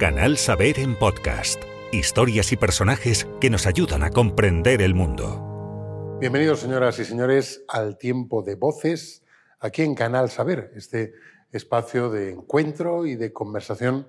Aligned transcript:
Canal 0.00 0.38
Saber 0.38 0.78
en 0.78 0.96
podcast. 0.96 1.62
Historias 1.92 2.52
y 2.52 2.56
personajes 2.56 3.28
que 3.38 3.50
nos 3.50 3.66
ayudan 3.66 4.02
a 4.02 4.08
comprender 4.08 4.80
el 4.80 4.94
mundo. 4.94 6.16
Bienvenidos, 6.18 6.60
señoras 6.60 6.98
y 7.00 7.04
señores, 7.04 7.64
al 7.68 7.98
tiempo 7.98 8.42
de 8.42 8.54
voces 8.54 9.22
aquí 9.58 9.82
en 9.82 9.94
Canal 9.94 10.30
Saber, 10.30 10.72
este 10.74 11.12
espacio 11.52 12.08
de 12.08 12.30
encuentro 12.30 13.04
y 13.04 13.14
de 13.16 13.34
conversación 13.34 14.08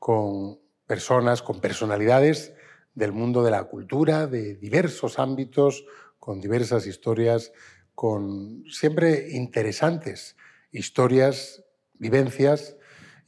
con 0.00 0.58
personas, 0.88 1.40
con 1.40 1.60
personalidades 1.60 2.52
del 2.96 3.12
mundo 3.12 3.44
de 3.44 3.52
la 3.52 3.62
cultura, 3.62 4.26
de 4.26 4.56
diversos 4.56 5.20
ámbitos, 5.20 5.84
con 6.18 6.40
diversas 6.40 6.84
historias, 6.88 7.52
con 7.94 8.64
siempre 8.68 9.28
interesantes 9.30 10.36
historias, 10.72 11.62
vivencias 11.94 12.76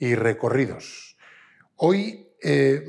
y 0.00 0.16
recorridos. 0.16 1.09
Hoy 1.82 2.28
eh, 2.42 2.84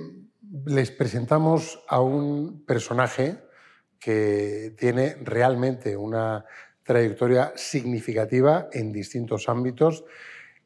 les 0.65 0.91
presentamos 0.91 1.81
a 1.87 2.01
un 2.01 2.65
personaje 2.65 3.37
que 3.97 4.75
tiene 4.77 5.15
realmente 5.21 5.95
una 5.95 6.43
trayectoria 6.83 7.53
significativa 7.55 8.67
en 8.73 8.91
distintos 8.91 9.47
ámbitos. 9.47 10.03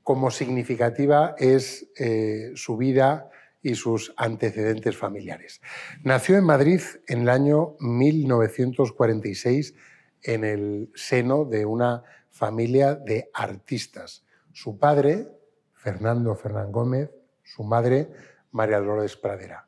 Como 0.01 0.31
significativa 0.31 1.35
es 1.37 1.87
eh, 1.99 2.49
su 2.55 2.77
vida 2.77 3.29
y 3.61 3.75
sus 3.75 4.11
antecedentes 4.17 4.97
familiares. 4.97 5.61
Nació 6.03 6.35
en 6.35 6.45
Madrid 6.45 6.81
en 7.07 7.21
el 7.21 7.29
año 7.29 7.75
1946 7.79 9.75
en 10.23 10.43
el 10.43 10.89
seno 10.95 11.45
de 11.45 11.67
una 11.67 12.01
familia 12.31 12.95
de 12.95 13.29
artistas. 13.35 14.25
Su 14.51 14.79
padre, 14.79 15.27
Fernando 15.75 16.33
Fernán 16.33 16.71
Gómez, 16.71 17.11
su 17.45 17.63
madre, 17.63 18.09
María 18.51 18.79
Dolores 18.79 19.15
Pradera. 19.15 19.65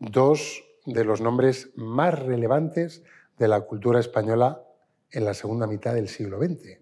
Dos 0.00 0.64
de 0.86 1.04
los 1.04 1.20
nombres 1.20 1.70
más 1.76 2.18
relevantes 2.18 3.02
de 3.36 3.48
la 3.48 3.60
cultura 3.60 4.00
española 4.00 4.64
en 5.10 5.24
la 5.24 5.34
segunda 5.34 5.66
mitad 5.66 5.94
del 5.94 6.08
siglo 6.08 6.38
XX. 6.38 6.80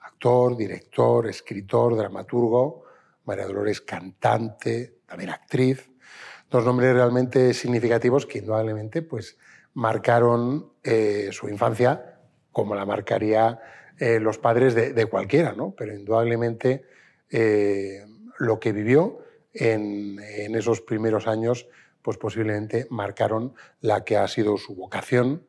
Actor, 0.00 0.56
director, 0.56 1.26
escritor, 1.26 1.96
dramaturgo, 1.96 2.84
María 3.24 3.46
Dolores 3.46 3.80
cantante, 3.80 5.00
también 5.06 5.30
actriz. 5.30 5.90
Dos 6.48 6.64
nombres 6.64 6.94
realmente 6.94 7.52
significativos 7.54 8.26
que 8.26 8.38
indudablemente 8.38 9.02
pues, 9.02 9.36
marcaron 9.74 10.72
eh, 10.82 11.28
su 11.32 11.48
infancia 11.48 12.18
como 12.52 12.74
la 12.74 12.86
marcaría 12.86 13.60
eh, 13.98 14.18
los 14.18 14.38
padres 14.38 14.74
de, 14.74 15.06
cualquiera, 15.06 15.52
¿no? 15.52 15.74
pero 15.76 15.94
indudablemente 15.94 16.84
eh, 17.30 18.04
lo 18.38 18.58
que 18.58 18.72
vivió 18.72 19.18
en, 19.54 20.18
esos 20.54 20.80
primeros 20.80 21.26
años, 21.26 21.68
pues 22.02 22.16
posiblemente 22.16 22.86
marcaron 22.90 23.54
la 23.80 24.04
que 24.04 24.16
ha 24.16 24.26
sido 24.28 24.56
su 24.56 24.74
vocación 24.74 25.46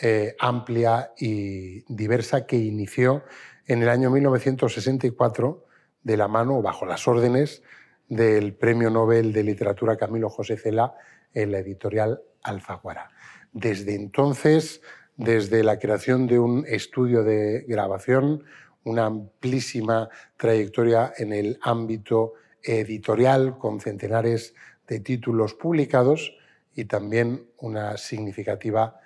eh, 0.00 0.36
amplia 0.38 1.12
y 1.18 1.82
diversa 1.92 2.46
que 2.46 2.56
inició 2.56 3.24
en 3.66 3.82
el 3.82 3.88
año 3.88 4.10
1964 4.10 5.66
de 6.02 6.16
la 6.16 6.28
mano 6.28 6.62
bajo 6.62 6.86
las 6.86 7.08
órdenes 7.08 7.62
del 8.08 8.54
Premio 8.54 8.90
Nobel 8.90 9.32
de 9.32 9.42
Literatura 9.42 9.96
Camilo 9.96 10.30
José 10.30 10.56
Cela 10.56 10.94
en 11.34 11.52
la 11.52 11.58
editorial 11.58 12.22
Alfaguara. 12.42 13.10
Desde 13.52 13.94
entonces, 13.94 14.80
desde 15.16 15.64
la 15.64 15.78
creación 15.78 16.26
de 16.26 16.38
un 16.38 16.64
estudio 16.66 17.24
de 17.24 17.64
grabación, 17.66 18.44
una 18.84 19.06
amplísima 19.06 20.08
trayectoria 20.36 21.12
en 21.18 21.32
el 21.32 21.58
ámbito 21.62 22.34
editorial 22.62 23.58
con 23.58 23.80
centenares 23.80 24.54
de 24.86 25.00
títulos 25.00 25.54
publicados 25.54 26.34
y 26.74 26.84
también 26.84 27.46
una 27.58 27.96
significativa 27.96 29.00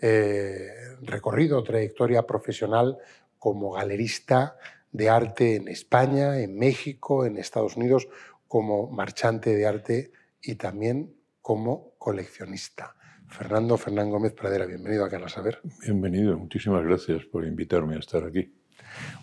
eh, 0.00 0.68
recorrido, 1.02 1.62
trayectoria 1.62 2.22
profesional 2.22 2.98
como 3.38 3.72
galerista 3.72 4.56
de 4.92 5.08
arte 5.08 5.56
en 5.56 5.68
España, 5.68 6.40
en 6.40 6.58
México, 6.58 7.26
en 7.26 7.36
Estados 7.36 7.76
Unidos, 7.76 8.08
como 8.46 8.90
marchante 8.90 9.54
de 9.54 9.66
arte 9.66 10.12
y 10.42 10.54
también 10.54 11.14
como 11.42 11.94
coleccionista. 11.98 12.94
Fernando 13.28 13.76
Fernán 13.76 14.10
Gómez 14.10 14.32
Pradera, 14.32 14.64
bienvenido 14.64 15.04
a 15.04 15.10
Canal 15.10 15.28
Saber. 15.28 15.60
Bienvenido, 15.82 16.38
muchísimas 16.38 16.82
gracias 16.82 17.24
por 17.26 17.44
invitarme 17.44 17.96
a 17.96 17.98
estar 17.98 18.24
aquí. 18.24 18.57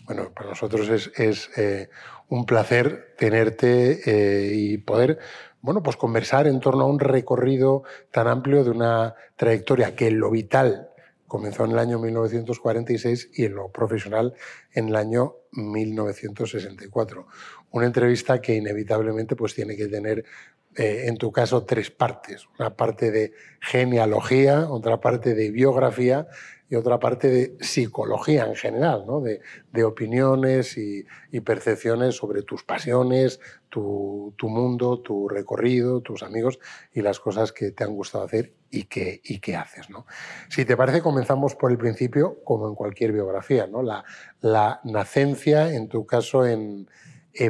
Bueno, 0.06 0.32
para 0.34 0.50
nosotros 0.50 0.90
es, 0.90 1.50
eh, 1.58 1.90
un 2.28 2.46
placer 2.46 3.14
tenerte 3.18 4.02
eh, 4.06 4.54
y 4.54 4.78
poder 4.80 5.20
bueno, 5.62 5.82
pues 5.82 5.98
conversar 5.98 6.46
en 6.46 6.60
torno 6.60 6.84
a 6.84 6.88
un 6.88 7.00
recorrido 7.00 7.84
tan 8.12 8.28
amplio 8.28 8.64
de 8.64 8.70
una 8.70 9.16
trayectoria 9.36 9.96
que 9.96 10.08
en 10.08 10.20
lo 10.20 10.30
vital 10.30 10.90
comenzó 11.28 11.66
en 11.66 11.72
el 11.72 11.80
año 11.80 11.98
1946 11.98 13.32
y 13.34 13.46
en 13.46 13.56
lo 13.56 13.70
profesional 13.72 14.36
en 14.74 14.90
el 14.90 14.96
año 14.96 15.38
1964. 15.54 17.28
Una 17.72 17.88
entrevista 17.88 18.40
que 18.42 18.54
inevitablemente 18.54 19.36
pues, 19.36 19.56
tiene 19.56 19.76
que 19.76 19.88
tener 19.88 20.24
eh, 20.76 21.06
en 21.08 21.18
tu 21.18 21.32
caso, 21.32 21.64
tres 21.64 21.90
partes. 21.90 22.48
Una 22.60 22.76
parte 22.76 23.10
de 23.10 23.34
genealogía, 23.62 24.70
otra 24.70 25.00
parte 25.00 25.34
de 25.34 25.50
biografía 25.50 26.28
y 26.70 26.76
otra 26.76 27.00
parte 27.00 27.30
de 27.30 27.58
psicología 27.60 28.46
en 28.46 28.56
general, 28.56 29.06
¿no? 29.06 29.22
de, 29.22 29.42
opiniones 29.84 30.78
y, 30.78 31.06
percepciones 31.42 32.16
sobre 32.16 32.42
tus 32.42 32.64
pasiones, 32.64 33.40
tu, 33.70 34.34
mundo, 34.42 35.00
tu 35.00 35.28
recorrido, 35.28 36.02
tus 36.02 36.24
amigos 36.24 36.60
y 36.94 37.02
las 37.02 37.20
cosas 37.20 37.52
que 37.52 37.72
te 37.72 37.84
han 37.84 37.94
gustado 37.94 38.24
hacer 38.24 38.54
y 38.72 38.86
que, 38.86 39.56
haces. 39.56 39.90
¿no? 39.90 40.06
Si 40.50 40.66
te 40.66 40.76
parece, 40.76 41.02
comenzamos 41.02 41.56
por 41.56 41.72
el 41.72 41.78
principio, 41.78 42.40
como 42.44 42.68
en 42.68 42.76
cualquier 42.76 43.12
biografía. 43.12 43.68
¿no? 43.68 43.84
La, 43.84 44.80
nacencia, 44.84 45.74
en 45.74 45.88
tu 45.88 46.06
caso, 46.06 46.46
en 46.46 46.88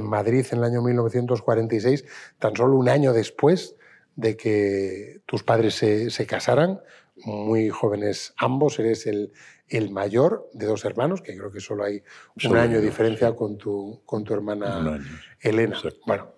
Madrid 0.01 0.45
en 0.51 0.57
el 0.57 0.63
año 0.65 0.81
1946, 0.81 2.05
tan 2.39 2.55
solo 2.55 2.75
un 2.75 2.89
año 2.89 3.13
después 3.13 3.75
de 4.15 4.37
que 4.37 5.21
tus 5.25 5.43
padres 5.43 5.75
se, 5.75 6.27
casaran, 6.27 6.81
muy 7.17 7.69
jóvenes 7.69 8.33
ambos, 8.37 8.79
eres 8.79 9.07
el, 9.07 9.31
el, 9.67 9.89
mayor 9.89 10.49
de 10.53 10.65
dos 10.65 10.85
hermanos, 10.85 11.21
que 11.21 11.35
creo 11.35 11.51
que 11.51 11.59
solo 11.59 11.83
hay 11.83 12.03
un 12.45 12.57
año 12.57 12.79
de 12.79 12.85
diferencia 12.85 13.33
con 13.35 13.57
tu, 13.57 14.01
con 14.05 14.23
tu 14.23 14.33
hermana 14.33 14.99
Elena. 15.39 15.79
Bueno, 16.05 16.33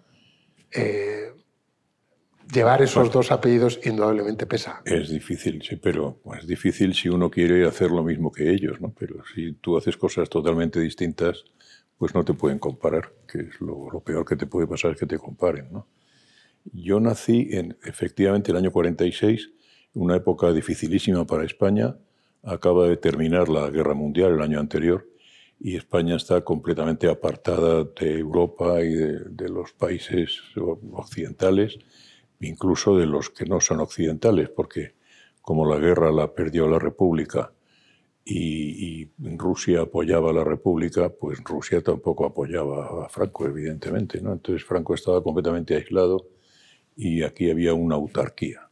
eh, 0.71 1.33
llevar 2.51 2.81
esos 2.81 3.11
dos 3.11 3.31
apellidos 3.31 3.79
indudablemente 3.83 4.45
pesa. 4.45 4.81
Es 4.85 5.09
difícil, 5.09 5.61
sí, 5.63 5.75
pero 5.77 6.21
es 6.39 6.47
difícil 6.47 6.93
si 6.93 7.09
uno 7.09 7.29
quiere 7.29 7.66
hacer 7.66 7.91
lo 7.91 8.03
mismo 8.03 8.31
que 8.31 8.51
ellos, 8.51 8.79
¿no? 8.79 8.93
Pero 8.97 9.23
si 9.33 9.53
tú 9.53 9.77
haces 9.77 9.97
cosas 9.97 10.29
totalmente 10.29 10.79
distintas, 10.79 11.43
pues 11.97 12.13
no 12.13 12.23
te 12.23 12.33
pueden 12.33 12.59
comparar, 12.59 13.11
que 13.27 13.39
es 13.39 13.59
lo, 13.59 14.01
peor 14.01 14.25
que 14.25 14.35
te 14.35 14.45
puede 14.45 14.67
pasar 14.67 14.91
es 14.91 14.99
que 14.99 15.05
te 15.05 15.17
comparen. 15.17 15.71
¿no? 15.71 15.87
Yo 16.66 16.99
nací 16.99 17.49
en, 17.51 17.77
efectivamente, 17.83 18.51
el 18.51 18.57
año 18.57 18.71
46, 18.71 19.51
una 19.97 20.16
época 20.16 20.52
dificilísima 20.52 21.25
para 21.25 21.46
España. 21.46 21.96
Acaba 22.44 22.88
de 22.88 22.97
terminar 22.97 23.50
la 23.50 23.69
Guerra 23.69 23.94
Mundial 23.94 24.34
el 24.34 24.41
año 24.41 24.59
anterior 24.59 25.08
y 25.59 25.75
España 25.75 26.16
está 26.16 26.41
completamente 26.41 27.09
apartada 27.09 27.84
de 27.84 28.19
Europa 28.19 28.81
y 28.81 28.94
de, 28.94 29.19
de 29.30 29.50
los 29.50 29.74
países 29.74 30.40
occidentales, 30.94 31.80
incluso 32.40 32.96
de 32.96 33.08
los 33.08 33.30
que 33.30 33.46
no 33.46 33.59
son 33.59 33.80
occidentales, 33.80 34.50
porque 34.50 34.94
como 35.41 35.66
la 35.66 35.80
guerra 35.80 36.12
la 36.12 36.34
perdió 36.34 36.68
la 36.68 36.79
República 36.79 37.52
y, 38.29 39.09
Rusia 39.38 39.81
apoyaba 39.81 40.31
a 40.31 40.34
la 40.34 40.44
República, 40.44 41.09
pues 41.09 41.41
Rusia 41.44 41.81
tampoco 41.81 42.25
apoyaba 42.25 43.06
a 43.06 43.09
Franco, 43.09 43.46
evidentemente. 43.46 44.22
¿no? 44.22 44.34
Entonces 44.34 44.66
Franco 44.66 44.94
estaba 44.94 45.24
completamente 45.24 45.75
aislado 45.75 46.28
y 46.96 47.24
aquí 47.24 47.50
había 47.50 47.73
una 47.73 47.96
autarquía. 47.96 48.70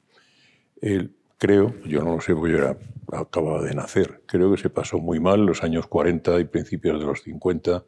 Él, 0.81 1.14
creo, 1.37 1.75
yo 1.85 2.03
no 2.03 2.15
lo 2.15 2.21
sé, 2.21 2.33
porque 2.35 2.53
yo 2.53 2.77
acababa 3.11 3.61
de 3.61 3.73
nacer, 3.73 4.21
creo 4.25 4.51
que 4.51 4.61
se 4.61 4.69
pasó 4.69 4.99
muy 4.99 5.19
mal 5.19 5.45
los 5.45 5.63
años 5.63 5.87
40 5.87 6.39
y 6.39 6.45
principios 6.45 6.99
de 6.99 7.05
los 7.05 7.21
50, 7.23 7.85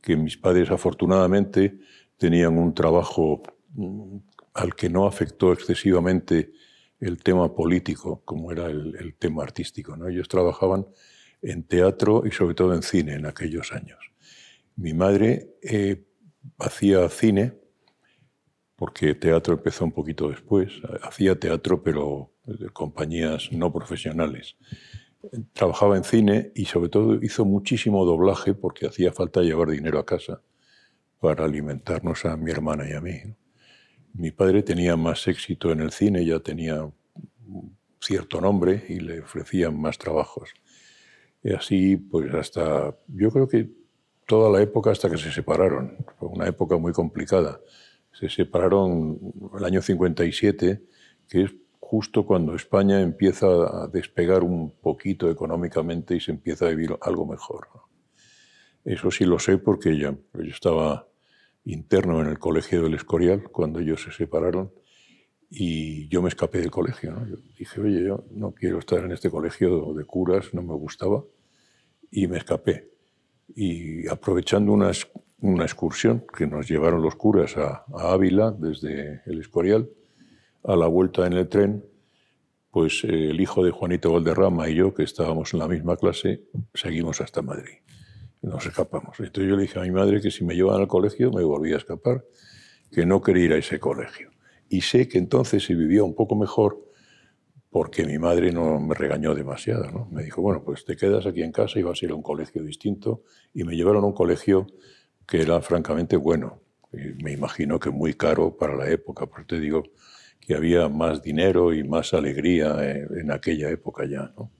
que 0.00 0.16
mis 0.16 0.36
padres 0.36 0.70
afortunadamente 0.70 1.78
tenían 2.16 2.58
un 2.58 2.74
trabajo 2.74 3.42
mm, 3.74 4.16
al 4.54 4.74
que 4.74 4.88
no 4.88 5.06
afectó 5.06 5.52
excesivamente 5.52 6.52
el 7.00 7.22
tema 7.22 7.54
político 7.54 8.22
como 8.24 8.52
era 8.52 8.66
el, 8.66 9.14
tema 9.18 9.42
artístico. 9.42 9.96
¿no? 9.96 10.08
Ellos 10.08 10.28
trabajaban 10.28 10.86
en 11.42 11.64
teatro 11.64 12.22
y 12.24 12.30
sobre 12.30 12.54
todo 12.54 12.74
en 12.74 12.82
cine 12.82 13.14
en 13.14 13.26
aquellos 13.26 13.72
años. 13.72 13.98
Mi 14.76 14.94
madre 14.94 15.56
eh, 15.62 16.04
hacía 16.58 17.08
cine, 17.08 17.54
porque 18.84 19.14
teatro 19.14 19.54
empezó 19.54 19.86
un 19.86 19.92
poquito 19.92 20.28
después, 20.28 20.70
hacía 21.00 21.40
teatro 21.40 21.82
pero 21.82 22.34
compañías 22.74 23.50
no 23.50 23.72
profesionales. 23.72 24.56
Trabajaba 25.54 25.96
en 25.96 26.04
cine 26.04 26.52
y 26.54 26.66
sobre 26.66 26.90
todo 26.90 27.14
hizo 27.22 27.46
muchísimo 27.46 28.04
doblaje 28.04 28.52
porque 28.52 28.86
hacía 28.86 29.10
falta 29.10 29.40
llevar 29.40 29.70
dinero 29.70 29.98
a 29.98 30.04
casa 30.04 30.42
para 31.18 31.46
alimentarnos 31.46 32.26
a 32.26 32.36
mi 32.36 32.50
hermana 32.50 32.86
y 32.86 32.92
a 32.92 33.00
mí. 33.00 33.14
Mi 34.12 34.32
padre 34.32 34.62
tenía 34.62 34.98
más 34.98 35.26
éxito 35.28 35.72
en 35.72 35.80
el 35.80 35.90
cine, 35.90 36.26
ya 36.26 36.40
tenía 36.40 36.86
cierto 38.02 38.38
nombre 38.38 38.84
y 38.86 39.00
le 39.00 39.20
ofrecían 39.20 39.80
más 39.80 39.96
trabajos. 39.96 40.50
Y 41.42 41.54
así, 41.54 41.96
pues 41.96 42.34
hasta, 42.34 42.94
yo 43.08 43.30
creo 43.30 43.48
que 43.48 43.66
toda 44.26 44.50
la 44.50 44.60
época 44.60 44.90
hasta 44.90 45.08
que 45.08 45.16
se 45.16 45.32
separaron. 45.32 45.96
Fue 46.18 46.28
una 46.28 46.46
época 46.46 46.76
muy 46.76 46.92
complicada. 46.92 47.58
Se 48.18 48.28
separaron 48.28 49.18
el 49.56 49.64
año 49.64 49.82
57, 49.82 50.82
que 51.28 51.42
es 51.42 51.50
justo 51.80 52.24
cuando 52.24 52.54
España 52.54 53.00
empieza 53.00 53.46
a 53.46 53.88
despegar 53.88 54.42
un 54.42 54.70
poquito 54.70 55.30
económicamente 55.30 56.16
y 56.16 56.20
se 56.20 56.30
empieza 56.30 56.66
a 56.66 56.70
vivir 56.70 56.96
algo 57.00 57.26
mejor. 57.26 57.68
Eso 58.84 59.10
sí 59.10 59.24
lo 59.24 59.38
sé 59.38 59.58
porque 59.58 59.98
ya, 59.98 60.16
yo 60.34 60.42
estaba 60.42 61.08
interno 61.64 62.20
en 62.20 62.28
el 62.28 62.38
colegio 62.38 62.82
del 62.82 62.94
Escorial 62.94 63.44
cuando 63.50 63.80
ellos 63.80 64.02
se 64.02 64.12
separaron 64.12 64.72
y 65.50 66.08
yo 66.08 66.20
me 66.22 66.28
escapé 66.28 66.58
del 66.58 66.70
colegio. 66.70 67.14
Yo 67.26 67.36
dije, 67.58 67.80
oye, 67.80 68.02
yo 68.02 68.24
no 68.30 68.52
quiero 68.52 68.78
estar 68.78 69.04
en 69.04 69.12
este 69.12 69.30
colegio 69.30 69.94
de 69.94 70.04
curas, 70.04 70.52
no 70.52 70.62
me 70.62 70.74
gustaba, 70.74 71.22
y 72.10 72.26
me 72.26 72.38
escapé. 72.38 72.90
Y 73.54 74.08
aprovechando 74.08 74.72
una, 74.72 74.90
una 75.44 75.64
excursión 75.64 76.24
que 76.36 76.46
nos 76.46 76.66
llevaron 76.66 77.02
los 77.02 77.16
curas 77.16 77.58
a, 77.58 77.84
Ávila 77.92 78.50
desde 78.50 79.20
el 79.26 79.40
Escorial, 79.40 79.90
a 80.62 80.74
la 80.74 80.86
vuelta 80.86 81.26
en 81.26 81.34
el 81.34 81.48
tren, 81.48 81.84
pues 82.70 83.04
eh, 83.04 83.28
el 83.28 83.38
hijo 83.38 83.62
de 83.62 83.70
Juanito 83.70 84.10
Valderrama 84.10 84.70
y 84.70 84.76
yo, 84.76 84.94
que 84.94 85.02
estábamos 85.02 85.52
en 85.52 85.60
la 85.60 85.68
misma 85.68 85.96
clase, 85.98 86.44
seguimos 86.72 87.20
hasta 87.20 87.42
Madrid. 87.42 87.74
Nos 88.40 88.64
escapamos. 88.64 89.20
Entonces 89.20 89.50
yo 89.50 89.56
le 89.56 89.62
dije 89.62 89.78
a 89.78 89.82
mi 89.82 89.90
madre 89.90 90.22
que 90.22 90.30
si 90.30 90.44
me 90.44 90.54
llevaban 90.54 90.80
al 90.80 90.88
colegio 90.88 91.30
me 91.30 91.44
volvía 91.44 91.74
a 91.74 91.78
escapar, 91.78 92.24
que 92.90 93.04
no 93.04 93.20
quería 93.20 93.44
ir 93.44 93.52
a 93.52 93.58
ese 93.58 93.78
colegio. 93.78 94.30
Y 94.70 94.80
sé 94.80 95.08
que 95.08 95.18
entonces 95.18 95.62
se 95.62 95.74
vivía 95.74 96.04
un 96.04 96.14
poco 96.14 96.36
mejor 96.36 96.90
porque 97.68 98.06
mi 98.06 98.18
madre 98.18 98.50
no 98.50 98.80
me 98.80 98.94
regañó 98.94 99.34
demasiado. 99.34 99.90
¿no? 99.90 100.08
Me 100.10 100.22
dijo, 100.22 100.40
bueno, 100.40 100.62
pues 100.64 100.86
te 100.86 100.96
quedas 100.96 101.26
aquí 101.26 101.42
en 101.42 101.52
casa 101.52 101.78
y 101.78 101.82
vas 101.82 102.00
a 102.00 102.06
ir 102.06 102.12
a 102.12 102.14
un 102.14 102.22
colegio 102.22 102.62
distinto. 102.62 103.24
Y 103.52 103.64
me 103.64 103.76
llevaron 103.76 104.04
a 104.04 104.06
un 104.06 104.14
colegio 104.14 104.66
que 105.26 105.42
era 105.42 105.60
francamente 105.60 106.16
bueno. 106.16 106.60
Y 106.92 107.22
me 107.22 107.32
imagino 107.32 107.78
que 107.78 107.90
muy 107.90 108.14
caro 108.14 108.56
para 108.56 108.76
la 108.76 108.88
época, 108.88 109.26
porque 109.26 109.56
te 109.56 109.60
digo, 109.60 109.82
que 110.44 110.54
había 110.54 110.88
más 110.88 111.22
dinero 111.22 111.72
y 111.72 111.84
más 111.84 112.12
alegría 112.14 112.76
en, 112.82 113.30
aquella 113.30 113.70
época 113.70 114.04
ya. 114.06 114.32
¿no? 114.36 114.50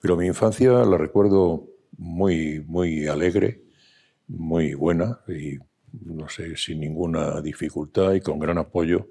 Pero 0.00 0.16
mi 0.16 0.26
infancia 0.26 0.72
la 0.84 0.96
recuerdo 0.96 1.68
muy, 1.98 2.64
muy 2.66 3.06
alegre, 3.06 3.62
muy 4.26 4.74
buena 4.74 5.20
y, 5.28 5.58
no 5.92 6.28
sé, 6.28 6.56
sin 6.56 6.80
ninguna 6.80 7.40
dificultad 7.42 8.14
y 8.14 8.20
con 8.20 8.38
gran 8.38 8.58
apoyo 8.58 9.08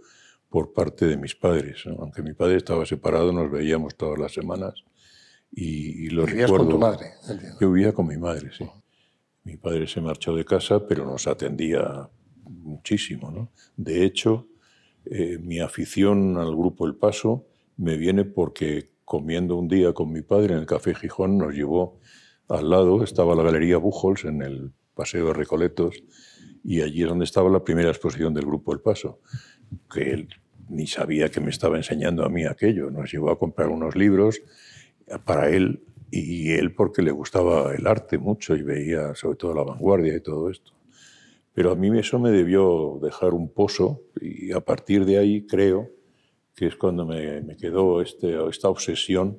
por 0.49 0.73
parte 0.73 1.05
de 1.05 1.17
mis 1.17 1.35
padres. 1.35 1.83
Aunque 1.85 2.23
mi 2.23 2.33
padre 2.33 2.57
estaba 2.57 2.85
separado, 2.85 3.31
nos 3.31 3.51
veíamos 3.51 3.95
todas 3.95 4.19
las 4.19 4.33
semanas 4.33 4.83
y, 5.51 6.07
y 6.07 6.09
lo 6.09 6.25
¿Vivías 6.25 6.49
recuerdo. 6.49 6.65
con 6.65 6.73
tu 6.73 6.79
madre? 6.79 7.11
Yo 7.59 7.71
vivía 7.71 7.93
con 7.93 8.07
mi 8.07 8.17
madre, 8.17 8.49
sí. 8.57 8.65
Mi 9.43 9.57
padre 9.57 9.87
se 9.87 10.01
marchó 10.01 10.35
de 10.35 10.45
casa, 10.45 10.85
pero 10.87 11.05
nos 11.05 11.27
atendía 11.27 12.09
muchísimo. 12.45 13.49
De 13.75 14.05
hecho, 14.05 14.47
eh, 15.05 15.39
mi 15.39 15.59
afición 15.59 16.37
al 16.37 16.55
grupo 16.55 16.85
El 16.85 16.95
Paso 16.95 17.47
me 17.77 17.97
viene 17.97 18.23
porque 18.23 18.91
comiendo 19.03 19.55
un 19.55 19.67
día 19.67 19.93
con 19.93 20.11
mi 20.11 20.21
padre 20.21 20.53
en 20.53 20.59
el 20.59 20.65
Café 20.65 20.93
Gijón 20.93 21.37
nos 21.37 21.53
llevó 21.53 21.99
al 22.47 22.69
lado, 22.69 23.03
estaba 23.03 23.35
la 23.35 23.43
Galería 23.43 23.77
Bujols 23.77 24.25
en 24.25 24.41
el 24.41 24.71
Paseo 24.93 25.27
de 25.27 25.33
Recoletos 25.33 26.03
y 26.63 26.81
allí 26.81 27.01
es 27.01 27.09
donde 27.09 27.25
estaba 27.25 27.49
la 27.49 27.63
primera 27.63 27.89
exposición 27.89 28.33
del 28.33 28.45
grupo 28.45 28.73
El 28.73 28.81
Paso, 28.81 29.19
que 29.91 30.11
él 30.11 30.29
ni 30.69 30.85
sabía 30.85 31.29
que 31.29 31.41
me 31.41 31.49
estaba 31.49 31.77
enseñando 31.77 32.23
a 32.23 32.29
mí 32.29 32.45
aquello. 32.45 32.91
Nos 32.91 33.11
llevó 33.11 33.31
a 33.31 33.39
comprar 33.39 33.69
unos 33.69 33.95
libros 33.95 34.41
para 35.25 35.49
él 35.49 35.83
y 36.11 36.51
él 36.51 36.75
porque 36.75 37.01
le 37.01 37.11
gustaba 37.11 37.73
el 37.73 37.87
arte 37.87 38.17
mucho 38.17 38.55
y 38.55 38.61
veía 38.63 39.15
sobre 39.15 39.37
todo 39.37 39.53
la 39.53 39.63
vanguardia 39.63 40.15
y 40.15 40.21
todo 40.21 40.49
esto. 40.49 40.73
Pero 41.53 41.71
a 41.71 41.75
mí 41.75 41.97
eso 41.97 42.19
me 42.19 42.31
debió 42.31 42.99
dejar 43.01 43.33
un 43.33 43.49
pozo 43.53 44.01
y 44.19 44.51
a 44.51 44.61
partir 44.61 45.05
de 45.05 45.17
ahí 45.17 45.45
creo 45.47 45.89
que 46.55 46.67
es 46.67 46.75
cuando 46.75 47.05
me, 47.05 47.41
me 47.41 47.55
quedó 47.57 48.01
este, 48.01 48.37
esta 48.49 48.69
obsesión 48.69 49.37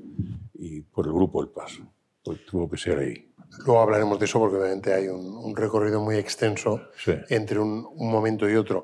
y 0.55 0.81
por 0.83 1.07
el 1.07 1.13
grupo 1.13 1.43
El 1.43 1.49
Paso. 1.51 1.83
Pues 2.25 2.45
tuvo 2.47 2.69
que 2.71 2.77
ser 2.77 2.99
ahí. 2.99 3.29
Luego 3.67 3.81
hablaremos 3.81 4.19
de 4.19 4.25
eso 4.25 4.39
porque 4.39 4.57
obviamente 4.57 4.95
hay 4.95 5.09
un, 5.09 5.27
un 5.37 5.55
recorrido 5.57 6.01
muy 6.01 6.17
extenso 6.17 6.81
Sí. 6.97 7.13
entre 7.29 7.59
un, 7.59 7.87
un 7.95 8.11
momento 8.11 8.49
y 8.49 8.55
otro. 8.57 8.83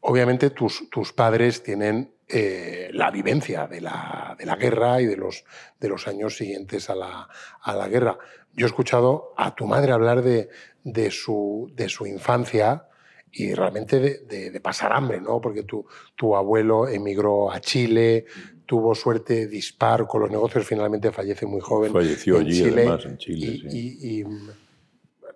Obviamente 0.00 0.50
tus, 0.50 0.88
tus 0.90 1.12
padres 1.12 1.62
tienen 1.62 2.10
eh, 2.28 2.90
la 2.92 3.10
vivencia 3.10 3.66
de 3.66 3.80
la, 3.80 4.34
de 4.38 4.46
la 4.46 4.56
guerra 4.56 5.00
y 5.00 5.06
de 5.06 5.16
los, 5.16 5.44
de 5.78 5.88
los 5.88 6.08
años 6.08 6.36
siguientes 6.36 6.90
a 6.90 6.94
la, 6.94 7.28
a 7.62 7.74
la 7.74 7.88
guerra. 7.88 8.18
Yo 8.52 8.66
he 8.66 8.68
escuchado 8.68 9.32
a 9.36 9.54
tu 9.54 9.66
madre 9.66 9.92
hablar 9.92 10.22
de, 10.22 10.48
de, 10.82 11.10
su, 11.10 11.70
de 11.74 11.88
su 11.88 12.06
infancia 12.06 12.88
y 13.30 13.52
realmente 13.54 14.00
de, 14.00 14.18
de- 14.20 14.50
de 14.50 14.60
pasar 14.60 14.92
hambre, 14.92 15.20
¿no? 15.20 15.40
Porque 15.40 15.62
tu, 15.62 15.86
tu 16.14 16.34
abuelo 16.34 16.88
emigró 16.88 17.52
a 17.52 17.60
Chile, 17.60 18.24
tuvo 18.64 18.94
suerte 18.94 19.46
dispar 19.46 20.06
con 20.06 20.22
los 20.22 20.30
negocios, 20.30 20.66
finalmente 20.66 21.12
fallece 21.12 21.44
muy 21.46 21.60
joven. 21.60 21.92
Falleció 21.92 22.38
allí, 22.38 22.52
Chile, 22.62 22.82
además, 22.82 23.04
en 23.04 23.18
Chile. 23.18 23.46
y, 23.46 23.58
sí. 23.60 23.68
y- 24.00 24.18
y, 24.20 24.24
mm, 24.24 24.50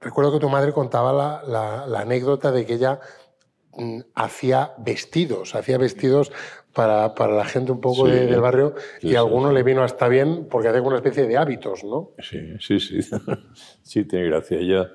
recuerdo 0.01 0.33
que 0.33 0.39
tu 0.41 0.49
madre 0.49 0.73
contaba 0.73 1.13
la, 1.13 1.43
la- 1.47 1.87
la 1.87 2.01
anécdota 2.01 2.51
de 2.53 2.65
que 2.65 2.75
ella 2.75 3.01
mm, 3.75 4.01
hacía 4.15 4.73
vestidos, 4.79 5.55
hacía 5.55 5.77
vestidos 5.79 6.33
para, 6.73 7.15
para 7.15 7.35
la 7.35 7.45
gente 7.45 7.73
un 7.73 7.81
poco 7.81 8.07
Sí, 8.07 8.13
de- 8.13 8.27
del 8.27 8.41
barrio 8.41 8.75
sí, 9.01 9.09
y 9.09 9.15
a 9.17 9.21
alguno 9.21 9.49
sí. 9.49 9.55
le 9.55 9.63
vino 9.63 9.83
hasta 9.83 10.09
bien 10.09 10.47
porque 10.51 10.69
hacía 10.69 10.83
una 10.83 10.97
especie 10.97 11.27
de 11.27 11.37
hábitos, 11.37 11.83
¿no? 11.85 12.11
Sí, 12.19 12.39
sí, 12.61 12.79
sí. 12.81 13.01
Sí, 13.83 14.05
tiene 14.05 14.27
gracia. 14.27 14.59
Ella, 14.59 14.91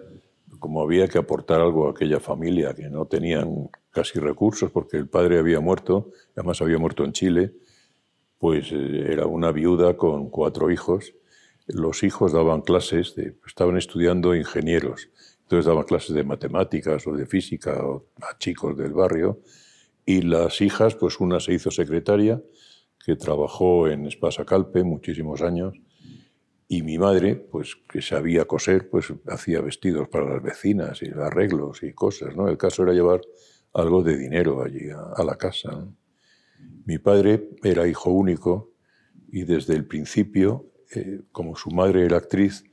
como 0.60 0.82
había 0.82 1.08
que 1.08 1.18
aportar 1.18 1.60
algo 1.62 1.88
a 1.88 1.92
aquella 1.92 2.20
familia 2.20 2.74
que 2.74 2.90
no 2.90 3.06
tenían 3.06 3.70
casi 3.92 4.20
recursos 4.20 4.72
porque 4.72 4.98
el 4.98 5.08
padre 5.08 5.38
había 5.40 5.60
muerto, 5.60 6.12
además 6.36 6.62
había 6.62 6.78
muerto 6.78 7.04
en 7.04 7.12
Chile, 7.14 7.54
pues 8.40 8.72
eh, 8.72 9.08
era 9.12 9.26
una 9.26 9.52
viuda 9.52 9.96
con 9.98 10.30
cuatro 10.30 10.72
hijos. 10.72 11.14
Los 11.68 12.04
hijos 12.04 12.32
daban 12.32 12.62
clases, 12.62 13.16
de, 13.16 13.36
estaban 13.48 13.76
estudiando 13.78 14.36
ingenieros, 14.36 15.10
entonces 15.42 15.66
daban 15.66 15.84
clases 15.84 16.16
de 16.16 16.24
matemáticas 16.24 17.06
o 17.08 17.14
de 17.14 17.26
física 17.26 17.84
o 17.86 18.06
a 18.22 18.38
chicos 18.38 18.78
del 18.78 18.94
barrio. 18.94 19.40
Y 20.06 20.22
las 20.22 20.62
hijas, 20.62 20.96
pues 20.96 21.20
una 21.20 21.40
se 21.40 21.54
hizo 21.54 21.72
secretaria, 21.72 22.42
que 23.04 23.16
trabajó 23.16 23.88
en 23.88 24.06
Espasa 24.06 24.46
Calpe 24.46 24.84
muchísimos 24.84 25.42
años, 25.42 25.74
y 26.68 26.82
mi 26.82 26.98
madre, 26.98 27.36
pues 27.36 27.76
que 27.88 28.02
sabía 28.02 28.46
coser, 28.46 28.90
pues 28.90 29.14
hacía 29.28 29.62
vestidos 29.62 30.10
para 30.10 30.34
las 30.34 30.42
vecinas 30.42 31.02
y 31.04 31.10
arreglos 31.10 31.84
y 31.84 31.94
cosas, 31.94 32.36
¿no? 32.36 32.48
El 32.48 32.58
caso 32.58 32.84
era 32.84 32.94
llevar 32.94 33.22
algo 33.74 34.02
de 34.02 34.18
dinero 34.18 34.64
allí 34.64 34.90
a, 34.90 35.24
la 35.24 35.36
casa. 35.36 35.72
¿no? 35.72 35.96
Mi 36.86 36.98
padre 36.98 37.50
era 37.64 37.88
hijo 37.88 38.10
único 38.10 38.72
y 39.32 39.44
desde 39.44 39.76
el 39.76 39.86
principio, 39.86 40.72
eh, 40.96 41.22
como 41.32 41.56
su 41.56 41.70
madre 41.70 42.06
era 42.06 42.18
actriz, 42.18 42.64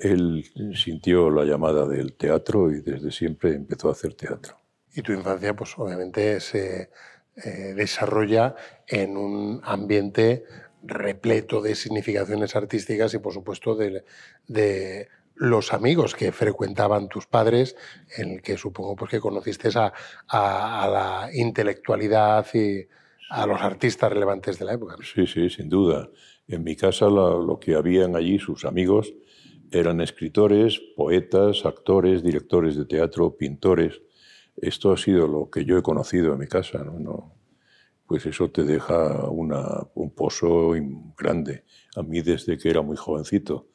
él 0.00 0.44
sintió 0.74 1.30
la 1.30 1.44
llamada 1.44 1.86
del 1.86 2.14
teatro 2.14 2.72
y 2.72 2.80
desde 2.80 3.12
siempre 3.12 3.54
empezó 3.54 3.88
a 3.88 3.92
hacer 3.92 4.14
teatro. 4.14 4.61
Y 4.94 5.02
tu 5.02 5.12
infancia, 5.12 5.54
pues 5.54 5.72
obviamente 5.78 6.40
se 6.40 6.90
eh, 7.36 7.72
desarrolla 7.74 8.54
en 8.86 9.16
un 9.16 9.60
ambiente 9.64 10.44
repleto 10.82 11.62
de 11.62 11.74
significaciones 11.74 12.54
artísticas 12.56 13.14
y, 13.14 13.18
por 13.18 13.32
supuesto, 13.32 13.74
de, 13.74 15.08
los 15.34 15.72
amigos 15.72 16.14
que 16.14 16.30
frecuentaban 16.30 17.08
tus 17.08 17.26
padres, 17.26 17.74
en 18.16 18.32
el 18.32 18.42
que 18.42 18.58
supongo 18.58 18.94
pues, 18.94 19.10
que 19.10 19.18
conociste 19.18 19.70
a, 19.76 19.92
la 20.28 21.30
intelectualidad 21.32 22.46
y 22.52 22.86
a 23.30 23.46
los 23.46 23.62
artistas 23.62 24.12
relevantes 24.12 24.58
de 24.58 24.66
la 24.66 24.74
época. 24.74 24.96
Sí, 25.02 25.26
sí, 25.26 25.48
sin 25.48 25.70
duda. 25.70 26.10
En 26.46 26.62
mi 26.62 26.76
casa 26.76 27.06
lo 27.06 27.58
que 27.58 27.74
habían 27.74 28.14
allí, 28.14 28.38
sus 28.38 28.66
amigos, 28.66 29.14
eran 29.72 30.02
escritores, 30.02 30.80
poetas, 30.94 31.64
actores, 31.64 32.22
directores 32.22 32.76
de 32.76 32.84
teatro, 32.84 33.34
pintores. 33.36 34.02
Esto 34.56 34.92
ha 34.92 34.96
sido 34.96 35.26
lo 35.26 35.50
que 35.50 35.64
yo 35.64 35.78
he 35.78 35.82
conocido 35.82 36.32
en 36.32 36.38
mi 36.40 36.46
casa. 36.46 36.82
¿no? 36.84 36.98
No- 36.98 37.32
pues 38.06 38.26
eso 38.26 38.50
te 38.50 38.64
deja 38.64 39.28
una- 39.30 39.86
un 39.94 40.10
pozo 40.10 40.72
grande. 41.16 41.64
A 41.96 42.02
mí 42.02 42.20
desde 42.20 42.58
que 42.58 42.68
era 42.70 42.82
muy 42.82 42.96
jovencito, 42.96 43.68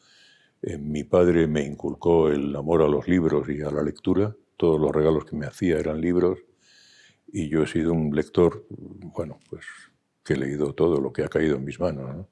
eh, 0.61 0.77
mi 0.77 1.03
padre 1.03 1.47
me 1.47 1.63
inculcó 1.65 2.29
el 2.29 2.55
amor 2.55 2.83
a 2.83 2.87
los 2.87 3.07
libros 3.07 3.49
y 3.49 3.61
a 3.61 3.71
la 3.71 3.83
lectura. 3.83 4.35
Todos 4.57 4.79
los 4.79 4.91
regalos 4.91 5.25
que 5.25 5.35
me 5.35 5.45
hacía 5.47 5.79
eran 5.79 6.01
libros. 6.01 6.39
Y 7.27 7.49
yo 7.49 7.63
he 7.63 7.67
sido 7.67 7.93
un 7.93 8.15
lector, 8.15 8.65
bueno, 8.69 9.39
pues 9.49 9.65
que 10.23 10.33
he 10.33 10.37
leído 10.37 10.73
todo 10.73 11.01
lo 11.01 11.13
que 11.13 11.23
ha 11.23 11.29
caído 11.29 11.57
en 11.57 11.65
mis 11.65 11.79
manos. 11.79 12.15
¿no? 12.15 12.29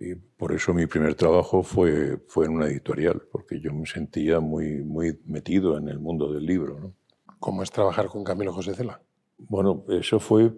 Y 0.00 0.14
por 0.14 0.52
eso 0.52 0.74
mi 0.74 0.86
primer 0.86 1.14
trabajo 1.14 1.62
fue, 1.62 2.18
fue 2.28 2.46
en 2.46 2.52
una 2.52 2.66
editorial, 2.66 3.22
porque 3.30 3.60
yo 3.60 3.72
me 3.74 3.86
sentía 3.86 4.40
muy, 4.40 4.82
muy 4.84 5.18
metido 5.26 5.76
en 5.78 5.88
el 5.88 5.98
mundo 5.98 6.32
del 6.32 6.46
libro. 6.46 6.80
¿no? 6.80 6.94
¿Cómo 7.42 7.64
es 7.64 7.72
trabajar 7.72 8.06
con 8.06 8.22
Camilo 8.22 8.52
José 8.52 8.72
Cela? 8.72 9.00
Bueno, 9.36 9.84
eso 9.88 10.20
fue 10.20 10.52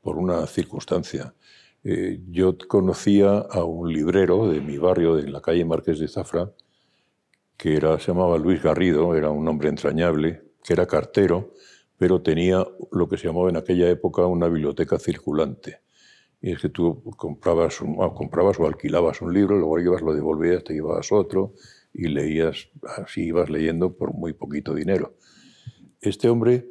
por 0.00 0.16
una 0.16 0.46
circunstancia. 0.46 1.34
Eh, 1.84 2.22
yo 2.30 2.56
conocía 2.66 3.40
a 3.40 3.64
un 3.64 3.92
librero 3.92 4.48
de 4.48 4.62
mi 4.62 4.78
barrio, 4.78 5.16
de 5.16 5.28
la 5.28 5.42
calle 5.42 5.66
Marqués 5.66 5.98
de 5.98 6.08
Zafra, 6.08 6.50
que 7.58 7.76
era, 7.76 8.00
se 8.00 8.06
llamaba 8.06 8.38
Luis 8.38 8.62
Garrido, 8.62 9.14
era 9.14 9.28
un 9.28 9.46
hombre 9.48 9.68
entrañable, 9.68 10.42
que 10.64 10.72
era 10.72 10.86
cartero, 10.86 11.52
pero 11.98 12.22
tenía 12.22 12.66
lo 12.90 13.06
que 13.06 13.18
se 13.18 13.26
llamaba 13.26 13.50
en 13.50 13.58
aquella 13.58 13.90
época 13.90 14.24
una 14.24 14.48
biblioteca 14.48 14.98
circulante. 14.98 15.80
Y 16.40 16.52
es 16.52 16.58
que 16.58 16.70
tú 16.70 17.02
comprabas, 17.18 17.80
comprabas 18.14 18.58
o 18.58 18.66
alquilabas 18.66 19.20
un 19.20 19.34
libro, 19.34 19.58
luego 19.58 19.78
ibas, 19.78 20.00
lo 20.00 20.14
devolvías, 20.14 20.64
te 20.64 20.72
llevabas 20.72 21.12
otro 21.12 21.52
y 21.92 22.08
leías, 22.08 22.70
así 22.96 23.24
ibas 23.24 23.50
leyendo 23.50 23.92
por 23.94 24.14
muy 24.14 24.32
poquito 24.32 24.72
dinero. 24.72 25.16
Este 26.00 26.30
hombre, 26.30 26.66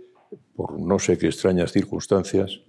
por 0.56 0.80
no 0.80 0.98
sé 0.98 1.18
qué 1.18 1.28
extrañas 1.28 1.72
circunstancias, 1.72 2.62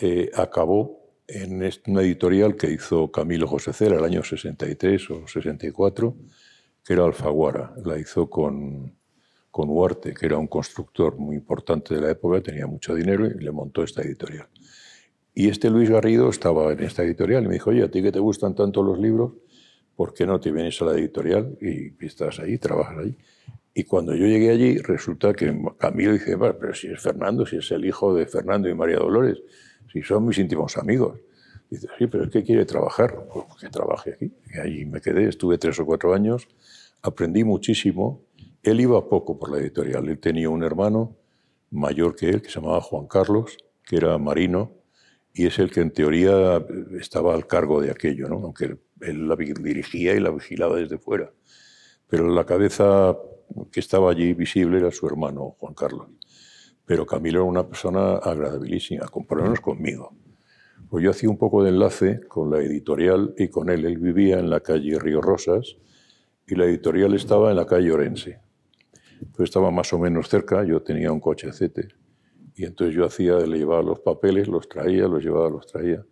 eh, 0.00 0.30
acabó 0.34 1.00
en 1.28 1.62
una 1.86 2.00
editorial 2.00 2.56
que 2.56 2.70
hizo 2.72 3.12
Camilo 3.12 3.46
José 3.46 3.74
Cera 3.74 3.98
el 3.98 4.04
año 4.04 4.24
63 4.24 5.10
o 5.10 5.28
64, 5.28 6.16
que 6.82 6.92
era 6.94 7.04
Alfaguara. 7.04 7.74
La 7.84 7.98
hizo 7.98 8.30
con, 8.30 8.96
con 9.50 9.68
Huarte, 9.68 10.14
que 10.14 10.24
era 10.24 10.38
un 10.38 10.46
constructor 10.46 11.18
muy 11.18 11.36
importante 11.36 11.94
de 11.94 12.00
la 12.00 12.10
época, 12.10 12.40
tenía 12.40 12.66
mucho 12.66 12.94
dinero 12.94 13.26
y 13.26 13.34
le 13.34 13.50
montó 13.50 13.82
esta 13.82 14.00
editorial. 14.00 14.48
Y 15.34 15.48
este 15.48 15.68
Luis 15.68 15.90
Garrido 15.90 16.30
estaba 16.30 16.72
en 16.72 16.80
esta 16.80 17.02
editorial 17.02 17.44
y 17.44 17.48
me 17.48 17.54
dijo, 17.54 17.70
oye, 17.70 17.82
a 17.82 17.90
ti 17.90 18.02
que 18.02 18.10
te 18.10 18.18
gustan 18.18 18.54
tanto 18.54 18.82
los 18.82 18.98
libros, 18.98 19.34
¿por 19.94 20.14
qué 20.14 20.24
no 20.24 20.40
te 20.40 20.50
vienes 20.50 20.80
a 20.80 20.86
la 20.86 20.92
editorial 20.92 21.58
y 21.60 21.92
estás 22.04 22.40
ahí, 22.40 22.56
trabajas 22.56 22.98
ahí? 22.98 23.16
Y 23.72 23.84
cuando 23.84 24.14
yo 24.14 24.26
llegué 24.26 24.50
allí, 24.50 24.78
resulta 24.78 25.32
que 25.32 25.56
Camilo 25.78 26.12
dice, 26.12 26.36
pero 26.38 26.74
si 26.74 26.88
es 26.88 27.00
Fernando, 27.00 27.46
si 27.46 27.56
es 27.56 27.70
el 27.70 27.84
hijo 27.84 28.14
de 28.14 28.26
Fernando 28.26 28.68
y 28.68 28.74
María 28.74 28.96
Dolores, 28.96 29.42
si 29.92 30.02
son 30.02 30.26
mis 30.26 30.38
íntimos 30.38 30.76
amigos. 30.76 31.20
Dice, 31.70 31.88
sí, 31.98 32.08
pero 32.08 32.24
es 32.24 32.30
que 32.30 32.42
quiere 32.42 32.64
trabajar. 32.64 33.26
Pues 33.32 33.46
que 33.60 33.68
trabaje 33.68 34.14
aquí. 34.14 34.32
Y 34.52 34.58
allí 34.58 34.86
me 34.86 35.00
quedé, 35.00 35.28
estuve 35.28 35.56
tres 35.56 35.78
o 35.78 35.86
cuatro 35.86 36.14
años, 36.14 36.48
aprendí 37.00 37.44
muchísimo. 37.44 38.24
Él 38.62 38.80
iba 38.80 39.08
poco 39.08 39.38
por 39.38 39.52
la 39.52 39.58
editorial. 39.58 40.08
Él 40.08 40.18
tenía 40.18 40.50
un 40.50 40.64
hermano 40.64 41.16
mayor 41.70 42.16
que 42.16 42.28
él, 42.28 42.42
que 42.42 42.50
se 42.50 42.60
llamaba 42.60 42.80
Juan 42.80 43.06
Carlos, 43.06 43.56
que 43.84 43.96
era 43.96 44.18
marino, 44.18 44.72
y 45.32 45.46
es 45.46 45.60
el 45.60 45.70
que 45.70 45.80
en 45.80 45.92
teoría 45.92 46.64
estaba 46.98 47.34
al 47.34 47.46
cargo 47.46 47.80
de 47.80 47.92
aquello, 47.92 48.28
¿no? 48.28 48.36
aunque 48.36 48.78
él 49.00 49.28
la 49.28 49.36
dirigía 49.36 50.14
y 50.14 50.20
la 50.20 50.30
vigilaba 50.30 50.76
desde 50.76 50.98
fuera. 50.98 51.32
Pero 52.08 52.28
la 52.28 52.44
cabeza 52.44 53.16
que 53.70 53.80
estaba 53.80 54.10
allí 54.10 54.34
visible 54.34 54.78
era 54.78 54.90
su 54.90 55.06
hermano, 55.06 55.56
Juan 55.58 55.74
Carlos. 55.74 56.08
Pero 56.84 57.06
Camilo 57.06 57.40
era 57.40 57.48
una 57.48 57.66
persona 57.66 58.16
agradabilísima, 58.16 59.06
compararnos 59.08 59.60
conmigo. 59.60 60.12
Pues 60.88 61.04
yo 61.04 61.10
hacía 61.10 61.30
un 61.30 61.38
poco 61.38 61.62
de 61.62 61.70
enlace 61.70 62.20
con 62.26 62.50
la 62.50 62.58
editorial 62.58 63.34
y 63.38 63.48
con 63.48 63.70
él. 63.70 63.84
Él 63.84 63.98
vivía 63.98 64.38
en 64.40 64.50
la 64.50 64.60
calle 64.60 64.98
Río 64.98 65.20
Rosas 65.20 65.76
y 66.46 66.56
la 66.56 66.64
editorial 66.64 67.14
estaba 67.14 67.50
en 67.50 67.56
la 67.56 67.66
calle 67.66 67.92
Orense. 67.92 68.40
Pues 69.36 69.50
estaba 69.50 69.70
más 69.70 69.92
o 69.92 69.98
menos 69.98 70.28
cerca, 70.28 70.64
yo 70.64 70.82
tenía 70.82 71.12
un 71.12 71.20
cochecete. 71.20 71.88
Y 72.56 72.64
entonces 72.64 72.96
yo 72.96 73.04
hacía, 73.04 73.36
le 73.38 73.58
llevaba 73.58 73.82
los 73.82 74.00
papeles, 74.00 74.48
los 74.48 74.68
traía, 74.68 75.06
los 75.06 75.22
llevaba, 75.22 75.48
los 75.48 75.66
traía. 75.66 76.04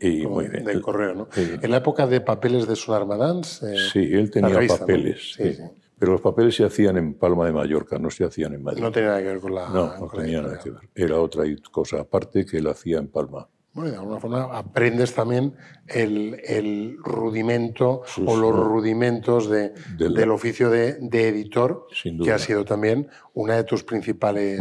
Y 0.00 0.26
muy 0.26 0.46
bien. 0.48 0.64
Del 0.64 0.80
correo, 0.80 1.14
¿no? 1.14 1.28
En 1.36 1.70
la 1.70 1.78
época 1.78 2.06
de 2.06 2.20
papeles 2.20 2.68
de 2.68 2.76
Sonar 2.76 3.04
Madans. 3.04 3.62
Eh, 3.64 3.74
sí, 3.92 3.98
él 4.12 4.30
tenía 4.30 4.60
papeles. 4.66 5.34
Sí, 5.34 5.54
sí. 5.54 5.62
Pero 5.98 6.12
los 6.12 6.20
papeles 6.20 6.54
se 6.54 6.64
hacían 6.64 6.96
en 6.96 7.14
Palma 7.14 7.46
de 7.46 7.52
Mallorca, 7.52 7.98
no 7.98 8.10
se 8.10 8.24
hacían 8.24 8.54
en 8.54 8.62
Madrid. 8.62 8.82
No 8.82 8.92
tenía 8.92 9.08
nada 9.08 9.20
que 9.20 9.28
ver 9.28 9.40
con 9.40 9.54
la. 9.54 9.68
No, 9.68 9.98
no 9.98 10.08
tenía 10.08 10.42
nada 10.42 10.58
que 10.58 10.70
ver. 10.70 10.80
Era 10.94 11.20
otra 11.20 11.44
cosa 11.72 12.00
aparte 12.00 12.46
que 12.46 12.58
él 12.58 12.68
hacía 12.68 12.98
en 12.98 13.08
Palma. 13.08 13.48
Bueno, 13.74 13.90
de 13.90 13.96
alguna 13.96 14.18
forma 14.18 14.58
aprendes 14.58 15.14
también 15.14 15.54
el, 15.86 16.40
el 16.44 16.96
rudimento 16.98 18.02
o 18.26 18.36
los 18.36 18.52
rudimentos 18.52 19.48
de, 19.48 19.72
del 19.96 20.30
oficio 20.30 20.68
de, 20.68 20.94
de 21.00 21.28
editor, 21.28 21.86
que 22.24 22.32
ha 22.32 22.38
sido 22.38 22.64
también 22.64 23.08
una 23.34 23.54
de 23.54 23.64
tus 23.64 23.84
principales 23.84 24.60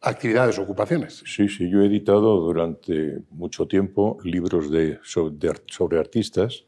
actividades, 0.00 0.58
ocupaciones. 0.60 1.24
Sí, 1.26 1.48
sí, 1.48 1.68
yo 1.70 1.80
he 1.80 1.86
editado 1.86 2.38
durante 2.40 3.22
mucho 3.30 3.66
tiempo 3.66 4.18
libros 4.22 4.70
de, 4.70 5.00
sobre, 5.02 5.34
sobre 5.66 5.98
artistas, 5.98 6.66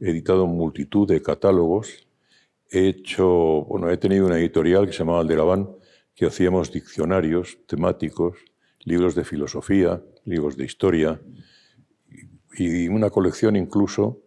he 0.00 0.10
editado 0.10 0.46
multitud 0.46 1.06
de 1.06 1.20
catálogos 1.20 2.03
he 2.74 2.88
hecho, 2.88 3.64
bueno, 3.68 3.88
he 3.88 3.96
tenido 3.96 4.26
una 4.26 4.36
editorial 4.36 4.86
que 4.86 4.92
se 4.92 4.98
llamaba 4.98 5.20
Alderaván, 5.20 5.70
que 6.12 6.26
hacíamos 6.26 6.72
diccionarios 6.72 7.58
temáticos, 7.66 8.36
libros 8.80 9.14
de 9.14 9.24
filosofía, 9.24 10.02
libros 10.24 10.56
de 10.56 10.64
historia 10.64 11.20
y 12.56 12.88
una 12.88 13.10
colección 13.10 13.54
incluso 13.54 14.22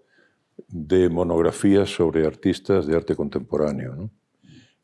de 0.70 1.10
monografías 1.10 1.90
sobre 1.90 2.26
artistas 2.26 2.88
de 2.88 2.96
arte 2.96 3.18
contemporáneo. 3.18 4.10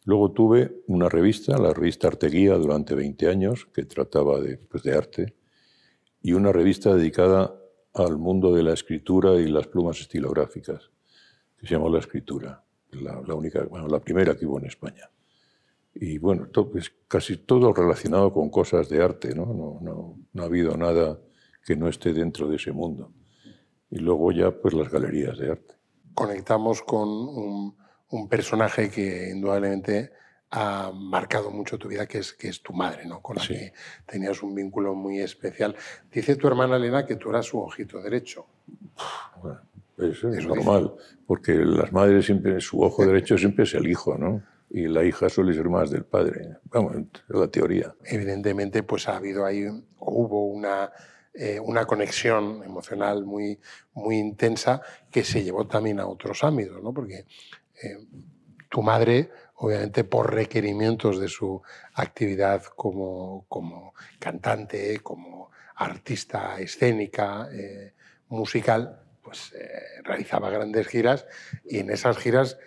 Luego 0.03 0.32
tuve 0.32 0.84
una 0.88 1.08
revista, 1.08 1.58
la 1.58 1.74
revista 1.74 2.10
Arteguía, 2.10 2.55
durante 2.55 2.96
20 2.96 3.29
años, 3.29 3.67
que 3.74 3.86
trataba 3.86 4.41
de, 4.41 4.58
pues, 4.58 4.84
de 4.84 4.93
arte, 4.93 5.36
y 6.22 6.34
una 6.34 6.51
revista 6.51 6.93
dedicada 6.93 7.55
al 7.93 8.17
mundo 8.17 8.53
de 8.53 8.63
la 8.63 8.74
escritura 8.74 9.36
y 9.36 9.48
las 9.48 9.67
plumas 9.67 10.01
estilográficas, 10.01 10.91
que 11.58 11.67
se 11.67 11.75
llamó 11.75 11.89
La 11.89 12.00
Escritura 12.00 12.63
la, 13.02 13.36
única, 13.36 13.64
bueno, 13.64 13.88
la 13.88 14.00
primera 14.00 14.36
que 14.36 14.46
hubo 14.46 14.60
en 14.60 14.66
España. 14.66 15.10
Y 15.96 16.18
bueno, 16.18 16.48
pues 16.72 16.92
casi 17.08 17.38
todo 17.38 17.72
relacionado 17.74 18.34
con 18.34 18.50
cosas 18.50 18.90
de 18.90 19.04
arte, 19.04 19.36
¿no? 19.36 19.46
No, 19.46 19.80
no, 19.82 20.18
no 20.34 20.44
ha 20.44 20.46
habido 20.46 20.76
nada 20.76 21.20
que 21.64 21.76
no 21.76 21.88
esté 21.88 22.14
dentro 22.14 22.48
de 22.48 22.56
ese 22.56 22.72
mundo. 22.72 23.12
Y 23.90 24.00
luego 24.00 24.32
ya, 24.32 24.52
pues 24.52 24.74
las 24.74 24.90
galerías 24.90 25.38
de 25.38 25.52
arte. 25.52 25.76
Conectamos 26.16 26.82
con 26.82 27.08
un, 27.08 27.76
un 28.10 28.30
personaje 28.30 28.90
que 28.90 29.30
indudablemente 29.30 30.12
ha 30.56 30.92
marcado 30.94 31.50
mucho 31.50 31.80
tu 31.80 31.88
vida, 31.88 32.06
que 32.06 32.20
es, 32.20 32.34
que 32.34 32.48
es 32.48 32.62
tu 32.62 32.74
madre, 32.74 33.08
¿no? 33.08 33.22
con 33.22 33.38
la 33.38 33.48
que 33.48 33.74
tenías 34.06 34.44
un 34.44 34.54
vínculo 34.54 34.94
muy 34.94 35.20
especial. 35.20 35.76
Dice 36.12 36.36
tu 36.36 36.48
hermana 36.48 36.76
Elena 36.76 37.08
que 37.08 37.16
tú 37.16 37.32
eras 37.32 37.48
su 37.48 37.60
ojito 37.60 38.00
derecho. 38.02 38.46
Bueno, 39.42 39.62
eso 39.98 40.30
es 40.30 40.46
normal, 40.46 40.94
porque 41.28 41.54
las 41.54 41.92
madres 41.92 42.26
siempre, 42.26 42.60
su 42.60 42.82
ojo 42.82 43.06
derecho 43.06 43.38
siempre 43.38 43.64
es 43.64 43.74
el 43.74 43.88
hijo, 43.88 44.18
¿no? 44.18 44.44
Y 44.70 44.88
la 44.88 45.04
hija 45.04 45.30
suele 45.30 45.54
ser 45.54 45.70
más 45.70 45.92
del 45.92 46.04
padre. 46.04 46.58
Vamos, 46.66 46.96
es 46.96 47.36
la 47.36 47.48
teoría. 47.48 47.94
Evidentemente, 48.04 48.82
pues 48.82 49.08
ha 49.08 49.18
habido 49.18 49.46
ahí, 49.46 49.66
hubo 50.00 50.48
una, 50.48 50.92
eh, 51.34 51.60
una 51.60 51.86
conexión 51.86 52.64
emocional 52.64 53.24
muy, 53.24 53.60
muy 53.94 54.18
intensa 54.18 54.82
que 55.12 55.24
se 55.24 55.44
llevó 55.44 55.68
también 55.68 56.00
a 56.00 56.08
otros 56.08 56.44
ámbitos, 56.44 56.82
¿no? 56.82 56.92
Porque 56.92 57.26
eh, 57.84 58.08
tu 58.70 58.82
madre, 58.82 59.30
obviamente 59.58 60.04
por 60.04 60.34
requerimientos 60.34 61.20
de 61.20 61.28
su 61.28 61.62
actividad 61.94 62.64
como, 62.76 63.46
como 63.48 63.94
cantante, 64.18 65.00
como 65.04 65.52
artista 65.76 66.60
escénica, 66.60 67.48
eh, 67.52 67.94
musical, 68.30 69.02
pues 69.34 69.52
eh, 69.60 70.02
realizaba 70.04 70.52
grandes 70.52 70.88
giras 70.88 71.25
y 71.66 71.80
en 71.80 71.90
esas 71.90 72.20
giras 72.20 72.60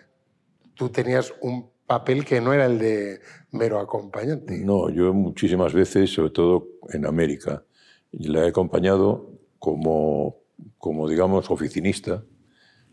tú 0.74 0.88
tenías 0.88 1.32
un 1.40 1.70
papel 1.86 2.24
que 2.24 2.40
no 2.40 2.52
era 2.52 2.66
el 2.66 2.80
de 2.80 3.20
mero 3.52 3.78
acompañante. 3.78 4.58
No, 4.58 4.90
yo 4.90 5.14
muchísimas 5.14 5.72
veces, 5.72 6.12
sobre 6.12 6.30
todo 6.30 6.66
en 6.92 7.06
América, 7.06 7.62
la 8.10 8.44
he 8.44 8.48
acompañado 8.48 9.30
como, 9.60 10.38
como 10.76 11.08
digamos, 11.08 11.52
oficinista 11.52 12.24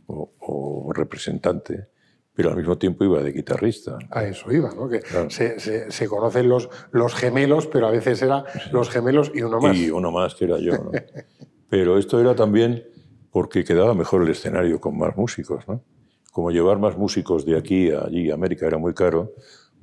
o, 0.05 0.91
representante, 0.93 1.87
pero 2.35 2.51
al 2.51 2.57
mismo 2.57 2.77
tiempo 2.77 3.03
iba 3.03 3.23
de 3.23 3.31
guitarrista. 3.31 3.97
A 4.11 4.25
eso 4.25 4.51
iba, 4.51 4.71
¿no? 4.75 4.87
Que 4.87 5.01
se, 5.29 5.89
se, 5.89 6.07
conocen 6.07 6.47
los, 6.47 6.69
los 6.91 7.15
gemelos, 7.15 7.65
pero 7.65 7.87
a 7.87 7.91
veces 7.91 8.21
era 8.21 8.43
los 8.71 8.91
gemelos 8.91 9.31
y 9.33 9.41
uno 9.41 9.59
más. 9.59 9.75
Y 9.75 9.89
uno 9.89 10.11
más 10.11 10.35
que 10.35 10.45
era 10.45 10.59
yo, 10.59 10.73
¿no? 10.73 10.91
pero 11.69 11.97
esto 11.97 12.21
era 12.21 12.35
también 12.35 12.92
porque 13.33 13.63
quedaba 13.63 13.95
mejor 13.95 14.21
el 14.21 14.29
escenario 14.29 14.79
con 14.79 14.95
más 14.95 15.17
músicos. 15.17 15.67
¿no? 15.67 15.83
Como 16.31 16.51
llevar 16.51 16.77
más 16.77 16.95
músicos 16.95 17.45
de 17.45 17.57
aquí 17.57 17.91
a 17.91 18.01
allí, 18.01 18.29
América 18.29 18.67
era 18.67 18.77
muy 18.77 18.93
caro, 18.93 19.33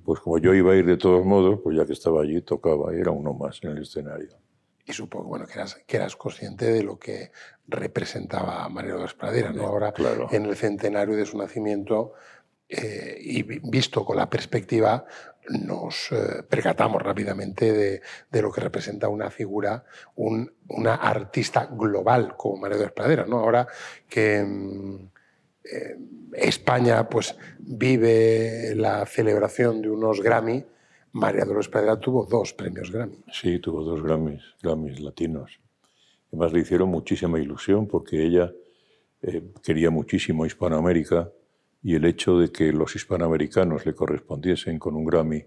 pues 0.05 0.21
como 0.21 0.39
yo 0.39 0.55
iba 0.55 0.73
a 0.73 0.77
ir 0.77 0.87
de 0.87 0.97
todos 0.97 1.27
modos, 1.27 1.59
pues 1.63 1.77
ya 1.77 1.85
que 1.85 1.93
estaba 1.93 2.23
allí 2.23 2.41
tocaba, 2.43 2.95
era 2.95 3.11
uno 3.11 3.35
más 3.35 3.59
en 3.65 3.73
el 3.73 3.83
escenario. 3.83 4.29
Y 4.87 4.93
supongo 4.93 5.29
bueno, 5.29 5.47
que, 5.47 5.55
eras, 5.55 5.75
que 5.85 5.97
eras 5.97 6.15
consciente 6.15 6.73
de 6.73 6.85
lo 6.85 6.97
que 6.97 7.33
representaba 7.67 8.69
Mario 8.69 9.01
de 9.01 9.09
Pradera, 9.19 9.53
¿no? 9.53 9.67
Ahora, 9.67 9.93
en 10.31 10.47
el 10.47 10.57
centenario 10.57 11.17
de 11.17 11.27
su 11.27 11.37
nacimiento, 11.37 12.13
eh, 12.69 13.19
y 13.21 13.43
visto 13.43 14.05
con 14.05 14.17
la 14.17 14.31
perspectiva, 14.31 15.05
nos 15.49 16.13
eh, 16.13 16.43
percatamos 16.49 17.03
rápidamente 17.03 18.01
de, 18.31 18.43
lo 18.43 18.53
que 18.53 18.61
representa 18.61 19.09
una 19.09 19.31
figura, 19.31 19.85
un, 20.17 20.53
una 20.69 20.95
artista 20.95 21.67
global 21.67 22.35
como 22.37 22.59
María 22.59 22.79
de 22.79 22.91
Pradera. 22.91 23.27
¿no? 23.27 23.39
Ahora 23.39 23.67
que 24.09 24.43
mm, 24.45 25.09
eh, 25.65 25.97
España 26.35 27.09
pues, 27.09 27.37
vive 27.59 28.75
la 28.77 29.05
celebración 29.07 29.83
de 29.83 29.91
unos 29.91 30.21
Grammy, 30.21 30.65
María 31.13 31.45
Dolores 31.45 31.69
Pradera 31.69 31.99
tuvo 31.99 32.25
dos 32.25 32.53
premios 32.53 32.91
Grammy. 32.91 33.19
Sí, 33.33 33.59
tuvo 33.59 33.83
dos 33.83 34.03
Grammys, 34.03 34.43
Grammys 34.63 35.01
latinos. 35.01 35.61
Además 36.29 36.53
le 36.53 36.61
hicieron 36.61 36.89
muchísima 36.89 37.41
ilusión 37.41 37.89
porque 37.89 38.25
ella 38.25 38.53
eh, 39.23 39.43
quería 39.63 39.91
muchísimo 39.91 40.47
Hispanoamérica 40.47 41.33
y 41.83 41.95
el 41.95 42.05
hecho 42.05 42.39
de 42.39 42.51
que 42.51 42.73
los 42.73 42.95
hispanoamericanos 42.97 43.87
le 43.87 43.95
correspondiesen 43.95 44.79
con 44.79 44.97
un 44.97 45.05
Grammy, 45.05 45.45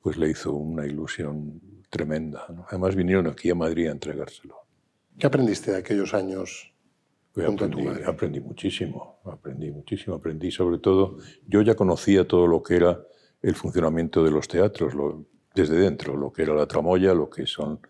pues 0.00 0.16
le 0.16 0.30
hizo 0.30 0.52
una 0.52 0.86
ilusión 0.86 1.60
tremenda. 1.90 2.46
Además 2.68 2.96
vinieron 2.96 3.26
aquí 3.26 3.50
a 3.50 3.54
Madrid 3.54 3.88
a 3.88 3.92
entregárselo. 3.92 4.56
¿Qué 5.18 5.26
aprendiste 5.26 5.72
de 5.72 5.78
aquellos 5.78 6.14
años 6.14 6.72
pues 7.32 7.46
aprendí, 7.46 7.86
aprendí 8.06 8.40
muchísimo, 8.40 9.20
aprendí 9.24 9.70
muchísimo, 9.70 10.16
aprendí 10.16 10.50
sobre 10.50 10.78
todo, 10.78 11.18
yo 11.46 11.62
ya 11.62 11.74
conocía 11.74 12.26
todo 12.26 12.48
lo 12.48 12.62
que 12.62 12.76
era 12.76 13.00
el 13.42 13.54
funcionamiento 13.54 14.24
de 14.24 14.32
los 14.32 14.48
teatros, 14.48 14.94
desde 15.54 15.76
dentro, 15.76 16.16
lo 16.16 16.32
que 16.32 16.42
era 16.42 16.54
la 16.54 16.66
tramoya, 16.66 17.14
lo 17.14 17.30
que 17.30 17.46
son 17.46 17.80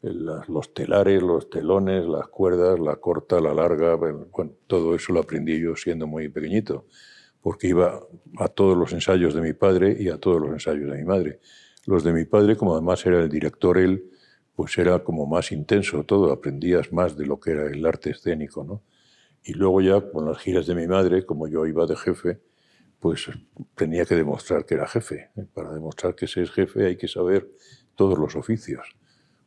los 0.00 0.72
telares, 0.74 1.22
los 1.22 1.50
telones, 1.50 2.06
las 2.06 2.28
cuerdas, 2.28 2.78
la 2.78 2.96
corta, 2.96 3.40
la 3.40 3.52
larga, 3.52 3.96
bueno, 3.96 4.26
todo 4.66 4.94
eso 4.94 5.12
lo 5.12 5.20
aprendí 5.20 5.60
yo 5.60 5.76
siendo 5.76 6.06
muy 6.06 6.28
pequeñito, 6.28 6.86
porque 7.40 7.68
iba 7.68 8.00
a 8.38 8.48
todos 8.48 8.76
los 8.76 8.92
ensayos 8.92 9.34
de 9.34 9.40
mi 9.40 9.52
padre 9.52 9.96
y 9.98 10.08
a 10.08 10.18
todos 10.18 10.40
los 10.40 10.50
ensayos 10.50 10.90
de 10.90 10.98
mi 10.98 11.04
madre. 11.04 11.40
Los 11.86 12.04
de 12.04 12.12
mi 12.12 12.24
padre, 12.24 12.56
como 12.56 12.74
además 12.74 13.04
era 13.06 13.20
el 13.20 13.28
director 13.28 13.78
él, 13.78 14.10
pues 14.54 14.76
era 14.76 15.04
como 15.04 15.26
más 15.26 15.52
intenso 15.52 16.04
todo, 16.04 16.32
aprendías 16.32 16.92
más 16.92 17.16
de 17.16 17.26
lo 17.26 17.38
que 17.38 17.52
era 17.52 17.66
el 17.66 17.86
arte 17.86 18.10
escénico, 18.10 18.64
¿no? 18.64 18.82
Y 19.44 19.54
luego 19.54 19.80
ya 19.80 20.00
con 20.10 20.26
las 20.26 20.38
giras 20.38 20.66
de 20.66 20.74
mi 20.74 20.86
madre, 20.86 21.24
como 21.24 21.46
yo 21.46 21.64
iba 21.64 21.86
de 21.86 21.96
jefe, 21.96 22.40
pues 22.98 23.30
tenía 23.74 24.04
que 24.04 24.16
demostrar 24.16 24.66
que 24.66 24.74
era 24.74 24.86
jefe. 24.86 25.30
Para 25.54 25.72
demostrar 25.72 26.14
que 26.14 26.26
se 26.26 26.42
es 26.42 26.50
jefe 26.50 26.86
hay 26.86 26.96
que 26.96 27.08
saber 27.08 27.48
todos 27.94 28.18
los 28.18 28.36
oficios. 28.36 28.96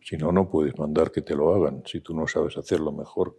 Si 0.02 0.18
no, 0.18 0.32
no 0.32 0.50
puedes 0.50 0.78
mandar 0.78 1.12
que 1.12 1.22
te 1.22 1.36
lo 1.36 1.54
hagan. 1.54 1.84
Si 1.86 2.00
tú 2.02 2.16
no 2.16 2.28
sabes 2.28 2.58
hacerlo 2.58 2.92
mejor, 2.92 3.38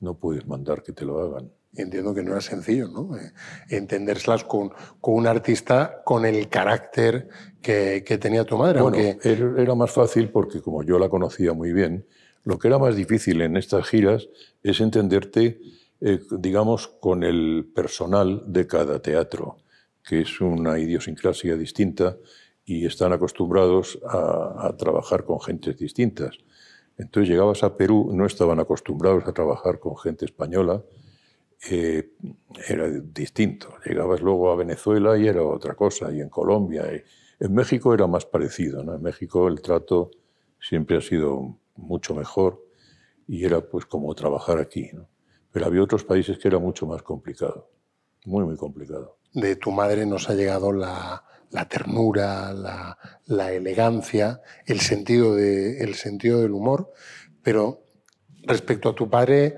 no 0.00 0.18
puedes 0.18 0.46
mandar 0.46 0.82
que 0.82 0.92
te 0.92 1.04
lo 1.04 1.20
hagan. 1.20 1.50
Entiendo 1.76 2.14
que 2.14 2.22
no 2.22 2.32
era 2.32 2.40
sencillo, 2.40 2.88
¿no? 2.88 3.16
Eh, 3.16 3.32
entenderlas 3.68 4.44
con, 4.44 4.70
con, 5.00 5.14
un 5.14 5.26
artista 5.26 6.02
con 6.04 6.24
el 6.24 6.48
carácter 6.48 7.28
que, 7.60 8.04
que 8.06 8.18
tenía 8.18 8.44
tu 8.44 8.56
madre. 8.56 8.80
Bueno, 8.80 8.96
era 8.96 9.74
más 9.74 9.90
fácil 9.90 10.30
porque 10.30 10.60
como 10.60 10.82
yo 10.82 10.98
la 10.98 11.08
conocía 11.08 11.52
muy 11.52 11.72
bien, 11.72 12.06
lo 12.44 12.58
que 12.58 12.68
era 12.68 12.78
más 12.78 12.94
difícil 12.94 13.40
en 13.40 13.56
estas 13.56 13.86
giras 13.88 14.28
es 14.62 14.80
entenderte, 14.80 15.60
eh, 16.00 16.20
digamos, 16.30 16.88
con 16.88 17.24
el 17.24 17.70
personal 17.74 18.42
de 18.46 18.66
cada 18.66 19.00
teatro, 19.00 19.56
que 20.02 20.20
es 20.20 20.40
una 20.42 20.78
idiosincrasia 20.78 21.56
distinta 21.56 22.18
y 22.66 22.84
están 22.86 23.12
acostumbrados 23.12 23.98
a, 24.06 24.74
trabajar 24.78 25.24
con 25.24 25.40
gentes 25.40 25.78
distintas. 25.78 26.36
Entonces 26.98 27.30
llegabas 27.30 27.62
a 27.62 27.76
Perú, 27.76 28.10
no 28.12 28.26
estaban 28.26 28.60
acostumbrados 28.60 29.26
a 29.26 29.32
trabajar 29.32 29.80
con 29.80 29.96
gente 29.96 30.26
española, 30.26 30.82
eh, 31.70 32.12
era 32.68 32.88
distinto. 32.88 33.74
Llegabas 33.84 34.20
luego 34.20 34.50
a 34.50 34.56
Venezuela 34.56 35.16
y 35.16 35.26
era 35.26 35.42
otra 35.42 35.74
cosa, 35.74 36.12
y 36.12 36.20
en 36.20 36.28
Colombia. 36.28 36.84
en 37.40 37.54
México 37.54 37.94
era 37.94 38.06
más 38.06 38.26
parecido. 38.26 38.82
¿no? 38.82 38.94
En 38.94 39.02
México 39.02 39.48
el 39.48 39.60
trato 39.60 40.10
siempre 40.60 40.96
ha 40.96 41.00
sido 41.00 41.58
mucho 41.76 42.14
mejor 42.14 42.64
y 43.26 43.44
era 43.44 43.60
pues 43.60 43.86
como 43.86 44.14
trabajar 44.14 44.58
aquí. 44.58 44.90
¿no? 44.92 45.08
Pero 45.50 45.66
había 45.66 45.82
otros 45.82 46.04
países 46.04 46.38
que 46.38 46.48
era 46.48 46.58
mucho 46.58 46.86
más 46.86 47.02
complicado, 47.02 47.70
muy, 48.24 48.44
muy 48.44 48.56
complicado. 48.56 49.18
De 49.32 49.56
tu 49.56 49.70
madre 49.70 50.06
nos 50.06 50.30
ha 50.30 50.34
llegado 50.34 50.72
la, 50.72 51.24
la 51.54 51.68
ternura, 51.68 52.52
la, 52.52 53.52
elegancia, 53.52 54.42
el 54.66 54.80
sentido, 54.80 55.36
de, 55.36 55.78
el 55.84 55.94
sentido 55.94 56.40
del 56.40 56.50
humor, 56.50 56.92
pero 57.42 57.84
respecto 58.42 58.88
a 58.88 58.94
tu 58.94 59.08
padre 59.08 59.56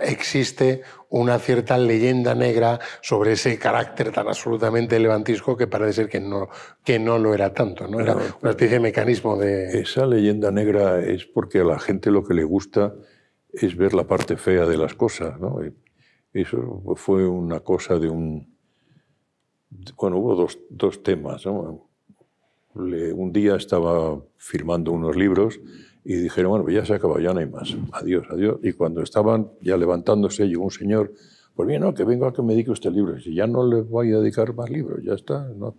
existe 0.00 0.82
una 1.08 1.38
cierta 1.38 1.78
leyenda 1.78 2.34
negra 2.34 2.78
sobre 3.00 3.32
ese 3.32 3.58
carácter 3.58 4.12
tan 4.12 4.28
absolutamente 4.28 4.98
levantisco 4.98 5.56
que 5.56 5.66
parece 5.66 5.92
ser 5.92 6.08
que 6.08 6.20
no, 6.20 6.48
que 6.84 6.98
no 6.98 7.18
lo 7.18 7.32
era 7.34 7.54
tanto, 7.54 7.86
¿no? 7.86 8.00
Era 8.00 8.16
una 8.42 8.50
especie 8.50 8.76
de 8.76 8.80
mecanismo 8.80 9.36
de... 9.36 9.80
Esa 9.80 10.06
leyenda 10.06 10.50
negra 10.50 11.00
es 11.00 11.24
porque 11.24 11.60
a 11.60 11.64
la 11.64 11.78
gente 11.78 12.10
lo 12.10 12.24
que 12.24 12.34
le 12.34 12.44
gusta 12.44 12.94
es 13.52 13.76
ver 13.76 13.94
la 13.94 14.06
parte 14.06 14.36
fea 14.36 14.66
de 14.66 14.76
las 14.76 14.94
cosas, 14.94 15.38
¿no? 15.40 15.60
Eso 16.32 16.82
fue 16.96 17.26
una 17.26 17.60
cosa 17.60 17.98
de 17.98 18.08
un, 18.08 18.58
bueno, 19.96 20.18
hubo 20.18 20.34
dos, 20.34 20.58
dos 20.70 21.02
temas. 21.02 21.44
Un 22.74 23.32
día 23.32 23.56
estaba 23.56 24.22
firmando 24.36 24.92
unos 24.92 25.16
libros 25.16 25.60
y 26.04 26.14
dijeron, 26.14 26.50
bueno, 26.50 26.64
pues 26.64 26.76
ya 26.76 26.84
se 26.84 26.94
acabó, 26.94 27.18
ya 27.18 27.34
no 27.34 27.40
hay 27.40 27.48
más. 27.48 27.76
Adiós, 27.92 28.26
adiós. 28.30 28.58
Y 28.62 28.72
cuando 28.72 29.02
estaban 29.02 29.50
ya 29.60 29.76
levantándose, 29.76 30.48
llegó 30.48 30.64
un 30.64 30.70
señor, 30.70 31.12
pues 31.54 31.68
bien, 31.68 31.82
no, 31.82 31.92
que 31.92 32.04
vengo 32.04 32.26
a 32.26 32.32
que 32.32 32.40
me 32.42 32.54
dedique 32.54 32.70
usted 32.70 32.90
libros. 32.92 33.26
Y 33.26 33.34
ya 33.34 33.46
no 33.46 33.66
le 33.66 33.82
voy 33.82 34.12
a 34.12 34.18
dedicar 34.18 34.54
más 34.54 34.70
libros, 34.70 35.00
ya 35.02 35.14
está. 35.14 35.48
No. 35.56 35.74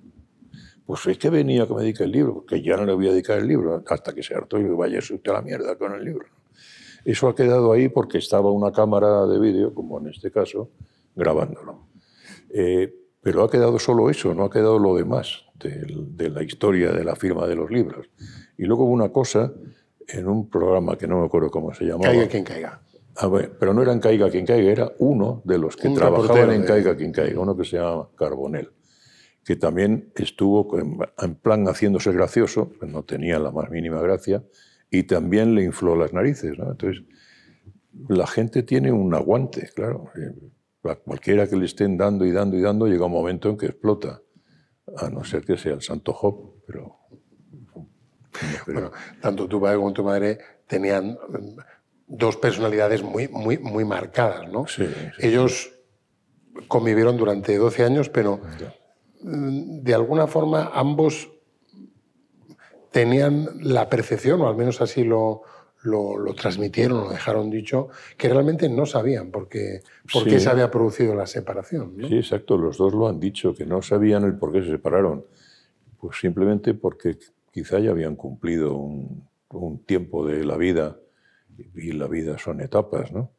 Pues 0.85 1.05
es 1.07 1.17
que 1.17 1.29
venía 1.29 1.63
a 1.63 1.67
que 1.67 1.73
me 1.73 1.81
dedique 1.81 2.03
el 2.03 2.11
libro, 2.11 2.45
que 2.45 2.61
ya 2.61 2.75
no 2.75 2.85
le 2.85 2.93
voy 2.93 3.07
a 3.07 3.11
dedicar 3.11 3.39
el 3.39 3.47
libro, 3.47 3.83
hasta 3.87 4.13
que 4.13 4.23
se 4.23 4.35
hartó 4.35 4.59
y 4.59 4.63
vaya 4.63 4.99
usted 4.99 5.31
a 5.31 5.33
la 5.33 5.41
mierda 5.41 5.77
con 5.77 5.93
el 5.93 6.03
libro. 6.03 6.25
Eso 7.05 7.27
ha 7.27 7.35
quedado 7.35 7.71
ahí 7.71 7.89
porque 7.89 8.17
estaba 8.17 8.51
una 8.51 8.71
cámara 8.71 9.25
de 9.25 9.39
vídeo, 9.39 9.73
como 9.73 9.99
en 9.99 10.09
este 10.09 10.31
caso, 10.31 10.69
grabándolo. 11.15 11.87
Eh, 12.49 12.93
pero 13.21 13.43
ha 13.43 13.49
quedado 13.49 13.79
solo 13.79 14.09
eso, 14.09 14.33
no 14.33 14.45
ha 14.45 14.49
quedado 14.49 14.79
lo 14.79 14.95
demás 14.95 15.43
de, 15.55 16.29
la 16.29 16.43
historia 16.43 16.91
de 16.91 17.03
la 17.03 17.15
firma 17.15 17.47
de 17.47 17.55
los 17.55 17.69
libros. 17.69 18.09
Y 18.57 18.65
luego 18.65 18.85
hubo 18.85 18.93
una 18.93 19.09
cosa 19.09 19.51
en 20.07 20.27
un 20.27 20.49
programa 20.49 20.97
que 20.97 21.07
no 21.07 21.19
me 21.19 21.25
acuerdo 21.25 21.49
cómo 21.49 21.73
se 21.73 21.85
llamaba. 21.85 22.05
Caiga 22.05 22.27
quien 22.27 22.43
caiga. 22.43 22.81
Ah, 23.21 23.29
pero 23.59 23.73
no 23.73 23.81
era 23.81 23.91
en 23.91 23.99
Caiga 23.99 24.29
quien 24.29 24.45
caiga, 24.45 24.71
era 24.71 24.91
uno 24.99 25.41
de 25.43 25.57
los 25.57 25.75
que 25.75 25.89
trabajaban 25.89 26.51
en 26.51 26.63
Caiga 26.63 26.95
quien 26.95 27.11
caiga, 27.11 27.41
uno 27.41 27.57
que 27.57 27.65
se 27.65 27.75
llama 27.75 28.07
Carbonel, 28.15 28.71
que 29.43 29.57
también 29.57 30.13
estuvo 30.15 30.79
en, 30.79 31.35
plan 31.35 31.65
haciéndose 31.67 32.13
gracioso, 32.13 32.71
pues 32.79 32.89
no 32.89 33.03
tenía 33.03 33.37
la 33.37 33.51
más 33.51 33.69
mínima 33.69 34.01
gracia, 34.01 34.41
y 34.89 35.03
también 35.03 35.53
le 35.53 35.63
infló 35.63 35.97
las 35.97 36.13
narices. 36.13 36.57
Entonces, 36.57 37.03
la 38.07 38.25
gente 38.25 38.63
tiene 38.63 38.93
un 38.93 39.13
aguante, 39.13 39.69
claro. 39.75 40.05
A 40.83 40.95
cualquiera 40.95 41.47
que 41.47 41.55
le 41.55 41.65
estén 41.65 41.97
dando 41.97 42.25
y 42.25 42.31
dando 42.31 42.57
y 42.57 42.61
dando, 42.61 42.87
llega 42.87 43.05
un 43.05 43.11
momento 43.11 43.49
en 43.49 43.57
que 43.57 43.65
explota. 43.67 44.21
A 44.97 45.09
no 45.09 45.23
ser 45.23 45.45
que 45.45 45.57
sea 45.57 45.73
el 45.73 45.81
santo 45.81 46.13
Job, 46.13 46.63
pero... 46.65 46.97
Bueno, 48.65 48.91
tanto 49.21 49.47
tu 49.47 49.59
padre 49.59 49.77
como 49.77 49.91
tu 49.91 50.03
madre 50.03 50.37
tenían 50.65 51.17
dos 52.07 52.37
personalidades 52.37 53.03
muy, 53.03 53.27
muy, 53.27 53.57
muy 53.57 53.83
marcadas, 53.83 54.49
¿no? 54.49 54.65
Sí, 54.67 54.85
Ellos 55.17 55.71
convivieron 56.67 57.17
durante 57.17 57.57
12 57.57 57.83
años, 57.83 58.09
pero 58.09 58.39
mm, 59.21 59.81
de 59.81 59.93
alguna 59.93 60.27
forma 60.27 60.71
ambos 60.73 61.29
tenían 62.91 63.47
la 63.61 63.89
percepción, 63.89 64.41
o 64.41 64.47
al 64.47 64.55
menos 64.55 64.81
así 64.81 65.03
lo, 65.03 65.43
lo, 65.83 66.33
transmitieron, 66.33 67.05
lo 67.05 67.09
dejaron 67.09 67.49
dicho, 67.49 67.89
que 68.17 68.29
realmente 68.29 68.69
no 68.69 68.85
sabían 68.85 69.31
por 69.31 69.47
qué, 69.47 69.81
por 70.11 70.25
qué 70.25 70.39
se 70.39 70.49
había 70.49 70.69
producido 70.69 71.15
la 71.15 71.25
separación. 71.25 71.95
Sí, 72.07 72.17
exacto, 72.17 72.57
los 72.57 72.77
dos 72.77 72.93
lo 72.93 73.07
han 73.07 73.19
dicho, 73.19 73.53
que 73.53 73.65
no 73.65 73.81
sabían 73.81 74.23
el 74.23 74.37
por 74.37 74.51
qué 74.51 74.61
se 74.61 74.71
separaron. 74.71 75.25
Pues 75.99 76.17
simplemente 76.17 76.73
porque 76.73 77.17
quizá 77.51 77.79
ya 77.79 77.91
habían 77.91 78.15
cumplido 78.15 78.75
un, 78.75 79.27
un 79.49 79.79
tiempo 79.85 80.25
de 80.25 80.45
la 80.45 80.57
vida 80.57 80.97
y 81.75 81.91
la 81.91 82.07
vida 82.07 82.37
son 82.37 82.61
etapas, 82.61 83.11
¿no? 83.11 83.31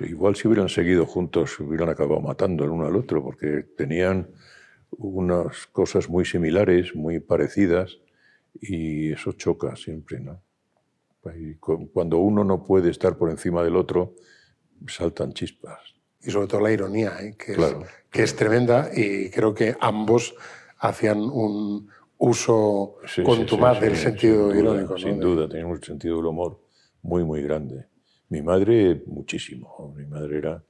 Igual 0.00 0.36
si 0.36 0.48
hubieran 0.48 0.70
seguido 0.70 1.04
juntos 1.04 1.60
hubieran 1.60 1.90
acabado 1.90 2.20
matando 2.20 2.64
el 2.64 2.70
uno 2.70 2.86
al 2.86 2.96
otro 2.96 3.22
porque 3.22 3.66
tenían 3.76 4.30
unas 4.90 5.66
cosas 5.66 6.08
muy 6.08 6.24
similares, 6.24 6.94
muy 6.94 7.20
parecidas 7.20 7.98
y 8.58 9.12
eso 9.12 9.32
choca 9.32 9.76
siempre, 9.76 10.20
¿no? 10.20 10.40
Cuando 11.92 12.18
uno 12.18 12.44
no 12.44 12.64
puede 12.64 12.90
estar 12.90 13.16
por 13.16 13.30
encima 13.30 13.62
del 13.62 13.76
otro, 13.76 14.14
saltan 14.86 15.32
chispas. 15.32 15.94
Y 16.20 16.30
sobre 16.30 16.48
todo 16.48 16.60
la 16.60 16.72
ironía, 16.72 17.16
¿eh? 17.20 17.36
que, 17.38 17.52
es, 17.52 17.76
que 18.10 18.22
es 18.22 18.36
tremenda 18.36 18.90
y 18.94 19.30
creo 19.30 19.54
que 19.54 19.76
ambos 19.80 20.34
hacían 20.78 21.20
un 21.20 21.88
uso 22.18 22.96
contumaz 23.24 23.80
del 23.80 23.96
sentido 23.96 24.54
irónico. 24.54 24.98
Sin 24.98 25.20
duda, 25.20 25.48
tenían 25.48 25.68
un 25.68 25.82
sentido 25.82 26.16
del 26.16 26.26
humor 26.26 26.60
muy, 27.02 27.24
muy 27.24 27.42
grande. 27.42 27.86
Mi 28.28 28.42
madre, 28.42 29.02
muchísimo. 29.06 29.94
Mi 29.96 30.04
madre 30.04 30.38
era, 30.38 30.62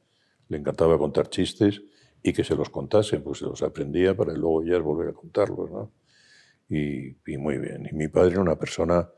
le 0.49 0.59
encantaba 0.59 0.99
contar 0.99 1.29
chistes 1.29 1.83
y 2.23 2.33
que 2.33 2.45
se 2.45 2.55
los 2.55 2.69
contasen, 2.71 3.23
pues 3.23 3.39
se 3.39 3.47
los 3.47 3.63
aprendía 3.63 4.15
para 4.15 4.33
luego 4.35 4.63
ya 4.65 4.79
volver 4.79 5.09
a 5.09 5.13
contarlos. 5.13 5.71
¿no? 5.71 5.93
Y, 6.69 7.17
y, 7.27 7.37
muy 7.39 7.59
bien. 7.59 7.89
Y 7.91 7.95
mi 7.95 8.09
padre 8.09 8.33
era 8.33 8.43
una 8.43 8.57
persona 8.57 9.09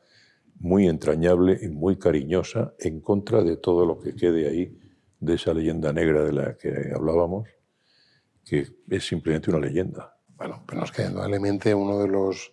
muy 0.60 0.88
entrañable 0.88 1.58
y 1.60 1.68
muy 1.68 1.98
cariñosa 1.98 2.74
en 2.78 3.00
contra 3.00 3.42
de 3.42 3.56
todo 3.56 3.86
lo 3.86 3.98
que 3.98 4.14
quede 4.14 4.46
ahí 4.48 4.78
de 5.18 5.34
esa 5.34 5.52
leyenda 5.52 5.92
negra 5.92 6.22
de 6.22 6.32
la 6.32 6.56
que 6.56 6.92
hablábamos, 6.94 7.48
que 8.44 8.66
es 8.88 9.06
simplemente 9.06 9.50
una 9.50 9.58
leyenda. 9.58 10.16
bueno, 10.28 10.62
pues 10.66 10.78
nos 10.78 10.92
queda 10.92 11.08
indudablemente 11.08 11.74
uno 11.74 11.98
de 11.98 12.08
los 12.08 12.52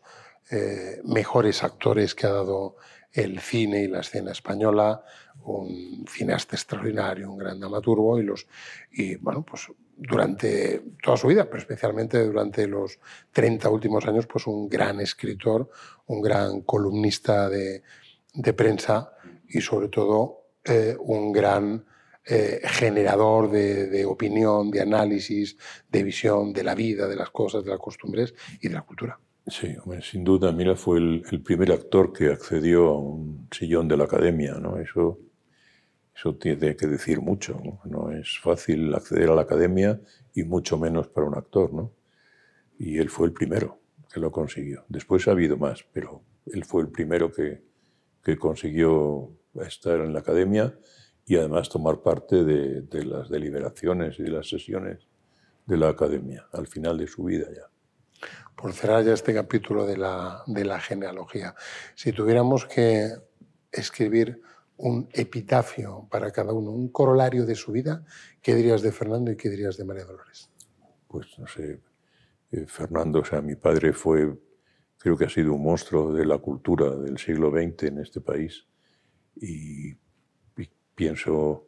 eh, 0.51 1.01
mejores 1.03 1.63
actores 1.63 2.15
que 2.15 2.27
ha 2.27 2.31
dado 2.31 2.77
el 3.11 3.39
cine 3.39 3.83
y 3.83 3.87
la 3.87 3.99
escena 3.99 4.31
española, 4.31 5.03
un 5.43 6.05
cineasta 6.07 6.55
extraordinario, 6.55 7.31
un 7.31 7.37
gran 7.37 7.59
dramaturgo 7.59 8.19
y 8.19 8.23
los 8.23 8.47
y 8.91 9.15
bueno, 9.15 9.43
pues 9.43 9.67
durante 9.97 10.81
toda 11.01 11.17
su 11.17 11.27
vida, 11.27 11.45
pero 11.45 11.57
especialmente 11.57 12.23
durante 12.23 12.67
los 12.67 12.99
30 13.31 13.69
últimos 13.69 14.05
años, 14.05 14.27
pues 14.27 14.45
un 14.47 14.69
gran 14.69 14.99
escritor, 15.01 15.69
un 16.05 16.21
gran 16.21 16.61
columnista 16.61 17.49
de, 17.49 17.81
de 18.33 18.53
prensa 18.53 19.11
y 19.47 19.59
sobre 19.61 19.89
todo 19.89 20.51
eh, 20.63 20.95
un 20.99 21.31
gran 21.31 21.83
eh, 22.25 22.61
generador 22.63 23.49
de, 23.49 23.87
de, 23.87 24.05
opinión, 24.05 24.69
de 24.69 24.81
análisis, 24.81 25.57
de 25.89 26.03
visión 26.03 26.53
de 26.53 26.63
la 26.63 26.75
vida, 26.75 27.07
de 27.07 27.15
las 27.15 27.29
cosas, 27.31 27.63
de 27.63 27.71
las 27.71 27.79
costumbres 27.79 28.35
y 28.61 28.67
de 28.67 28.73
la 28.75 28.81
cultura. 28.81 29.19
Sí, 29.47 29.75
sin 30.01 30.25
duda, 30.25 30.51
mira, 30.51 30.75
fue 30.75 30.97
el, 30.97 31.23
el, 31.31 31.41
primer 31.41 31.71
actor 31.71 32.11
que 32.11 32.27
accedió 32.27 32.89
a 32.89 32.99
un 32.99 33.47
sillón 33.49 33.87
de 33.87 33.95
la 33.95 34.03
academia, 34.03 34.55
¿no? 34.55 34.77
Eso, 34.77 35.19
eso 36.17 36.35
tiene 36.35 36.75
que 36.75 36.87
decir 36.87 37.21
mucho, 37.21 37.61
¿no? 37.63 37.79
No 37.85 38.11
es 38.11 38.39
fácil 38.39 38.93
acceder 38.95 39.29
a 39.29 39.35
la 39.35 39.43
academia 39.43 40.01
y 40.33 40.43
mucho 40.43 40.77
menos 40.77 41.07
para 41.07 41.27
un 41.27 41.35
actor, 41.35 41.71
¿no? 41.73 41.91
Y 42.79 42.97
él 42.97 43.09
fue 43.09 43.27
el 43.27 43.33
primero 43.33 43.79
que 44.11 44.19
lo 44.19 44.31
consiguió. 44.31 44.83
Después 44.89 45.27
ha 45.27 45.31
habido 45.31 45.57
más, 45.57 45.85
pero 45.93 46.23
él 46.47 46.65
fue 46.65 46.81
el 46.81 46.89
primero 46.89 47.31
que, 47.31 47.61
que 48.23 48.37
consiguió 48.37 49.29
estar 49.61 49.99
en 49.99 50.13
la 50.13 50.19
academia 50.19 50.77
y 51.25 51.35
además 51.35 51.69
tomar 51.69 52.01
parte 52.01 52.43
de, 52.43 52.81
de 52.81 53.05
las 53.05 53.29
deliberaciones 53.29 54.17
y 54.19 54.23
de 54.23 54.31
las 54.31 54.49
sesiones 54.49 55.07
de 55.65 55.77
la 55.77 55.89
academia 55.89 56.47
al 56.53 56.67
final 56.67 56.97
de 56.97 57.07
su 57.07 57.25
vida 57.25 57.47
ya 57.53 57.69
por 58.55 58.73
cerrar 58.73 59.03
ya 59.03 59.13
este 59.13 59.35
capítulo 59.35 59.85
de 59.85 59.97
la, 59.97 60.41
de 60.47 60.65
la 60.65 60.79
genealogía. 60.79 61.53
Si 61.93 62.11
tuviéramos 62.11 62.65
que 62.65 63.11
escribir 63.71 64.41
un 64.77 65.09
epitafio 65.11 66.07
para 66.09 66.31
cada 66.31 66.53
uno, 66.53 66.71
un 66.71 66.89
corolario 66.89 67.45
de 67.45 67.55
su 67.55 67.71
vida, 67.71 68.05
¿qué 68.41 68.55
dirías 68.55 68.81
de 68.81 68.91
Fernando 68.91 69.31
y 69.31 69.37
qué 69.37 69.49
dirías 69.49 69.77
de 69.77 69.85
María 69.85 70.05
Dolores? 70.05 70.49
Pues 71.07 71.27
no 71.39 71.47
sé, 71.47 71.79
eh, 72.51 72.65
Fernando, 72.67 73.19
o 73.19 73.25
sea, 73.25 73.41
mi 73.41 73.55
padre 73.55 73.93
fue, 73.93 74.37
creo 74.97 75.17
que 75.17 75.25
ha 75.25 75.29
sido 75.29 75.53
un 75.53 75.63
monstruo 75.63 76.13
de 76.13 76.25
la 76.25 76.37
cultura 76.37 76.95
del 76.95 77.17
siglo 77.17 77.51
XX 77.51 77.83
en 77.83 77.99
este 77.99 78.21
país 78.21 78.67
y, 79.35 79.89
y 79.91 80.69
pienso 80.95 81.65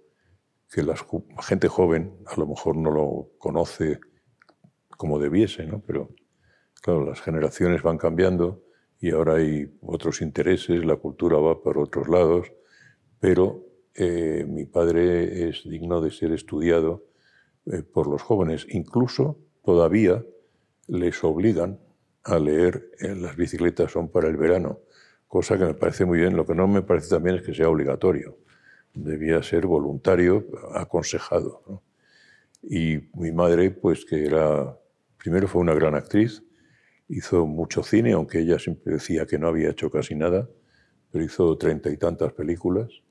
que 0.70 0.84
la 0.84 0.96
gente 1.42 1.68
joven 1.68 2.18
a 2.28 2.40
lo 2.40 2.48
mejor 2.48 2.76
no 2.76 2.92
lo 2.92 3.32
conoce 3.40 4.00
como 4.90 5.18
debiese, 5.18 5.66
¿no? 5.66 5.82
pero 5.82 6.14
Claro, 6.82 7.06
las 7.06 7.22
generaciones 7.22 7.82
van 7.82 7.98
cambiando 7.98 8.64
y 9.02 9.12
ahora 9.12 9.36
hay 9.36 9.70
otros 9.82 10.22
intereses, 10.22 10.86
la 10.86 10.96
cultura 10.96 11.38
va 11.38 11.62
por 11.62 11.78
otros 11.78 12.08
lados, 12.08 12.52
pero 13.20 13.66
eh, 13.96 14.46
mi 14.48 14.66
padre 14.66 15.50
es 15.50 15.64
digno 15.64 16.02
de 16.02 16.12
ser 16.12 16.32
estudiado 16.32 17.06
eh, 17.66 17.84
por 17.84 18.08
los 18.08 18.22
jóvenes. 18.22 18.66
Incluso 18.70 19.38
todavía 19.64 20.24
les 20.88 21.24
obligan 21.24 21.80
a 22.24 22.40
leer 22.40 22.92
eh, 23.00 23.16
las 23.16 23.36
bicicletas 23.36 23.92
son 23.92 24.10
para 24.10 24.28
el 24.28 24.38
verano, 24.38 24.80
cosa 25.28 25.58
que 25.58 25.66
me 25.66 25.74
parece 25.74 26.06
muy 26.06 26.20
bien. 26.20 26.36
Lo 26.36 26.46
que 26.46 26.56
no 26.56 26.68
me 26.68 26.82
parece 26.82 27.10
también 27.10 27.38
es 27.38 27.42
que 27.44 27.54
sea 27.54 27.70
obligatorio. 27.70 28.38
Debía 28.94 29.44
ser 29.44 29.68
voluntario, 29.68 30.46
aconsejado. 30.74 31.84
Y 32.64 33.10
mi 33.14 33.32
madre, 33.32 33.72
pues 33.72 34.04
que 34.06 34.26
era, 34.26 34.78
primero 35.18 35.48
fue 35.48 35.62
una 35.62 35.74
gran 35.74 35.96
actriz, 35.96 36.44
Hizo 37.12 37.48
mucho 37.48 37.82
cine, 37.82 38.14
aunque 38.14 38.40
ella 38.40 38.60
siempre 38.60 38.94
decía 38.94 39.26
que 39.26 39.40
no 39.40 39.48
había 39.48 39.72
hecho 39.72 39.90
casi 39.90 40.14
nada, 40.14 40.48
pero 41.12 41.26
hizo 41.26 41.58
treinta 41.58 41.90
y 41.90 41.98
tantas 41.98 42.34
películas. 42.34 43.02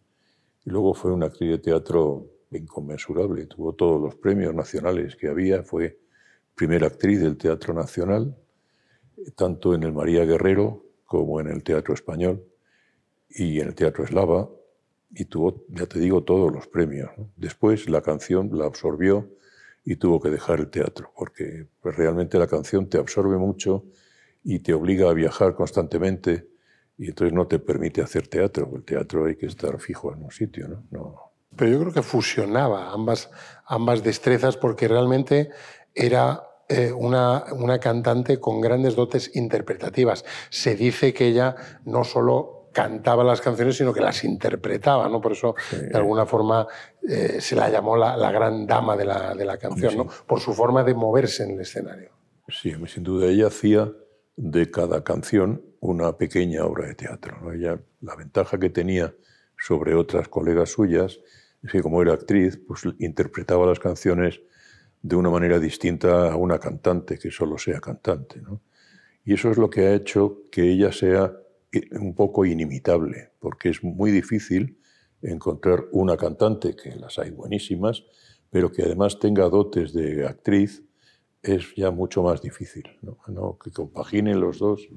Y 0.65 0.71
luego 0.71 0.95
fue 0.95 1.13
una 1.13 1.27
actriz 1.27 1.51
de 1.51 1.59
teatro 1.59 2.27
inconmensurable, 2.51 3.47
tuvo 3.47 3.75
todos 3.75 4.01
los 4.01 4.15
premios 4.15 4.55
nacionales 4.55 5.17
que 5.17 5.29
había, 5.29 5.63
fue 5.63 5.99
primera 6.55 6.87
actriz 6.87 7.21
del 7.21 7.37
Teatro 7.37 7.75
Nacional, 7.75 8.37
tanto 9.37 9.75
en 9.75 9.83
el 9.83 9.93
María 9.93 10.25
Guerrero 10.25 10.85
como 11.05 11.41
en 11.41 11.49
el 11.49 11.63
Teatro 11.63 11.95
Español 11.95 12.45
y 13.29 13.61
en 13.61 13.69
el 13.69 13.75
Teatro 13.75 14.05
Eslava, 14.05 14.49
y 15.11 15.25
tuvo, 15.27 15.65
ya 15.69 15.87
te 15.87 15.99
digo, 15.99 16.25
todos 16.25 16.53
los 16.53 16.67
premios. 16.67 17.11
Después 17.37 17.89
la 17.89 18.03
canción 18.03 18.51
la 18.53 18.67
absorbió 18.67 19.31
y 19.85 19.97
tuvo 19.97 20.21
que 20.21 20.29
dejar 20.31 20.61
el 20.61 20.71
teatro, 20.71 21.11
porque 21.17 21.67
pues, 21.81 21.97
realmente 21.97 22.39
la 22.39 22.47
canción 22.47 22.89
te 22.89 22.99
absorbe 22.99 23.39
mucho 23.39 23.85
y 24.45 24.59
te 24.59 24.75
obliga 24.75 25.09
a 25.09 25.15
viajar 25.15 25.55
constantemente 25.55 26.49
y 26.99 27.07
entonces 27.07 27.33
no 27.33 27.47
te 27.47 27.61
permite 27.61 28.03
hacer 28.03 28.27
teatro. 28.27 28.69
El 28.75 28.85
teatro 28.85 29.27
hay 29.27 29.37
que 29.37 29.47
estar 29.47 29.79
fijo 29.79 30.13
en 30.13 30.25
un 30.25 30.31
sitio, 30.33 30.69
¿no? 30.69 30.85
no. 30.91 31.33
Pero 31.57 31.71
yo 31.71 31.81
creo 31.81 31.93
que 31.93 32.03
fusionaba 32.03 32.93
ambas, 32.93 33.31
ambas 33.65 34.03
destrezas 34.03 34.57
porque 34.57 34.87
realmente 34.87 35.51
era 35.95 36.43
eh, 36.69 36.93
una, 36.93 37.45
una 37.53 37.79
cantante 37.79 38.39
con 38.39 38.61
grandes 38.61 38.97
dotes 38.97 39.35
interpretativas. 39.35 40.25
Se 40.51 40.75
dice 40.75 41.15
que 41.15 41.29
ella 41.29 41.55
no 41.85 42.05
solo 42.05 42.69
cantaba 42.73 43.25
las 43.25 43.41
canciones, 43.41 43.77
sino 43.77 43.93
que 43.93 44.01
las 44.01 44.25
interpretaba, 44.25 45.09
¿no? 45.09 45.21
Por 45.21 45.33
eso, 45.33 45.55
de 45.71 45.97
alguna 45.97 46.27
forma, 46.27 46.67
eh, 47.09 47.41
se 47.41 47.57
la 47.57 47.71
llamó 47.71 47.97
la, 47.97 48.17
la, 48.17 48.31
gran 48.31 48.67
dama 48.67 48.97
de 48.97 49.05
la, 49.05 49.35
de 49.35 49.45
la 49.45 49.57
canción, 49.57 49.97
¿no? 49.97 50.07
Por 50.27 50.41
su 50.41 50.53
forma 50.53 50.85
de 50.85 50.95
moverse 50.95 51.45
en 51.45 51.53
el 51.53 51.61
escenario. 51.61 52.11
Sí, 52.49 52.73
sin 52.87 53.03
duda. 53.03 53.27
Ella 53.27 53.47
hacía 53.47 53.91
de 54.39 54.71
cada 54.71 55.03
canción 55.03 55.63
una 55.81 56.17
pequeña 56.17 56.65
obra 56.65 56.87
de 56.87 56.95
teatro. 56.95 57.39
¿no? 57.43 57.53
Ella, 57.53 57.81
la 58.01 58.15
ventaja 58.15 58.59
que 58.59 58.71
tenía 58.71 59.13
sobre 59.59 59.95
otras 59.95 60.29
colegas 60.29 60.71
suyas 60.71 61.19
es 61.63 61.73
que 61.73 61.83
como 61.83 62.01
era 62.01 62.15
actriz, 62.15 62.57
pues 62.57 62.83
interpretaba 63.01 63.67
las 63.67 63.81
canciones 63.81 64.41
de 65.03 65.17
una 65.17 65.29
manera 65.29 65.59
distinta 65.59 66.31
a 66.31 66.37
una 66.37 66.61
cantante 66.61 67.19
que 67.19 67.33
solo 67.33 67.59
sea 67.59 67.81
cantante. 67.81 68.41
Y 69.25 69.35
eso 69.35 69.51
es 69.51 69.59
lo 69.59 69.69
que 69.69 69.87
ha 69.87 69.95
hecho 69.95 70.43
que 70.53 70.71
ella 70.71 70.93
sea 70.93 71.33
un 71.99 72.15
poco 72.15 72.45
inimitable, 72.45 73.33
porque 73.41 73.71
es 73.71 73.83
muy 73.83 74.13
difícil 74.13 74.79
encontrar 75.21 75.87
una 75.91 76.17
cantante, 76.17 76.77
que 76.77 76.95
las 76.95 77.19
hay 77.19 77.31
buenísimas, 77.33 78.05
pero 78.51 78.71
que 78.71 78.83
además 78.83 79.19
tenga 79.19 79.49
dotes 79.49 79.93
de 79.93 80.27
actriz, 80.27 80.85
es 81.43 81.75
ya 81.77 81.91
mucho 81.91 82.23
más 82.23 82.43
difícil. 82.43 82.85
¿no? 83.03 83.59
Que 83.59 83.71
compaginen 83.71 84.41
los 84.41 84.59
dos 84.59 84.89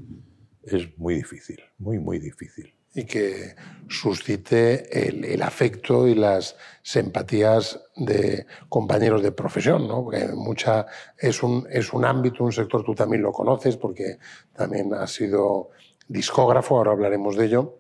es 0.64 0.98
muy 0.98 1.16
difícil, 1.16 1.60
muy, 1.78 2.00
muy 2.00 2.20
difícil. 2.20 2.74
Y 2.94 3.06
que 3.06 3.56
suscite 3.88 5.08
el, 5.08 5.24
el 5.24 5.42
afecto 5.42 6.08
y 6.08 6.14
las 6.14 6.58
simpatías 6.84 7.80
de 7.96 8.46
compañeros 8.68 9.24
de 9.24 9.32
profesión, 9.32 9.88
¿no? 9.88 10.04
porque 10.04 10.28
mucha, 10.36 10.86
es, 11.18 11.42
un, 11.42 11.66
es 11.72 11.94
un 11.94 12.04
ámbito, 12.04 12.44
un 12.44 12.52
sector, 12.52 12.84
tú 12.84 12.94
también 12.94 13.24
lo 13.24 13.32
conoces, 13.32 13.78
porque 13.78 14.18
también 14.54 14.94
has 14.94 15.12
sido 15.12 15.70
discógrafo, 16.08 16.78
ahora 16.78 16.92
hablaremos 16.92 17.38
de 17.38 17.46
ello, 17.46 17.78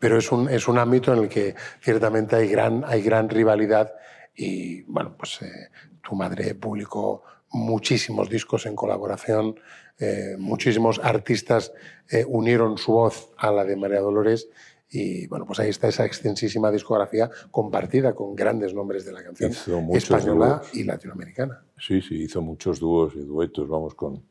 pero 0.00 0.18
es 0.18 0.32
un, 0.32 0.48
es 0.48 0.66
un 0.66 0.78
ámbito 0.78 1.12
en 1.12 1.20
el 1.20 1.28
que 1.28 1.54
ciertamente 1.80 2.34
hay 2.34 2.48
gran, 2.48 2.84
hay 2.86 3.02
gran 3.02 3.28
rivalidad 3.28 3.94
y, 4.34 4.82
bueno, 4.82 5.14
pues 5.16 5.42
eh, 5.42 5.70
tu 6.02 6.14
madre 6.16 6.54
publicó 6.54 7.22
muchísimos 7.50 8.28
discos 8.28 8.66
en 8.66 8.76
colaboración, 8.76 9.58
eh, 9.98 10.36
muchísimos 10.38 11.00
artistas 11.02 11.72
eh, 12.10 12.24
unieron 12.26 12.78
su 12.78 12.92
voz 12.92 13.30
a 13.36 13.50
la 13.50 13.64
de 13.64 13.76
María 13.76 14.00
Dolores 14.00 14.48
y 14.90 15.26
bueno, 15.26 15.44
pues 15.44 15.60
ahí 15.60 15.68
está 15.68 15.88
esa 15.88 16.06
extensísima 16.06 16.70
discografía 16.70 17.30
compartida 17.50 18.14
con 18.14 18.34
grandes 18.34 18.72
nombres 18.72 19.04
de 19.04 19.12
la 19.12 19.22
canción 19.22 19.52
española 19.92 20.62
y 20.72 20.84
latinoamericana. 20.84 21.62
Sí, 21.78 22.00
sí, 22.00 22.22
hizo 22.22 22.40
muchos 22.40 22.80
dúos 22.80 23.14
y 23.14 23.20
duetos, 23.20 23.68
vamos, 23.68 23.94
con, 23.94 24.24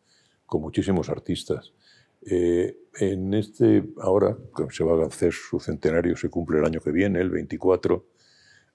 con 0.45 0.61
muchísimos 0.61 1.09
artistas. 1.09 1.73
Eh, 2.25 2.75
en 2.99 3.33
este, 3.35 3.83
ahora 4.01 4.35
que 4.55 4.65
se 4.71 4.83
va 4.83 5.03
a 5.03 5.07
hacer 5.07 5.31
su 5.31 5.59
centenario, 5.59 6.17
se 6.17 6.29
cumple 6.29 6.57
el 6.57 6.65
año 6.65 6.81
que 6.81 6.91
viene, 6.91 7.21
el 7.21 7.29
24, 7.29 8.05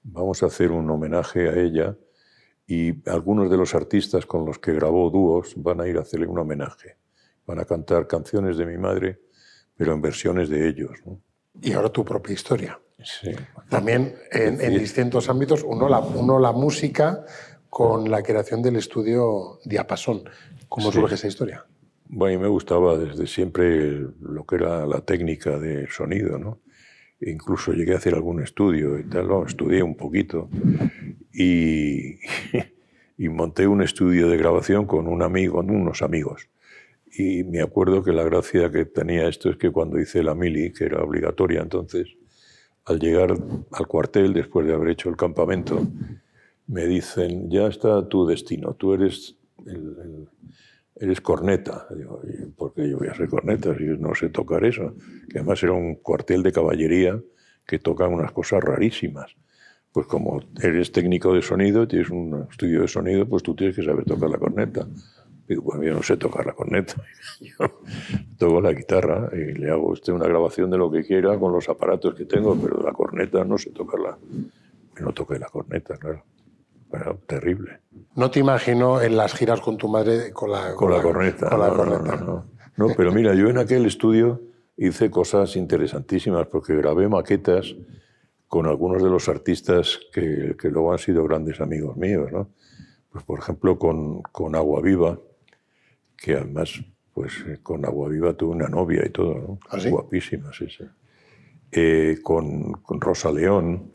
vamos 0.04 0.42
a 0.42 0.46
hacer 0.46 0.70
un 0.70 0.88
homenaje 0.88 1.48
a 1.48 1.54
ella 1.58 1.96
y 2.66 3.08
algunos 3.08 3.50
de 3.50 3.56
los 3.56 3.74
artistas 3.74 4.26
con 4.26 4.46
los 4.46 4.58
que 4.58 4.72
grabó 4.72 5.10
dúos 5.10 5.54
van 5.56 5.80
a 5.80 5.88
ir 5.88 5.98
a 5.98 6.02
hacerle 6.02 6.26
un 6.26 6.38
homenaje. 6.38 6.96
Van 7.46 7.58
a 7.58 7.64
cantar 7.64 8.06
canciones 8.06 8.56
de 8.56 8.66
mi 8.66 8.78
madre, 8.78 9.20
pero 9.76 9.92
en 9.92 10.00
versiones 10.00 10.48
de 10.48 10.68
ellos. 10.68 10.92
Y 11.60 11.72
ahora 11.72 11.90
tu 11.90 12.04
propia 12.04 12.32
historia. 12.34 12.80
Sí. 13.02 13.32
También 13.68 14.14
en, 14.30 14.60
en 14.60 14.78
distintos 14.78 15.28
ámbitos, 15.28 15.64
uno 15.64 15.88
la, 15.88 15.98
uno 15.98 16.38
la 16.38 16.52
música 16.52 17.24
con 17.68 18.10
la 18.10 18.22
creación 18.22 18.62
del 18.62 18.76
estudio 18.76 19.58
Diapasón. 19.64 20.24
¿Cómo 20.68 20.92
surge 20.92 21.14
esa 21.16 21.26
historia? 21.26 21.66
Bueno, 22.06 22.34
a 22.34 22.38
mí 22.38 22.42
me 22.42 22.48
gustaba 22.48 22.98
desde 22.98 23.26
siempre 23.26 24.06
lo 24.20 24.44
que 24.44 24.56
era 24.56 24.86
la 24.86 25.00
técnica 25.00 25.58
del 25.58 25.88
sonido, 25.88 26.38
¿no? 26.38 26.60
Incluso 27.24 27.72
llegué 27.72 27.94
a 27.94 27.98
hacer 27.98 28.14
algún 28.14 28.42
estudio 28.42 28.98
y 28.98 29.04
tal, 29.04 29.28
lo 29.28 29.46
estudié 29.46 29.82
un 29.82 29.96
poquito. 29.96 30.48
Y, 31.34 33.28
monté 33.28 33.66
un 33.68 33.82
estudio 33.82 34.28
de 34.28 34.36
grabación 34.36 34.84
con 34.84 35.06
un 35.06 35.22
amigo, 35.22 35.60
unos 35.60 36.02
amigos. 36.02 36.48
Y 37.16 37.44
me 37.44 37.62
acuerdo 37.62 38.02
que 38.02 38.12
la 38.12 38.24
gracia 38.24 38.70
que 38.70 38.84
tenía 38.84 39.28
esto 39.28 39.48
es 39.48 39.56
que 39.56 39.70
cuando 39.70 40.00
hice 40.00 40.22
la 40.22 40.34
mili, 40.34 40.72
que 40.72 40.84
era 40.84 41.02
obligatoria 41.02 41.60
entonces, 41.62 42.08
al 42.84 42.98
llegar 42.98 43.32
al 43.70 43.86
cuartel, 43.86 44.32
después 44.32 44.66
de 44.66 44.74
haber 44.74 44.88
hecho 44.88 45.08
el 45.08 45.16
campamento, 45.16 45.86
me 46.66 46.86
dicen, 46.86 47.50
ya 47.50 47.66
está 47.68 48.08
tu 48.08 48.26
destino, 48.26 48.74
tú 48.74 48.94
eres, 48.94 49.36
eres 51.02 51.20
corneta. 51.20 51.86
Digo, 51.96 52.22
¿por 52.56 52.72
qué 52.72 52.88
yo 52.88 52.98
voy 52.98 53.08
a 53.08 53.14
ser 53.14 53.28
corneta 53.28 53.76
si 53.76 53.84
no 53.84 54.14
sé 54.14 54.28
tocar 54.28 54.64
eso? 54.64 54.94
Que 55.28 55.38
además 55.38 55.60
era 55.62 55.72
un 55.72 55.96
cuartel 55.96 56.44
de 56.44 56.52
caballería 56.52 57.20
que 57.66 57.80
tocan 57.80 58.12
unas 58.12 58.30
cosas 58.30 58.62
rarísimas. 58.62 59.34
Pues 59.90 60.06
como 60.06 60.40
eres 60.62 60.92
técnico 60.92 61.34
de 61.34 61.42
sonido, 61.42 61.88
tienes 61.88 62.08
un 62.08 62.46
estudio 62.48 62.82
de 62.82 62.88
sonido, 62.88 63.28
pues 63.28 63.42
tú 63.42 63.54
tienes 63.54 63.74
que 63.74 63.82
saber 63.82 64.04
tocar 64.04 64.30
la 64.30 64.38
corneta. 64.38 64.86
Digo, 65.48 65.62
bueno, 65.62 65.82
yo 65.82 65.92
no 65.92 66.02
sé 66.04 66.16
tocar 66.16 66.46
la 66.46 66.52
corneta. 66.52 66.94
Yo 67.40 67.80
toco 68.38 68.60
la 68.60 68.72
guitarra 68.72 69.28
y 69.32 69.54
le 69.58 69.70
hago 69.70 69.90
usted 69.90 70.12
una 70.12 70.28
grabación 70.28 70.70
de 70.70 70.78
lo 70.78 70.88
que 70.88 71.02
quiera 71.02 71.36
con 71.36 71.52
los 71.52 71.68
aparatos 71.68 72.14
que 72.14 72.26
tengo, 72.26 72.56
pero 72.56 72.80
la 72.80 72.92
corneta 72.92 73.44
no 73.44 73.58
sé 73.58 73.70
tocarla. 73.70 74.16
No 75.00 75.12
toqué 75.12 75.38
la 75.40 75.48
corneta, 75.48 75.96
claro. 75.96 76.22
Terrible. 77.26 77.80
No 78.14 78.30
te 78.30 78.40
imagino 78.40 79.00
en 79.00 79.16
las 79.16 79.34
giras 79.34 79.60
con 79.60 79.78
tu 79.78 79.88
madre 79.88 80.32
con 80.32 80.50
la, 80.50 80.74
con, 80.74 80.90
la, 80.90 81.02
corneta. 81.02 81.48
Con 81.48 81.60
la 81.60 81.68
no, 81.68 81.76
corneta. 81.76 82.16
No, 82.16 82.44
no, 82.76 82.88
pero 82.96 83.12
mira, 83.12 83.34
yo 83.34 83.48
en 83.48 83.58
aquel 83.58 83.86
estudio 83.86 84.40
hice 84.76 85.10
cosas 85.10 85.56
interesantísimas 85.56 86.46
porque 86.48 86.74
grabé 86.76 87.08
maquetas 87.08 87.74
con 88.48 88.66
algunos 88.66 89.02
de 89.02 89.08
los 89.08 89.28
artistas 89.28 89.98
que, 90.12 90.56
que 90.60 90.68
luego 90.68 90.92
han 90.92 90.98
sido 90.98 91.24
grandes 91.24 91.60
amigos 91.60 91.96
míos, 91.96 92.30
¿no? 92.30 92.48
Pues 93.10 93.24
por 93.24 93.38
ejemplo 93.38 93.78
con, 93.78 94.22
con 94.22 94.54
Agua 94.54 94.80
Viva, 94.80 95.18
que 96.16 96.34
además, 96.34 96.82
pues 97.12 97.32
eh, 97.46 97.58
con 97.62 97.84
Agua 97.84 98.08
Viva 98.08 98.34
tuve 98.34 98.54
una 98.54 98.68
novia 98.68 99.04
y 99.04 99.10
todo, 99.10 99.34
¿no? 99.34 99.58
¿Ah, 99.70 99.80
sí? 99.80 99.90
Guapísima, 99.90 100.52
sí, 100.52 100.66
sí. 100.68 100.84
Eh, 101.70 102.18
con, 102.22 102.72
con, 102.72 103.00
Rosa 103.00 103.30
León, 103.32 103.91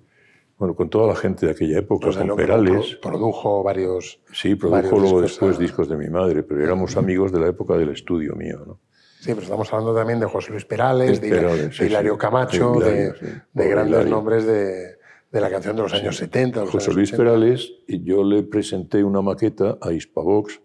bueno, 0.57 0.75
con 0.75 0.89
toda 0.89 1.07
la 1.07 1.15
gente 1.15 1.45
de 1.45 1.51
aquella 1.51 1.79
época, 1.79 2.09
con 2.11 2.35
Perales. 2.35 2.95
Pro, 3.01 3.11
produjo 3.11 3.63
varios. 3.63 4.19
Sí, 4.33 4.55
produjo 4.55 4.75
varios 4.75 4.91
luego 4.91 5.21
discos 5.21 5.21
después 5.21 5.57
a- 5.57 5.59
discos 5.59 5.89
de 5.89 5.97
mi 5.97 6.09
madre, 6.09 6.43
pero 6.43 6.63
éramos 6.63 6.97
amigos 6.97 7.31
de 7.31 7.39
la 7.39 7.47
época 7.47 7.77
del 7.77 7.89
estudio 7.89 8.35
mío, 8.35 8.63
¿no? 8.65 8.79
Sí, 9.19 9.29
pero 9.29 9.41
estamos 9.41 9.71
hablando 9.73 9.95
también 9.95 10.19
de 10.19 10.25
José 10.27 10.51
Luis 10.51 10.65
Perales, 10.65 11.19
de, 11.21 11.29
Perales, 11.29 11.75
sí, 11.75 11.83
de 11.83 11.89
Hilario 11.89 12.13
sí. 12.13 12.19
Camacho, 12.19 12.73
De 12.73 12.87
Hilario, 12.89 13.13
grandes 13.53 13.87
Hilario. 13.95 14.09
nombres 14.09 14.45
de, 14.45 14.97
de 15.31 15.41
la 15.41 15.49
canción 15.49 15.75
de 15.75 15.81
los 15.81 15.93
años 15.93 16.15
70. 16.17 16.59
de 16.59 16.65
los 16.65 16.71
José 16.73 16.85
años 16.87 16.95
Luis 16.95 17.13
80. 17.13 17.23
Perales, 17.23 17.71
y 17.87 18.03
yo 18.03 18.23
le 18.23 18.43
presenté 18.43 19.03
una 19.03 19.21
maqueta 19.21 19.77
a 19.81 19.91
Hispavox 19.91 20.61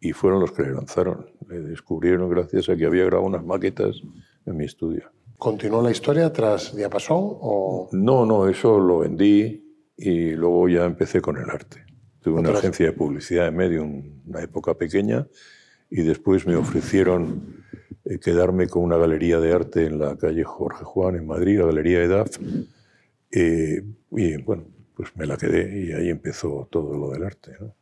y 0.00 0.12
fueron 0.12 0.40
los 0.40 0.52
que 0.52 0.62
le 0.62 0.72
lanzaron. 0.72 1.26
Le 1.48 1.58
descubrieron 1.60 2.28
gracias 2.30 2.68
a 2.68 2.76
que 2.76 2.86
había 2.86 3.04
grabado 3.04 3.26
unas 3.28 3.44
maquetas 3.44 4.00
en 4.46 4.56
mi 4.56 4.64
estudio. 4.64 5.10
¿Continuó 5.38 5.80
la 5.82 5.92
historia 5.92 6.32
tras 6.32 6.74
Diapasón 6.74 7.16
o 7.20 7.88
No, 7.92 8.26
no, 8.26 8.48
eso 8.48 8.80
lo 8.80 8.98
vendí 8.98 9.64
y 9.96 10.32
luego 10.32 10.68
ya 10.68 10.84
empecé 10.84 11.20
con 11.20 11.36
el 11.36 11.48
arte. 11.48 11.84
Tuve 12.20 12.40
una 12.40 12.50
agencia 12.50 12.86
de 12.86 12.92
publicidad 12.92 13.46
en 13.46 13.56
medio, 13.56 13.84
una 13.84 14.42
época 14.42 14.74
pequeña, 14.74 15.28
y 15.88 16.02
después 16.02 16.44
me 16.46 16.56
ofrecieron 16.56 17.64
eh, 18.04 18.18
quedarme 18.18 18.66
con 18.66 18.82
una 18.82 18.96
galería 18.96 19.38
de 19.38 19.52
arte 19.52 19.86
en 19.86 20.00
la 20.00 20.16
calle 20.16 20.42
Jorge 20.42 20.84
Juan, 20.84 21.14
en 21.14 21.26
Madrid, 21.26 21.60
la 21.60 21.66
Galería 21.66 22.02
EDAF. 22.02 22.36
Eh, 23.30 23.82
y 24.10 24.42
bueno, 24.42 24.64
pues 24.96 25.16
me 25.16 25.24
la 25.26 25.36
quedé 25.36 25.86
y 25.86 25.92
ahí 25.92 26.08
empezó 26.08 26.68
todo 26.70 26.98
lo 26.98 27.10
del 27.10 27.22
arte, 27.22 27.52
¿no? 27.60 27.74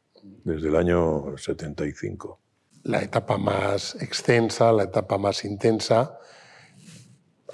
desde 0.44 0.68
el 0.68 0.76
año 0.76 1.36
75. 1.36 2.38
la 2.84 3.02
etapa 3.02 3.38
más 3.38 3.96
extensa, 4.00 4.72
la 4.72 4.84
etapa 4.84 5.18
más 5.18 5.44
intensa? 5.44 6.18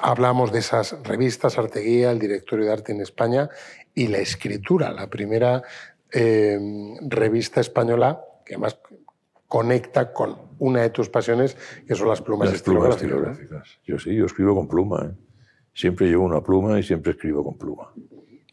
Hablamos 0.02 0.52
de 0.52 0.58
esas 0.58 0.96
revistas, 1.04 1.58
Arteguía, 1.58 2.10
el 2.10 2.18
Directorio 2.18 2.66
de 2.66 2.72
Arte 2.72 2.92
en 2.92 3.00
España 3.00 3.48
y 3.94 4.08
la 4.08 4.18
escritura, 4.18 4.90
la 4.90 5.08
primera 5.08 5.62
eh, 6.12 6.58
revista 7.08 7.60
española 7.60 8.20
que 8.44 8.54
además 8.54 8.78
conecta 9.46 10.12
con 10.12 10.36
una 10.58 10.80
de 10.82 10.90
tus 10.90 11.08
pasiones, 11.08 11.56
que 11.86 11.94
son 11.94 12.08
las 12.08 12.22
plumas 12.22 12.50
Las 12.50 12.62
plumas 12.62 12.96
estilográficas. 12.96 13.78
Yo 13.84 13.98
sí, 13.98 14.14
yo 14.14 14.26
escribo 14.26 14.54
con 14.54 14.66
pluma. 14.66 15.10
¿eh? 15.10 15.14
Siempre 15.74 16.08
llevo 16.08 16.24
una 16.24 16.40
pluma 16.40 16.78
y 16.78 16.82
siempre 16.82 17.12
escribo 17.12 17.44
con 17.44 17.58
pluma. 17.58 17.92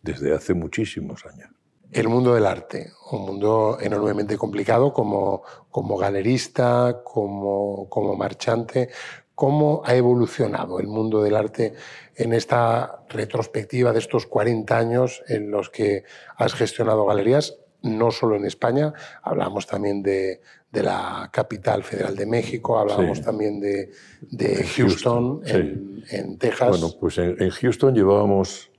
Desde 0.02 0.34
hace 0.34 0.54
muchísimos 0.54 1.26
años. 1.26 1.50
el 1.92 2.08
mundo 2.08 2.36
del 2.36 2.46
arte, 2.46 2.92
un 3.12 3.22
mundo 3.26 3.78
enormemente 3.82 4.38
complicado 4.38 4.94
como, 4.94 5.42
como 5.72 5.98
galerista, 5.98 7.02
como, 7.04 7.90
como 7.90 8.16
marchante. 8.16 8.90
¿Cómo 9.40 9.82
ha 9.86 9.96
evolucionado 9.96 10.82
el 10.82 10.88
mundo 10.88 11.24
del 11.24 11.34
arte 11.38 11.74
en 12.18 12.34
esta 12.34 13.06
retrospectiva 13.08 13.94
de 13.94 14.00
estos 14.00 14.26
40 14.26 14.78
años 14.78 15.24
en 15.30 15.50
los 15.50 15.70
que 15.70 16.04
has 16.36 16.54
gestionado 16.54 17.06
galerías? 17.06 17.58
No 17.82 18.12
solo 18.12 18.36
en 18.36 18.44
España, 18.44 18.92
hablamos 19.24 19.66
también 19.66 20.04
de, 20.04 20.42
de 20.74 20.84
la 20.84 21.30
capital 21.32 21.84
federal 21.84 22.18
de 22.18 22.26
México, 22.26 22.78
hablábamos 22.78 23.20
Sí. 23.20 23.24
también 23.24 23.62
de, 23.62 23.92
de 24.24 24.66
Houston, 24.76 25.40
Houston, 25.42 25.42
en, 25.46 26.04
en 26.12 26.38
Texas. 26.38 26.68
Bueno, 26.72 26.90
pues 27.00 27.18
en, 27.18 27.42
en 27.42 27.50
Houston 27.50 27.96
llevábamos 27.96 28.70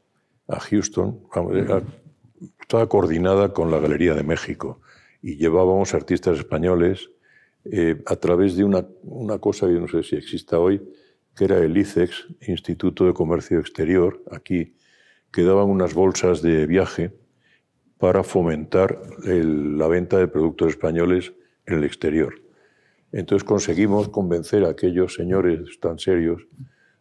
a 0.47 0.61
Houston, 0.61 1.23
estaba 2.61 2.87
coordinada 2.87 3.55
con 3.55 3.71
la 3.71 3.79
Galería 3.79 4.13
de 4.13 4.25
México 4.25 4.83
y 5.23 5.37
llevábamos 5.37 5.95
artistas 5.95 6.39
españoles 6.39 7.09
eh, 7.65 8.03
a 8.07 8.17
través 8.17 8.57
de 8.57 8.65
una, 8.65 8.87
cosa 9.39 9.67
que 9.67 9.75
no 9.75 9.89
sé 9.89 10.03
si 10.03 10.17
exista 10.17 10.59
hoy, 10.59 10.83
que 11.37 11.45
era 11.45 11.59
el 11.59 11.77
ICEX, 11.77 12.29
Instituto 12.49 13.07
de 13.07 13.15
Comercio 13.15 13.61
Exterior, 13.61 14.23
aquí, 14.31 14.75
que 15.31 15.43
daban 15.43 15.69
unas 15.69 15.95
bolsas 15.95 16.43
de 16.43 16.67
viaje 16.67 17.13
para 17.99 18.25
fomentar 18.25 19.01
la 19.25 19.87
venta 19.87 20.17
de 20.19 20.27
productos 20.27 20.71
españoles 20.71 21.35
en 21.67 21.79
el 21.79 21.85
exterior. 21.85 22.35
Entonces 23.13 23.45
conseguimos 23.45 24.09
convencer 24.09 24.65
a 24.65 24.71
aquellos 24.71 25.15
señores 25.15 25.79
tan 25.81 25.99
serios 25.99 26.47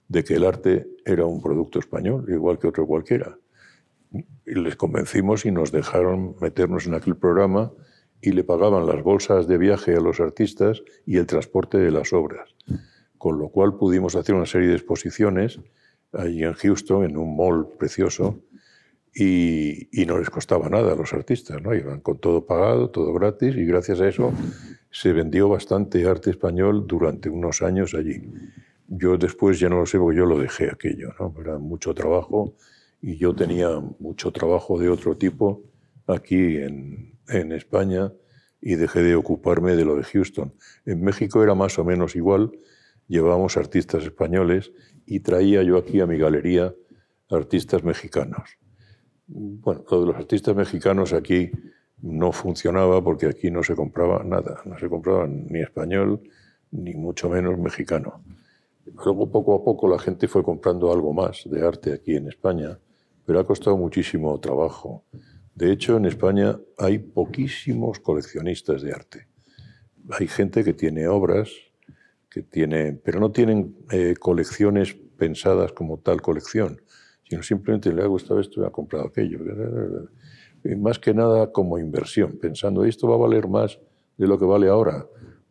de 0.07 0.23
que 0.23 0.35
el 0.35 0.43
arte 0.43 0.87
era 1.05 1.25
un 1.25 1.41
producto 1.41 1.79
español, 1.79 2.25
igual 2.29 2.59
que 2.59 2.67
otro 2.67 2.85
cualquiera. 2.85 3.37
Y 4.11 4.55
les 4.55 4.75
convencimos 4.75 5.45
y 5.45 5.51
nos 5.51 5.71
dejaron 5.71 6.35
meternos 6.41 6.87
en 6.87 6.95
aquel 6.95 7.15
programa 7.15 7.71
y 8.21 8.31
le 8.31 8.43
pagaban 8.43 8.85
las 8.85 9.01
bolsas 9.03 9.47
de 9.47 9.57
viaje 9.57 9.95
a 9.95 10.01
los 10.01 10.19
artistas 10.19 10.83
y 11.05 11.17
el 11.17 11.25
transporte 11.25 11.77
de 11.77 11.91
las 11.91 12.13
obras. 12.13 12.55
Con 13.17 13.39
lo 13.39 13.49
cual 13.49 13.75
pudimos 13.75 14.15
hacer 14.15 14.35
una 14.35 14.45
serie 14.45 14.69
de 14.69 14.75
exposiciones 14.75 15.59
allí 16.13 16.43
en 16.43 16.53
Houston, 16.53 17.05
en 17.05 17.17
un 17.17 17.35
mall 17.35 17.67
precioso, 17.77 18.41
y, 19.13 19.89
y 19.91 20.05
no 20.05 20.17
les 20.19 20.29
costaba 20.29 20.69
nada 20.69 20.93
a 20.93 20.95
los 20.95 21.13
artistas, 21.13 21.61
¿no? 21.61 21.73
Iban 21.73 21.99
con 22.01 22.19
todo 22.19 22.45
pagado, 22.45 22.89
todo 22.89 23.13
gratis, 23.13 23.55
y 23.55 23.65
gracias 23.65 24.01
a 24.01 24.07
eso 24.07 24.31
se 24.91 25.13
vendió 25.13 25.49
bastante 25.49 26.05
arte 26.05 26.29
español 26.29 26.85
durante 26.87 27.29
unos 27.29 27.61
años 27.61 27.93
allí. 27.93 28.21
Yo 28.87 29.17
después 29.17 29.59
ya 29.59 29.69
no 29.69 29.79
lo 29.79 29.85
sé 29.85 29.99
porque 29.99 30.17
yo 30.17 30.25
lo 30.25 30.39
dejé 30.39 30.69
aquello, 30.71 31.13
¿no? 31.19 31.33
Era 31.39 31.57
mucho 31.57 31.93
trabajo 31.93 32.55
y 33.01 33.17
yo 33.17 33.35
tenía 33.35 33.69
mucho 33.99 34.31
trabajo 34.31 34.79
de 34.79 34.89
otro 34.89 35.15
tipo 35.15 35.63
aquí 36.07 36.57
en, 36.57 37.18
en 37.29 37.51
España 37.51 38.11
y 38.61 38.75
dejé 38.75 39.01
de 39.03 39.15
ocuparme 39.15 39.75
de 39.75 39.85
lo 39.85 39.95
de 39.95 40.03
Houston. 40.03 40.53
En 40.85 41.01
México 41.01 41.43
era 41.43 41.55
más 41.55 41.79
o 41.79 41.85
menos 41.85 42.15
igual, 42.15 42.51
llevábamos 43.07 43.57
artistas 43.57 44.03
españoles 44.03 44.71
y 45.05 45.21
traía 45.21 45.63
yo 45.63 45.77
aquí 45.77 45.99
a 45.99 46.05
mi 46.05 46.17
galería 46.17 46.73
artistas 47.29 47.83
mexicanos. 47.83 48.57
Bueno, 49.27 49.85
lo 49.89 50.01
de 50.01 50.07
los 50.07 50.15
artistas 50.15 50.55
mexicanos 50.55 51.13
aquí 51.13 51.51
no 52.01 52.31
funcionaba 52.31 53.03
porque 53.03 53.27
aquí 53.27 53.51
no 53.51 53.63
se 53.63 53.75
compraba 53.75 54.23
nada, 54.23 54.61
no 54.65 54.77
se 54.79 54.89
compraba 54.89 55.27
ni 55.27 55.61
español 55.61 56.21
ni 56.71 56.93
mucho 56.93 57.29
menos 57.29 57.57
mexicano. 57.57 58.23
Luego 58.85 59.29
poco 59.29 59.55
a 59.55 59.63
poco 59.63 59.87
la 59.87 59.99
gente 59.99 60.27
fue 60.27 60.43
comprando 60.43 60.91
algo 60.91 61.13
más 61.13 61.43
de 61.45 61.65
arte 61.65 61.93
aquí 61.93 62.15
en 62.15 62.27
España, 62.27 62.79
pero 63.25 63.39
ha 63.39 63.45
costado 63.45 63.77
muchísimo 63.77 64.39
trabajo. 64.39 65.03
De 65.59 65.73
hecho, 65.73 65.97
en 65.97 66.05
España 66.05 66.57
hay 66.77 66.99
poquísimos 66.99 67.99
coleccionistas 67.99 68.81
de 68.81 68.93
arte. 68.93 69.27
Hay 70.17 70.25
gente 70.29 70.63
que 70.63 70.73
tiene 70.73 71.09
obras, 71.09 71.49
que 72.29 72.43
tiene, 72.43 72.93
pero 72.93 73.19
no 73.19 73.33
tienen 73.33 73.75
eh, 73.91 74.15
colecciones 74.17 74.95
pensadas 75.17 75.73
como 75.73 75.99
tal 75.99 76.21
colección, 76.21 76.81
sino 77.27 77.43
simplemente 77.43 77.91
le 77.91 78.03
ha 78.03 78.05
gustado 78.05 78.39
esto 78.39 78.61
y 78.61 78.65
ha 78.65 78.69
comprado 78.69 79.07
aquello. 79.07 79.39
Más 80.77 80.97
que 80.97 81.13
nada 81.13 81.51
como 81.51 81.77
inversión, 81.77 82.39
pensando 82.39 82.85
esto 82.85 83.09
va 83.09 83.15
a 83.15 83.27
valer 83.27 83.49
más 83.49 83.81
de 84.15 84.27
lo 84.27 84.39
que 84.39 84.45
vale 84.45 84.69
ahora. 84.69 85.07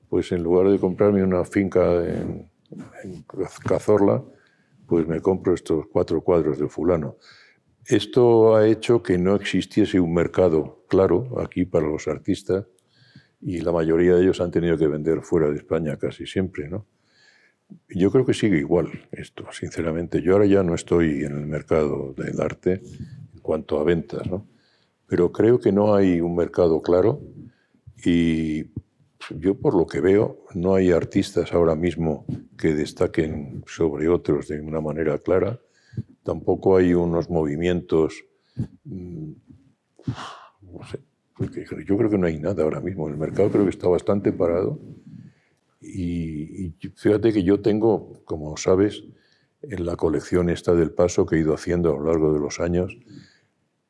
Pues 0.09 0.33
en 0.33 0.43
lugar 0.43 0.71
de 0.71 0.79
comprarme 0.79 1.23
una 1.23 1.45
finca 1.45 2.03
en, 2.03 2.51
en 3.05 3.25
Cazorla, 3.63 4.25
pues 4.87 5.07
me 5.07 5.21
compro 5.21 5.53
estos 5.53 5.85
cuatro 5.93 6.23
cuadros 6.23 6.59
de 6.59 6.67
fulano. 6.67 7.19
Esto 7.89 8.55
ha 8.55 8.69
hecho 8.69 9.03
que 9.03 9.17
no 9.17 9.35
existiese 9.35 9.99
un 9.99 10.13
mercado 10.13 10.85
claro 10.89 11.41
aquí 11.41 11.65
para 11.65 11.87
los 11.87 12.07
artistas 12.07 12.67
y 13.41 13.63
la 13.63 13.73
mayoría 13.73 14.15
de 14.15 14.25
ellos 14.25 14.43
han 14.43 14.51
tenido 14.51 14.77
que 14.77 14.87
vender 14.87 15.23
fuera 15.23 15.49
de 15.49 15.57
España 15.57 15.97
casi 15.97 16.27
siempre, 16.27 16.69
¿no? 16.69 16.85
Yo 17.89 18.11
creo 18.11 18.27
que 18.27 18.35
sigue 18.35 18.59
igual 18.59 19.09
esto, 19.11 19.47
sinceramente. 19.53 20.21
Yo 20.21 20.35
ahora 20.35 20.45
ya 20.45 20.63
no 20.63 20.75
estoy 20.75 21.25
en 21.25 21.33
el 21.33 21.47
mercado 21.47 22.13
del 22.15 22.39
arte 22.43 22.83
en 23.33 23.41
cuanto 23.41 23.81
a 23.81 23.85
ventas, 23.85 24.27
¿no? 24.27 24.47
Pero 25.07 25.33
creo 25.33 25.59
que 25.59 25.73
no 25.73 25.95
hay 25.95 26.21
un 26.21 26.37
mercado 26.37 26.83
claro 26.83 27.23
y 28.05 28.67
yo 29.31 29.55
por 29.55 29.75
lo 29.75 29.87
que 29.87 30.03
veo 30.03 30.45
no 30.55 30.75
hay 30.75 30.91
artistas 30.91 31.55
ahora 31.55 31.75
mismo 31.75 32.27
que 32.59 32.75
destaquen 32.75 33.65
sobre 33.67 34.11
otros 34.11 34.49
de 34.49 34.61
una 34.61 34.83
manera 34.83 35.19
clara. 35.21 35.59
Tampoco 36.29 36.77
hay 36.77 36.93
unos 36.93 37.31
movimientos, 37.31 38.23
mm, 38.85 39.33
no 40.61 40.87
sé, 40.87 41.01
yo 41.87 41.97
creo 41.97 42.11
que 42.11 42.19
no 42.19 42.27
hay 42.27 42.39
nada 42.39 42.65
ahora 42.65 42.83
mismo. 42.83 43.09
El 43.09 43.17
mercado 43.17 43.49
creo 43.49 43.65
que 43.65 43.71
está 43.71 43.89
bastante 43.89 44.31
parado 44.31 44.79
y, 45.81 46.75
fíjate 46.97 47.33
que 47.33 47.43
yo 47.43 47.63
tengo, 47.63 48.21
como 48.27 48.59
sabes, 48.59 49.05
en 49.63 49.87
la 49.87 49.97
colección 49.97 50.51
esta 50.51 50.75
del 50.75 50.91
paso 50.91 51.25
que 51.25 51.37
he 51.37 51.41
ido 51.41 51.55
haciendo 51.55 51.95
a 51.95 51.97
lo 51.97 52.05
largo 52.05 52.35
de 52.35 52.41
los 52.41 52.61
años, 52.61 52.99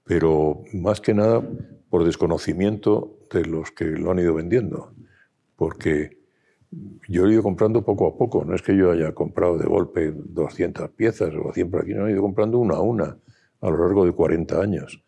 pero 0.05 0.63
más 0.73 1.01
que 1.01 1.15
nada 1.15 1.43
por 1.91 2.05
desconocimiento 2.05 3.19
de 3.33 3.47
los 3.47 3.73
que 3.73 3.87
lo 3.87 4.13
han 4.13 4.21
ido 4.21 4.35
vendiendo, 4.35 4.93
porque 5.57 6.18
yo 7.09 7.27
he 7.27 7.33
ido 7.33 7.43
comprando 7.43 7.85
poco 7.85 8.07
a 8.07 8.17
poco, 8.17 8.45
no 8.45 8.55
es 8.55 8.63
que 8.63 8.77
yo 8.77 8.91
haya 8.91 9.15
comprado 9.15 9.57
de 9.57 9.67
golpe 9.67 10.13
200 10.15 10.91
piezas 10.91 11.33
o 11.35 11.53
100 11.53 11.71
por 11.71 11.83
aquí, 11.83 11.95
no, 11.95 12.07
he 12.07 12.13
ido 12.13 12.23
comprando 12.23 12.59
una 12.59 12.77
a 12.77 12.81
una 12.81 13.17
a 13.61 13.71
lo 13.71 13.79
largo 13.79 14.05
de 14.05 14.13
40 14.13 14.61
años. 14.61 15.03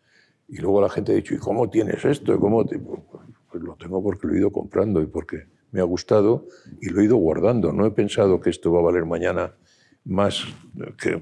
Y 0.47 0.57
luego 0.57 0.81
la 0.81 0.89
gente 0.89 1.13
ha 1.13 1.15
dicho, 1.15 1.33
¿y 1.33 1.37
cómo 1.37 1.69
tienes 1.69 2.03
esto? 2.03 2.37
¿Cómo 2.39 2.65
Pues 2.65 3.63
lo 3.63 3.75
tengo 3.75 4.03
porque 4.03 4.27
lo 4.27 4.33
he 4.33 4.37
ido 4.39 4.51
comprando 4.51 5.01
y 5.01 5.05
porque 5.05 5.45
me 5.71 5.79
ha 5.79 5.83
gustado 5.83 6.47
y 6.81 6.89
lo 6.89 6.99
he 6.99 7.05
ido 7.05 7.15
guardando. 7.15 7.71
No 7.71 7.85
he 7.85 7.91
pensado 7.91 8.41
que 8.41 8.49
esto 8.49 8.71
va 8.73 8.79
a 8.79 8.83
valer 8.83 9.05
mañana 9.05 9.55
más 10.03 10.43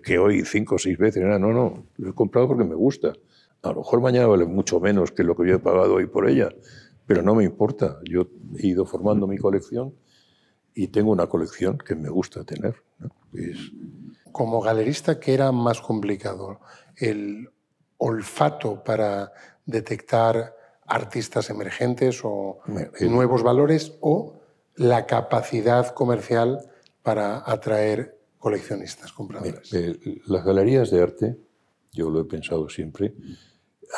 que, 0.04 0.17
hoy 0.17 0.43
cinco 0.45 0.75
o 0.75 0.78
seis 0.80 0.97
veces. 0.97 1.23
No, 1.23 1.38
no, 1.38 1.86
lo 1.97 2.10
he 2.10 2.13
comprado 2.13 2.47
porque 2.47 2.63
me 2.63 2.73
gusta. 2.73 3.13
A 3.62 3.69
lo 3.69 3.75
mejor 3.75 4.02
mañana 4.02 4.25
vale 4.25 4.45
mucho 4.45 4.80
menos 4.80 5.12
que 5.12 5.23
lo 5.23 5.36
que 5.36 5.47
yo 5.47 5.56
he 5.56 5.60
pagado 5.60 5.95
hoy 5.95 6.08
por 6.08 6.28
ella, 6.28 6.49
pero 7.06 7.21
no 7.21 7.36
me 7.36 7.43
importa. 7.43 7.99
Yo 8.06 8.28
he 8.58 8.67
ido 8.67 8.86
formando 8.86 9.28
mi 9.28 9.38
colección 9.38 9.93
y 10.73 10.88
tengo 10.88 11.12
una 11.12 11.27
colección 11.27 11.77
que 11.77 11.95
me 11.95 12.10
gusta 12.10 12.43
tener. 12.43 12.84
Como 14.32 14.62
galerista, 14.62 15.19
¿qué 15.19 15.34
era 15.34 15.51
más 15.51 15.82
complicado? 15.82 16.60
¿El 16.95 17.49
olfato 17.97 18.84
para 18.84 19.32
detectar 19.65 20.55
artistas 20.86 21.49
emergentes 21.49 22.21
o 22.23 22.60
nuevos 23.01 23.43
valores 23.43 23.93
o 24.01 24.41
la 24.75 25.05
capacidad 25.05 25.93
comercial 25.93 26.60
para 27.03 27.43
atraer 27.45 28.17
coleccionistas, 28.39 29.12
compradores. 29.12 29.71
Eh, 29.73 30.21
las 30.25 30.43
galerías 30.43 30.89
de 30.89 31.03
arte, 31.03 31.38
yo 31.91 32.10
lo 32.10 32.21
he 32.21 32.25
pensado 32.25 32.69
siempre, 32.69 33.13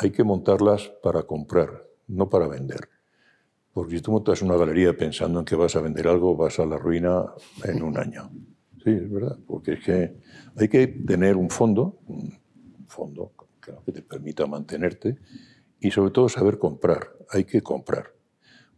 hay 0.00 0.10
que 0.10 0.24
montarlas 0.24 0.88
para 1.02 1.22
comprar, 1.22 1.86
no 2.08 2.28
para 2.28 2.48
vender. 2.48 2.88
Porque 3.72 3.96
si 3.96 4.02
tú 4.02 4.12
montas 4.12 4.42
una 4.42 4.56
galería 4.56 4.96
pensando 4.96 5.38
en 5.38 5.44
que 5.44 5.56
vas 5.56 5.74
a 5.76 5.80
vender 5.80 6.06
algo, 6.06 6.36
vas 6.36 6.58
a 6.58 6.66
la 6.66 6.76
ruina 6.76 7.24
en 7.64 7.82
un 7.82 7.96
año. 7.96 8.30
Sí, 8.84 8.90
es 8.90 9.10
verdad, 9.10 9.38
porque 9.46 9.74
es 9.74 9.84
que 9.84 10.16
hay 10.56 10.68
que 10.68 10.86
tener 10.88 11.36
un 11.36 11.48
fondo, 11.48 11.98
un 12.06 12.38
fondo 12.86 13.32
que 13.84 13.92
te 13.92 14.02
permita 14.02 14.46
mantenerte 14.46 15.16
y 15.80 15.90
sobre 15.90 16.10
todo 16.10 16.28
saber 16.28 16.58
comprar. 16.58 17.12
Hay 17.30 17.44
que 17.44 17.62
comprar. 17.62 18.12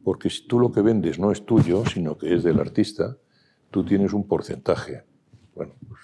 Porque 0.03 0.29
si 0.29 0.47
tú 0.47 0.61
lo 0.61 0.71
que 0.71 0.83
vendes 0.83 1.19
no 1.19 1.33
es 1.33 1.45
tuyo, 1.45 1.85
sino 1.87 2.17
que 2.17 2.35
es 2.35 2.45
del 2.45 2.61
artista, 2.61 3.17
tú 3.71 3.85
tienes 3.85 4.13
un 4.13 4.29
porcentaje. 4.29 5.05
Bueno, 5.55 5.73
pues, 5.89 6.01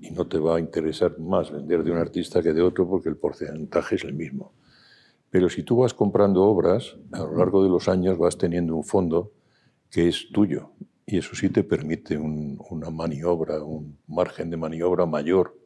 y 0.00 0.10
no 0.10 0.26
te 0.26 0.38
va 0.38 0.56
a 0.56 0.60
interesar 0.60 1.18
más 1.18 1.50
vender 1.50 1.82
de 1.84 1.92
un 1.92 1.98
artista 1.98 2.42
que 2.42 2.52
de 2.52 2.60
otro 2.60 2.88
porque 2.88 3.08
el 3.08 3.16
porcentaje 3.16 3.94
es 3.94 4.04
el 4.04 4.14
mismo. 4.14 4.52
Pero 5.34 5.50
si 5.50 5.64
tú 5.64 5.78
vas 5.78 5.92
comprando 5.92 6.44
obras, 6.44 6.94
a 7.10 7.18
lo 7.18 7.36
largo 7.36 7.64
de 7.64 7.68
los 7.68 7.88
años 7.88 8.16
vas 8.16 8.38
teniendo 8.38 8.76
un 8.76 8.84
fondo 8.84 9.32
que 9.90 10.06
es 10.06 10.28
tuyo. 10.32 10.70
Y 11.04 11.18
eso 11.18 11.34
sí 11.34 11.48
te 11.48 11.64
permite 11.64 12.16
una 12.16 12.88
maniobra, 12.90 13.60
un 13.60 13.98
margen 14.06 14.48
de 14.48 14.56
maniobra 14.56 15.06
mayor 15.06 15.58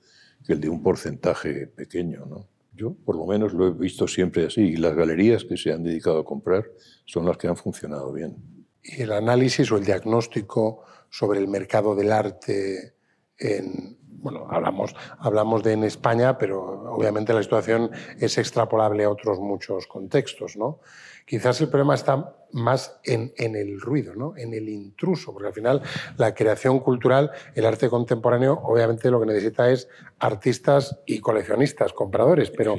que 0.43 0.55
el 0.55 0.61
de 0.63 0.71
un 0.71 0.83
porcentaje 0.83 1.67
pequeño. 1.67 2.25
¿no? 2.25 2.49
Yo, 2.73 2.95
por 2.95 3.15
lo 3.15 3.27
menos, 3.27 3.53
lo 3.53 3.67
he 3.67 3.73
visto 3.73 4.09
siempre 4.09 4.47
así. 4.47 4.63
Y 4.63 4.77
las 4.77 4.95
galerías 4.95 5.45
que 5.45 5.59
se 5.59 5.71
han 5.71 5.83
dedicado 5.83 6.21
a 6.21 6.25
comprar 6.25 6.65
son 7.05 7.27
las 7.27 7.37
que 7.37 7.49
han 7.49 7.57
funcionado 7.59 8.11
bien. 8.11 8.37
Y 8.83 9.03
el 9.03 9.13
análisis 9.13 9.71
o 9.71 9.77
el 9.77 9.85
diagnóstico 9.85 10.83
sobre 11.11 11.41
el 11.41 11.49
mercado 11.49 11.95
del 11.95 12.11
arte 12.11 12.95
en, 13.39 13.98
bueno, 14.21 14.47
hablamos, 14.51 14.95
hablamos 15.19 15.63
de 15.63 15.73
en 15.73 15.85
España, 15.85 16.39
pero 16.39 16.61
obviamente 16.93 17.33
la 17.33 17.43
situación 17.43 17.91
es 18.19 18.39
extrapolable 18.39 19.05
a 19.05 19.11
otros 19.11 19.39
muchos 19.39 19.87
contextos, 19.87 20.57
¿no? 20.57 20.81
Quizás 21.29 21.61
el 21.61 21.69
problema 21.69 21.95
está 21.95 22.35
más 22.53 22.99
en, 23.05 23.33
el 23.37 23.79
ruido, 23.79 24.15
¿no? 24.15 24.35
en 24.39 24.55
el 24.55 24.67
intruso, 24.67 25.31
porque 25.35 25.49
al 25.49 25.53
final 25.53 25.83
la 26.17 26.35
creación 26.35 26.81
cultural, 26.81 27.31
el 27.55 27.67
arte 27.67 27.91
contemporáneo, 27.91 28.59
obviamente 28.65 29.11
lo 29.11 29.21
que 29.21 29.27
necesita 29.27 29.71
es 29.71 29.89
artistas 30.19 31.01
y 31.05 31.21
coleccionistas, 31.21 31.93
compradores, 31.93 32.51
pero 32.51 32.77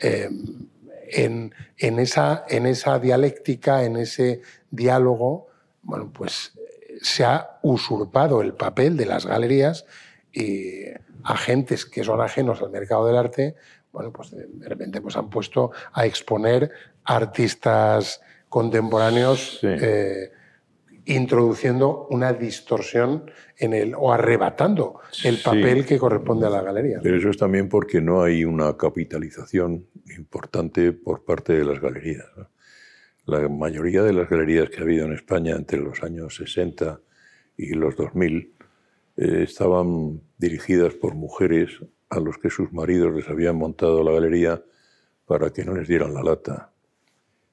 eh, 0.00 0.30
en, 1.10 1.52
esa, 1.76 2.46
en 2.48 2.64
esa 2.64 2.98
dialéctica, 2.98 3.84
en 3.84 3.98
ese 3.98 4.40
diálogo, 4.70 5.48
bueno, 5.82 6.10
pues 6.10 6.58
se 7.02 7.24
ha 7.24 7.58
usurpado 7.60 8.40
el 8.40 8.54
papel 8.54 8.96
de 8.96 9.04
las 9.04 9.26
galerías 9.26 9.84
y 10.32 10.84
agentes 11.24 11.86
que 11.86 12.04
son 12.04 12.20
ajenos 12.20 12.62
al 12.62 12.70
mercado 12.70 13.06
del 13.06 13.16
arte, 13.16 13.56
bueno, 13.92 14.12
pues 14.12 14.30
de 14.30 14.68
repente 14.68 15.00
pues 15.00 15.16
han 15.16 15.28
puesto 15.30 15.72
a 15.92 16.06
exponer 16.06 16.70
artistas 17.04 18.20
contemporáneos 18.48 19.60
eh, 19.62 20.30
introduciendo 21.06 22.06
una 22.10 22.32
distorsión 22.32 23.30
en 23.56 23.74
el, 23.74 23.94
o 23.96 24.12
arrebatando 24.12 25.00
el 25.24 25.38
papel 25.42 25.84
que 25.84 25.98
corresponde 25.98 26.46
a 26.46 26.50
la 26.50 26.62
galería. 26.62 27.00
Pero 27.02 27.16
eso 27.16 27.30
es 27.30 27.36
también 27.36 27.68
porque 27.68 28.00
no 28.00 28.22
hay 28.22 28.44
una 28.44 28.76
capitalización 28.76 29.86
importante 30.16 30.92
por 30.92 31.24
parte 31.24 31.54
de 31.54 31.64
las 31.64 31.80
galerías. 31.80 32.26
La 33.26 33.48
mayoría 33.48 34.02
de 34.02 34.12
las 34.12 34.28
galerías 34.28 34.68
que 34.70 34.78
ha 34.78 34.82
habido 34.82 35.06
en 35.06 35.12
España 35.12 35.54
entre 35.56 35.78
los 35.78 36.02
años 36.02 36.36
60 36.36 37.00
y 37.56 37.74
los 37.74 37.96
2000 37.96 38.54
eh, 39.20 39.42
estaban 39.42 40.22
dirigidas 40.38 40.94
por 40.94 41.14
mujeres 41.14 41.78
a 42.08 42.20
los 42.20 42.38
que 42.38 42.48
sus 42.48 42.72
maridos 42.72 43.14
les 43.14 43.28
habían 43.28 43.54
montado 43.54 44.02
la 44.02 44.12
galería 44.12 44.64
para 45.26 45.52
que 45.52 45.62
no 45.62 45.74
les 45.74 45.86
dieran 45.86 46.14
la 46.14 46.22
lata. 46.22 46.72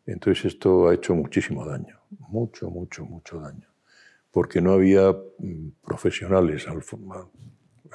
Entonces 0.05 0.45
esto 0.45 0.87
ha 0.87 0.93
hecho 0.93 1.13
muchísimo 1.13 1.65
daño, 1.65 1.99
mucho, 2.29 2.69
mucho, 2.69 3.03
mucho 3.03 3.41
daño, 3.41 3.67
porque 4.31 4.61
no 4.61 4.71
había 4.71 5.11
mm, 5.11 5.71
profesionales 5.85 6.65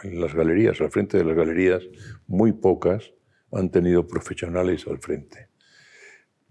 en 0.02 0.20
las 0.20 0.34
galerías, 0.34 0.78
al 0.82 0.90
frente 0.90 1.16
de 1.16 1.24
las 1.24 1.34
galerías, 1.34 1.82
muy 2.26 2.52
pocas 2.52 3.14
han 3.52 3.70
tenido 3.70 4.06
profesionales 4.06 4.86
al 4.86 4.98
frente. 4.98 5.48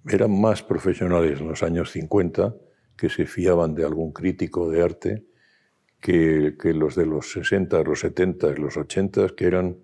Eran 0.09 0.41
más 0.41 0.63
profesionales 0.63 1.39
en 1.39 1.49
los 1.49 1.61
años 1.61 1.91
50 1.91 2.55
que 2.97 3.09
se 3.09 3.27
fiaban 3.27 3.75
de 3.75 3.85
algún 3.85 4.11
crítico 4.11 4.71
de 4.71 4.81
arte 4.81 5.30
que, 6.01 6.55
los 6.73 6.95
de 6.95 7.05
los 7.05 7.31
60, 7.31 7.83
los 7.83 7.99
70, 8.01 8.47
los 8.53 8.75
80, 8.75 9.29
que 9.35 9.45
eran 9.45 9.77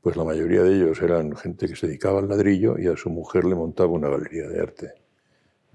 pues 0.00 0.16
la 0.16 0.22
mayoría 0.22 0.62
de 0.62 0.76
ellos 0.76 1.02
eran 1.02 1.34
gente 1.34 1.66
que 1.66 1.74
se 1.74 1.88
dedicaba 1.88 2.20
al 2.20 2.28
ladrillo 2.28 2.78
y 2.78 2.86
a 2.86 2.96
su 2.96 3.10
mujer 3.10 3.44
le 3.44 3.56
montaba 3.56 3.90
una 3.90 4.08
galería 4.08 4.48
de 4.48 4.60
arte. 4.60 4.92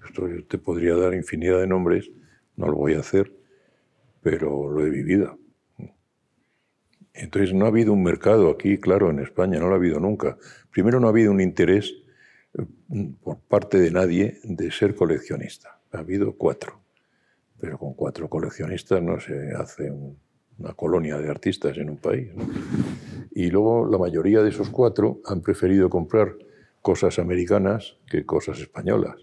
Esto 0.06 0.28
yo 0.28 0.46
te 0.46 0.58
podría 0.58 0.96
dar 0.96 1.14
infinidad 1.14 1.60
de 1.60 1.68
nombres, 1.68 2.10
no 2.56 2.68
lo 2.68 2.78
voy 2.78 2.94
a 2.94 3.00
hacer, 3.00 3.34
pero 4.22 4.70
lo 4.70 4.86
he 4.86 4.90
vivido. 4.90 5.38
Entonces 7.14 7.54
no 7.54 7.66
ha 7.66 7.68
habido 7.68 7.92
un 7.92 8.04
mercado 8.04 8.50
aquí, 8.50 8.78
claro, 8.78 9.10
en 9.10 9.20
España, 9.20 9.60
no 9.60 9.68
lo 9.68 9.74
ha 9.74 9.78
habido 9.78 10.00
nunca. 10.00 10.38
Primero 10.72 11.02
no 11.02 11.08
ha 11.08 11.10
habido 11.10 11.32
un 11.32 11.42
interés 11.42 11.94
eh, 12.58 12.66
por 13.22 13.40
parte 13.42 13.80
de 13.80 13.92
nadie 13.92 14.40
de 14.44 14.72
ser 14.72 14.96
coleccionista. 14.96 15.82
Ha 15.92 16.00
habido 16.00 16.38
cuatro, 16.38 16.82
pero 17.62 17.78
con 17.78 17.94
cuatro 17.94 18.28
coleccionistas 18.28 19.04
no 19.04 19.20
se 19.20 19.52
hace 19.54 19.92
una 20.58 20.74
colonia 20.74 21.20
de 21.20 21.30
artistas 21.30 21.78
en 21.78 21.92
un 21.92 21.98
país. 21.98 22.34
¿no? 22.34 22.44
Y 23.30 23.52
luego 23.52 23.86
la 23.86 24.00
mayoría 24.00 24.42
de 24.42 24.50
esos 24.50 24.72
cuatro 24.72 25.22
han 25.26 25.42
preferido 25.42 25.88
comprar 25.88 26.36
cosas 26.82 27.20
americanas 27.20 27.98
que 28.10 28.26
cosas 28.26 28.60
españolas, 28.60 29.16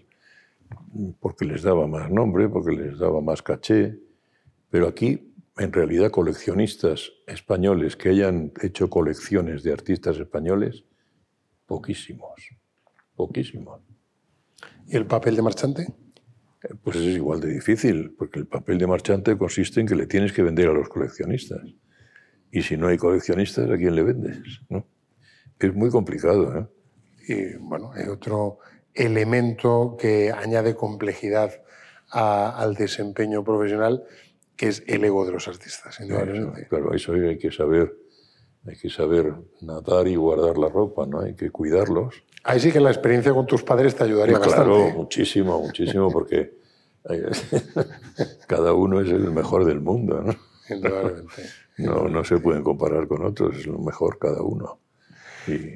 porque 1.19 1.43
les 1.43 1.63
daba 1.63 1.85
más 1.85 2.09
nombre, 2.09 2.47
porque 2.47 2.71
les 2.71 2.97
daba 2.97 3.19
más 3.19 3.41
caché. 3.41 3.99
Pero 4.69 4.87
aquí, 4.87 5.33
en 5.57 5.73
realidad, 5.73 6.09
coleccionistas 6.09 7.11
españoles 7.27 7.97
que 7.97 8.09
hayan 8.09 8.53
hecho 8.61 8.89
colecciones 8.89 9.63
de 9.63 9.73
artistas 9.73 10.17
españoles, 10.17 10.85
poquísimos, 11.65 12.55
poquísimos. 13.17 13.81
¿Y 14.87 14.95
el 14.95 15.05
papel 15.05 15.35
de 15.35 15.41
marchante? 15.41 15.87
Pues 16.83 16.97
es 16.97 17.15
igual 17.15 17.39
de 17.39 17.53
difícil, 17.53 18.13
porque 18.17 18.39
el 18.39 18.47
papel 18.47 18.77
de 18.77 18.87
marchante 18.87 19.37
consiste 19.37 19.79
en 19.79 19.87
que 19.87 19.95
le 19.95 20.07
tienes 20.07 20.33
que 20.33 20.43
vender 20.43 20.67
a 20.67 20.73
los 20.73 20.89
coleccionistas. 20.89 21.61
Y 22.51 22.61
si 22.63 22.75
no 22.75 22.87
hay 22.87 22.97
coleccionistas, 22.97 23.69
¿a 23.69 23.77
quién 23.77 23.95
le 23.95 24.03
vendes? 24.03 24.39
¿No? 24.69 24.85
Es 25.59 25.73
muy 25.73 25.89
complicado. 25.89 26.57
¿eh? 26.57 26.67
Y 27.27 27.57
bueno, 27.57 27.91
hay 27.93 28.07
otro 28.07 28.59
elemento 28.93 29.95
que 29.97 30.31
añade 30.31 30.75
complejidad 30.75 31.51
al 32.11 32.73
desempeño 32.73 33.43
profesional, 33.43 34.03
que 34.55 34.67
es 34.67 34.83
el 34.87 35.05
ego 35.05 35.25
de 35.25 35.31
los 35.31 35.47
artistas, 35.47 35.99
Claro, 36.69 36.93
eso 36.93 37.13
hay 37.13 37.37
que 37.37 37.51
saber, 37.51 37.95
hay 38.65 38.75
que 38.75 38.89
saber 38.89 39.33
nadar 39.61 40.07
y 40.07 40.15
guardar 40.15 40.57
la 40.57 40.69
ropa, 40.69 41.05
¿no? 41.05 41.21
Hay 41.21 41.35
que 41.35 41.51
cuidarlos. 41.51 42.23
Ahí 42.43 42.59
sí 42.59 42.71
que 42.71 42.79
la 42.79 42.89
experiencia 42.89 43.33
con 43.33 43.45
tus 43.45 43.63
padres 43.63 43.95
te 43.95 44.03
ayudaría 44.03 44.39
bastante. 44.39 44.65
Claro, 44.65 44.89
muchísimo, 44.95 45.61
muchísimo, 45.61 46.11
porque 46.11 46.53
cada 48.47 48.73
uno 48.73 49.01
es 49.01 49.09
el 49.09 49.31
mejor 49.31 49.65
del 49.65 49.81
mundo, 49.81 50.21
¿no? 50.21 50.35
No, 51.77 52.09
no 52.09 52.23
se 52.23 52.37
pueden 52.39 52.63
comparar 52.63 53.07
con 53.07 53.23
otros, 53.23 53.57
es 53.57 53.67
lo 53.67 53.79
mejor 53.79 54.19
cada 54.19 54.41
uno. 54.41 54.79
Y... 55.47 55.75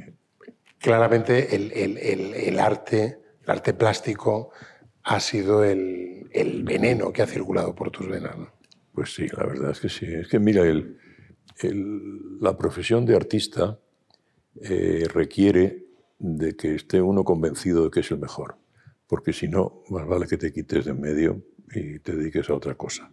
Claramente 0.78 1.56
el, 1.56 1.72
el, 1.72 1.98
el, 1.98 2.34
el 2.34 2.60
arte, 2.60 3.20
el 3.44 3.50
arte 3.50 3.74
plástico, 3.74 4.52
ha 5.04 5.20
sido 5.20 5.64
el, 5.64 6.30
veneno 6.64 7.12
que 7.12 7.22
ha 7.22 7.28
circulado 7.28 7.74
por 7.76 7.92
tus 7.92 8.08
venas. 8.08 8.38
¿no? 8.38 8.50
Pues 8.94 9.14
sí, 9.14 9.28
la 9.28 9.46
verdad 9.46 9.72
es 9.72 9.80
que 9.80 9.90
sí. 9.90 10.06
Es 10.06 10.28
que 10.28 10.40
mira, 10.40 10.64
el, 10.64 10.98
la 12.42 12.58
profesión 12.58 13.06
de 13.06 13.16
artista 13.16 13.80
eh, 14.62 15.06
requiere 15.14 15.83
de 16.24 16.56
que 16.56 16.74
esté 16.74 17.02
uno 17.02 17.26
convencido 17.26 17.84
de 17.84 17.92
que 17.92 18.00
es 18.00 18.10
el 18.12 18.18
mejor, 18.18 18.56
porque 19.08 19.34
si 19.34 19.50
no, 19.50 19.84
más 19.90 20.08
vale 20.08 20.26
que 20.26 20.38
te 20.38 20.54
quites 20.54 20.86
de 20.86 20.92
en 20.92 21.02
medio 21.02 21.44
y 21.76 22.00
te 22.00 22.16
dediques 22.16 22.50
a 22.50 22.54
otra 22.54 22.76
cosa. 22.76 23.12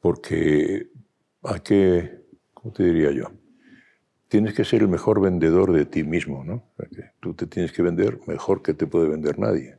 Porque 0.00 0.88
hay 1.42 1.60
que, 1.60 2.22
¿cómo 2.54 2.72
te 2.72 2.84
diría 2.84 3.10
yo? 3.10 3.32
Tienes 4.28 4.54
que 4.54 4.64
ser 4.64 4.80
el 4.80 4.88
mejor 4.88 5.20
vendedor 5.20 5.72
de 5.72 5.84
ti 5.84 6.04
mismo, 6.04 6.42
¿no? 6.42 6.64
tú 7.20 7.34
te 7.34 7.46
tienes 7.46 7.72
que 7.72 7.82
vender 7.82 8.18
mejor 8.26 8.62
que 8.62 8.72
te 8.72 8.86
puede 8.86 9.08
vender 9.08 9.38
nadie. 9.38 9.78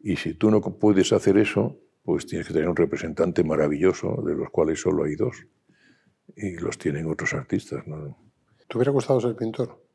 Y 0.00 0.16
si 0.16 0.34
tú 0.34 0.50
no 0.50 0.60
puedes 0.60 1.10
hacer 1.14 1.38
eso, 1.38 1.80
pues 2.04 2.26
tienes 2.26 2.46
que 2.46 2.52
tener 2.52 2.68
un 2.68 2.76
representante 2.76 3.42
maravilloso, 3.44 4.22
de 4.26 4.34
los 4.34 4.50
cuales 4.50 4.78
solo 4.78 5.04
hay 5.04 5.16
dos. 5.16 5.46
Y 6.36 6.58
los 6.58 6.76
tienen 6.76 7.06
otros 7.06 7.32
artistas. 7.32 7.86
¿no? 7.86 8.18
¿Te 8.68 8.76
hubiera 8.76 8.92
gustado 8.92 9.22
ser 9.22 9.34
pintor? 9.34 9.85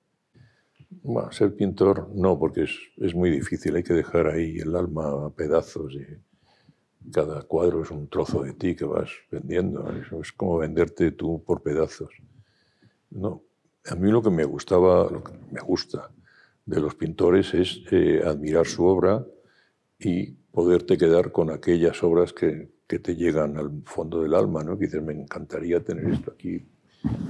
Bueno, 1.03 1.31
ser 1.31 1.55
pintor 1.55 2.09
no, 2.13 2.37
porque 2.37 2.63
es, 2.63 2.77
es, 2.97 3.15
muy 3.15 3.29
difícil. 3.29 3.75
Hay 3.75 3.83
que 3.83 3.93
dejar 3.93 4.27
ahí 4.27 4.57
el 4.57 4.75
alma 4.75 5.25
a 5.25 5.29
pedazos 5.29 5.93
y 5.93 6.05
cada 7.11 7.41
cuadro 7.43 7.81
es 7.81 7.91
un 7.91 8.07
trozo 8.07 8.43
de 8.43 8.53
ti 8.53 8.75
que 8.75 8.85
vas 8.85 9.09
vendiendo. 9.31 9.89
Eso 9.93 10.21
es 10.21 10.31
como 10.31 10.57
venderte 10.57 11.11
tú 11.11 11.43
por 11.43 11.61
pedazos. 11.63 12.11
No, 13.09 13.43
a 13.89 13.95
mí 13.95 14.11
lo 14.11 14.21
que 14.21 14.29
me 14.29 14.43
gustaba, 14.43 15.09
lo 15.09 15.23
que 15.23 15.33
me 15.51 15.61
gusta 15.61 16.11
de 16.65 16.79
los 16.79 16.95
pintores 16.95 17.53
es 17.53 17.81
eh, 17.91 18.21
admirar 18.25 18.67
su 18.67 18.85
obra 18.85 19.25
y 19.97 20.31
poderte 20.51 20.97
quedar 20.97 21.31
con 21.31 21.49
aquellas 21.49 22.03
obras 22.03 22.33
que, 22.33 22.71
que, 22.87 22.99
te 22.99 23.15
llegan 23.15 23.57
al 23.57 23.83
fondo 23.85 24.21
del 24.21 24.33
alma, 24.33 24.63
¿no? 24.63 24.77
Que 24.77 24.85
dices, 24.85 25.01
me 25.01 25.13
encantaría 25.13 25.83
tener 25.83 26.13
esto 26.13 26.31
aquí 26.31 26.65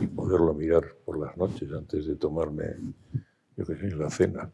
y 0.02 0.08
poderlo 0.08 0.54
mirar 0.54 0.96
por 1.06 1.20
las 1.20 1.38
noches 1.38 1.72
antes 1.72 2.06
de 2.06 2.16
tomarme, 2.16 2.66
yo 3.58 3.66
qué 3.66 3.76
sé, 3.76 3.96
la 3.96 4.10
cena. 4.10 4.52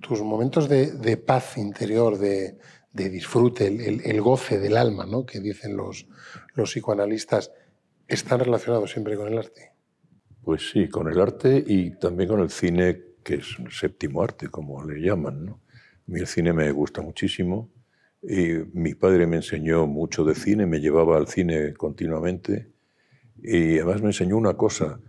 Tus 0.00 0.22
momentos 0.22 0.68
de, 0.68 0.92
de 0.92 1.16
paz 1.16 1.58
interior, 1.58 2.18
de, 2.18 2.58
de 2.92 3.10
disfrute, 3.10 3.66
el, 3.66 4.00
el, 4.04 4.20
goce 4.20 4.58
del 4.58 4.76
alma, 4.76 5.06
¿no? 5.06 5.26
Que 5.26 5.40
dicen 5.40 5.76
los, 5.76 6.06
los 6.54 6.70
psicoanalistas, 6.70 7.52
¿están 8.06 8.40
relacionados 8.40 8.90
siempre 8.90 9.16
con 9.16 9.28
el 9.28 9.38
arte? 9.38 9.72
Pues 10.42 10.70
sí, 10.70 10.88
con 10.88 11.08
el 11.08 11.20
arte 11.20 11.62
y 11.66 11.90
también 11.98 12.28
con 12.28 12.40
el 12.40 12.50
cine, 12.50 13.02
que 13.22 13.34
es 13.36 13.56
el 13.58 13.70
séptimo 13.70 14.22
arte, 14.22 14.48
como 14.48 14.84
le 14.84 15.00
llaman, 15.00 15.44
¿no? 15.44 15.60
A 16.08 16.10
mí 16.10 16.20
el 16.20 16.26
cine 16.26 16.52
me 16.52 16.70
gusta 16.72 17.02
muchísimo 17.02 17.70
y 18.22 18.54
mi 18.72 18.94
padre 18.94 19.26
me 19.26 19.36
enseñó 19.36 19.86
mucho 19.86 20.24
de 20.24 20.34
cine, 20.34 20.64
me 20.64 20.80
llevaba 20.80 21.18
al 21.18 21.28
cine 21.28 21.74
continuamente 21.74 22.72
y 23.42 23.76
además 23.76 24.00
me 24.00 24.08
enseñó 24.08 24.36
una 24.36 24.54
cosa, 24.54 25.00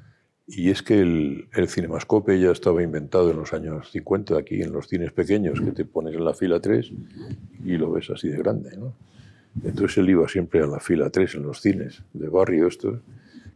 y 0.51 0.71
es 0.71 0.81
que 0.81 0.99
el, 0.99 1.47
el 1.53 1.67
cinemascope 1.67 2.39
ya 2.39 2.51
estaba 2.51 2.81
inventado 2.81 3.29
en 3.29 3.37
los 3.37 3.53
años 3.53 3.91
50 3.91 4.35
aquí 4.35 4.61
en 4.61 4.71
los 4.71 4.87
cines 4.87 5.11
pequeños, 5.11 5.61
que 5.61 5.71
te 5.71 5.85
pones 5.85 6.15
en 6.15 6.25
la 6.25 6.33
fila 6.33 6.59
3 6.59 6.91
y 7.65 7.77
lo 7.77 7.91
ves 7.91 8.09
así 8.09 8.29
de 8.29 8.37
grande. 8.37 8.75
¿no? 8.75 8.93
Entonces 9.63 9.99
él 9.99 10.09
iba 10.09 10.27
siempre 10.27 10.63
a 10.63 10.65
la 10.65 10.79
fila 10.79 11.11
3 11.11 11.35
en 11.35 11.43
los 11.43 11.61
cines 11.61 12.01
de 12.13 12.29
barrio 12.29 12.67
estos. 12.67 12.99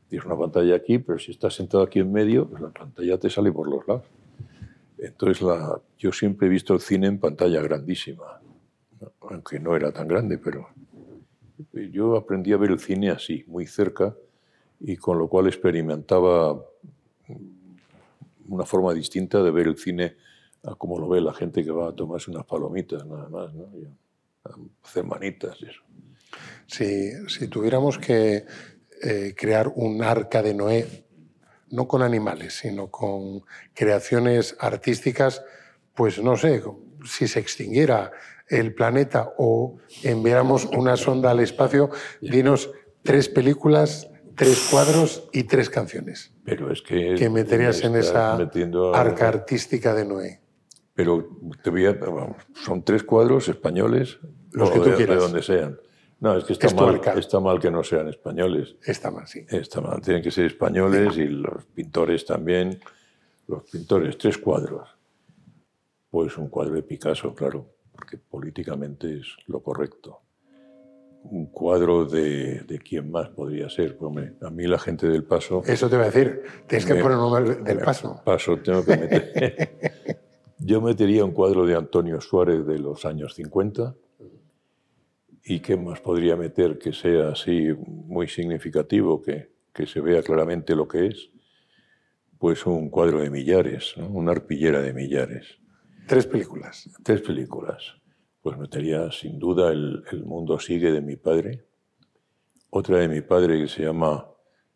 Tienes 0.08 0.26
una 0.28 0.38
pantalla 0.38 0.76
aquí, 0.76 1.00
pero 1.00 1.18
si 1.18 1.32
estás 1.32 1.56
sentado 1.56 1.84
aquí 1.84 2.00
en 2.00 2.12
medio, 2.12 2.48
pues 2.48 2.62
la 2.62 2.70
pantalla 2.70 3.18
te 3.18 3.30
sale 3.32 3.52
por 3.52 3.68
los 3.68 3.88
lados. 3.88 4.06
Entonces, 5.00 5.42
la, 5.42 5.82
yo 5.98 6.12
siempre 6.12 6.46
he 6.46 6.50
visto 6.50 6.76
el 6.76 6.80
cine 6.80 7.08
en 7.08 7.18
pantalla 7.18 7.60
grandísima, 7.62 8.40
aunque 9.22 9.60
no 9.60 9.76
era 9.76 9.92
tan 9.92 10.08
grande, 10.08 10.38
pero 10.38 10.70
yo 11.92 12.16
aprendí 12.16 12.54
a 12.54 12.58
ver 12.58 12.72
el 12.72 12.80
cine 12.80 13.10
así, 13.10 13.44
muy 13.48 13.66
cerca, 13.66 14.16
y 14.80 14.96
con 14.98 15.18
lo 15.18 15.28
cual 15.28 15.48
experimentaba 15.48 16.64
una 18.48 18.66
forma 18.66 18.94
distinta 18.94 19.42
de 19.42 19.52
ver 19.52 19.68
el 19.68 19.78
cine 19.78 20.16
a 20.64 20.76
como 20.76 21.00
lo 21.00 21.10
ve 21.10 21.22
la 21.22 21.34
gente 21.34 21.64
que 21.64 21.72
va 21.72 21.90
a 21.90 21.96
tomarse 21.96 22.32
unas 22.32 22.46
palomitas, 22.46 23.06
nada 23.06 23.28
más, 23.30 23.54
¿no? 23.54 23.70
Y 23.78 23.86
a 23.86 24.56
hacer 24.84 25.04
manitas 25.04 25.58
y 25.62 25.66
eso. 25.66 25.82
Si, 26.68 27.30
si 27.30 27.48
tuviéramos 27.48 27.98
que 27.98 28.46
eh, 29.02 29.36
crear 29.38 29.68
un 29.76 30.04
arca 30.04 30.42
de 30.42 30.54
Noé 30.54 31.06
no 31.70 31.88
con 31.88 32.04
animales, 32.04 32.60
sino 32.60 32.92
con 32.92 33.44
creaciones 33.74 34.56
artísticas, 34.60 35.44
pues 35.96 36.22
no 36.22 36.38
sé, 36.38 36.62
si 37.06 37.28
se 37.28 37.40
extinguiera 37.40 38.12
el 38.48 38.76
planeta 38.76 39.34
o 39.38 39.78
enviáramos 40.04 40.66
una 40.66 40.98
sonda 40.98 41.32
al 41.32 41.40
espacio, 41.40 41.90
dinos 42.22 42.70
tres 43.02 43.28
películas, 43.28 44.08
tres 44.36 44.68
cuadros 44.70 45.30
y 45.32 45.44
tres 45.44 45.70
canciones. 45.70 46.34
Pero 46.44 46.72
es 46.72 46.82
que... 46.82 47.16
Que 47.16 47.30
meterías 47.30 47.84
en 47.84 47.96
esa 47.96 48.36
arca 48.94 49.28
artística 49.28 49.94
de 49.94 50.06
Noé. 50.06 50.42
Pero 50.94 51.28
te 51.64 51.70
voy 51.70 51.86
a, 51.86 51.98
son 52.64 52.84
tres 52.84 53.04
cuadros 53.04 53.48
españoles, 53.50 54.20
los 54.52 54.70
que 54.70 54.80
tú 54.80 54.90
de, 54.92 54.96
quieras. 54.96 55.16
de 55.16 55.22
donde 55.22 55.42
sean. 55.42 55.80
No, 56.20 56.38
es 56.38 56.46
que 56.46 56.54
está, 56.54 56.74
mal, 56.74 57.02
está 57.18 57.40
mal 57.40 57.60
que 57.60 57.70
no 57.70 57.84
sean 57.84 58.08
españoles. 58.08 58.76
Está 58.86 59.12
mal, 59.12 59.28
sí. 59.28 59.46
Está 59.50 59.82
mal. 59.82 60.00
Tienen 60.02 60.24
que 60.24 60.32
ser 60.32 60.46
españoles 60.46 61.18
y 61.18 61.26
los 61.26 61.66
pintores 61.66 62.26
también. 62.26 62.80
Los 63.48 63.64
pintores, 63.64 64.18
tres 64.18 64.38
cuadros. 64.38 64.88
Pues 66.10 66.38
un 66.38 66.48
cuadro 66.48 66.76
de 66.76 66.84
Picasso, 66.84 67.34
claro, 67.34 67.66
porque 67.92 68.18
políticamente 68.18 69.20
es 69.20 69.36
lo 69.48 69.62
correcto. 69.62 70.22
Un 71.24 71.48
cuadro 71.48 72.06
de, 72.06 72.62
de 72.62 72.80
quién 72.80 73.10
más 73.10 73.30
podría 73.30 73.70
ser. 73.70 73.98
Hombre, 74.00 74.34
a 74.42 74.50
mí 74.50 74.68
la 74.68 74.78
gente 74.78 75.08
del 75.08 75.24
Paso. 75.24 75.64
Eso 75.66 75.90
te 75.90 75.96
voy 75.96 76.06
a 76.06 76.12
decir. 76.12 76.44
Tienes 76.68 76.86
que 76.86 76.96
poner 76.96 77.18
un 77.18 77.32
nombre 77.32 77.56
del 77.56 77.80
paso. 77.80 78.22
Paso, 78.24 78.58
tengo 78.58 78.84
que 78.84 78.98
meter. 78.98 80.20
Yo 80.60 80.82
metería 80.82 81.26
un 81.26 81.32
cuadro 81.32 81.66
de 81.66 81.76
Antonio 81.76 82.22
Suárez 82.22 82.66
de 82.66 82.80
los 82.80 83.06
años 83.06 83.36
50. 83.36 83.96
¿Y 85.46 85.60
qué 85.60 85.76
más 85.76 86.00
podría 86.00 86.38
meter 86.38 86.78
que 86.78 86.94
sea 86.94 87.30
así 87.30 87.74
muy 87.86 88.30
significativo, 88.30 89.22
que, 89.22 89.52
que 89.74 89.86
se 89.86 90.00
vea 90.00 90.24
claramente 90.24 90.76
lo 90.76 90.88
que 90.88 91.08
es? 91.08 91.32
Pues 92.38 92.66
un 92.66 92.90
cuadro 92.90 93.20
de 93.20 93.30
Millares, 93.30 93.96
¿no? 93.98 94.08
una 94.08 94.32
arpillera 94.32 94.82
de 94.82 94.94
Millares. 94.94 95.60
Tres 96.08 96.28
películas. 96.28 96.90
Tres 97.04 97.22
películas. 97.22 97.96
Pues 98.44 98.58
metería 98.58 99.10
sin 99.12 99.40
duda 99.40 99.72
el, 99.72 100.04
el 100.12 100.26
mundo 100.26 100.60
sigue 100.60 100.92
de 100.92 101.02
mi 101.02 101.16
padre. 101.16 101.64
Otra 102.70 102.98
de 102.98 103.08
mi 103.08 103.22
padre 103.22 103.60
que 103.62 103.68
se 103.68 103.84
llama 103.84 104.30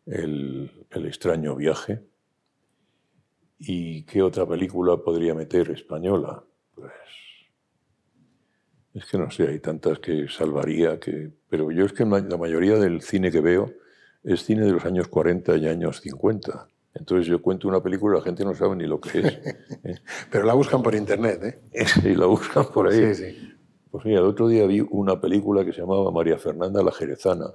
El, 0.06 0.86
el 0.90 1.06
extraño 1.06 1.54
viaje. 1.54 2.02
¿Y 3.58 4.04
qué 4.04 4.22
otra 4.22 4.46
película 4.46 4.96
podría 4.96 5.34
meter 5.34 5.70
española? 5.70 6.42
Pues 6.74 6.92
es 8.94 9.04
que 9.04 9.18
no 9.18 9.30
sé, 9.30 9.48
hay 9.48 9.60
tantas 9.60 9.98
que 9.98 10.28
salvaría, 10.28 10.98
que... 10.98 11.30
pero 11.48 11.70
yo 11.70 11.84
es 11.84 11.92
que 11.92 12.04
la 12.04 12.36
mayoría 12.36 12.76
del 12.76 13.02
cine 13.02 13.30
que 13.30 13.40
veo 13.40 13.70
es 14.24 14.44
cine 14.44 14.64
de 14.64 14.72
los 14.72 14.84
años 14.86 15.08
40 15.08 15.56
y 15.58 15.68
años 15.68 16.00
50. 16.00 16.68
Entonces 16.94 17.26
yo 17.26 17.42
cuento 17.42 17.68
una 17.68 17.82
película 17.82 18.16
y 18.16 18.18
la 18.20 18.24
gente 18.24 18.44
no 18.44 18.54
sabe 18.54 18.76
ni 18.76 18.86
lo 18.86 19.00
que 19.00 19.18
es. 19.20 19.38
Pero 20.30 20.46
la 20.46 20.54
buscan 20.54 20.82
por 20.82 20.94
internet, 20.94 21.60
¿eh? 21.72 21.84
y 22.04 22.14
la 22.14 22.26
buscan 22.26 22.66
por 22.72 22.88
ahí. 22.88 23.14
Sí, 23.14 23.24
sí. 23.26 23.57
Pues 23.90 24.04
mira, 24.04 24.20
el 24.20 24.26
otro 24.26 24.48
día 24.48 24.66
vi 24.66 24.80
una 24.90 25.20
película 25.20 25.64
que 25.64 25.72
se 25.72 25.80
llamaba 25.80 26.10
María 26.10 26.38
Fernanda 26.38 26.82
la 26.82 26.92
Jerezana 26.92 27.46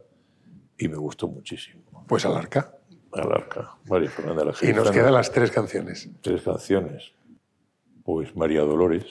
y 0.78 0.88
me 0.88 0.98
gustó 0.98 1.28
muchísimo. 1.28 1.84
Pues 2.08 2.26
al 2.26 2.36
arca. 2.36 2.76
Alarca, 3.12 3.78
María 3.88 4.10
Fernanda 4.10 4.44
la 4.46 4.52
Y 4.52 4.56
Jerezana. 4.56 4.84
nos 4.86 4.92
quedan 4.92 5.14
las 5.14 5.32
tres 5.32 5.52
canciones. 5.52 6.10
tres 6.22 6.42
canciones. 6.42 7.12
Pues 8.04 8.36
María 8.36 8.62
Dolores, 8.62 9.06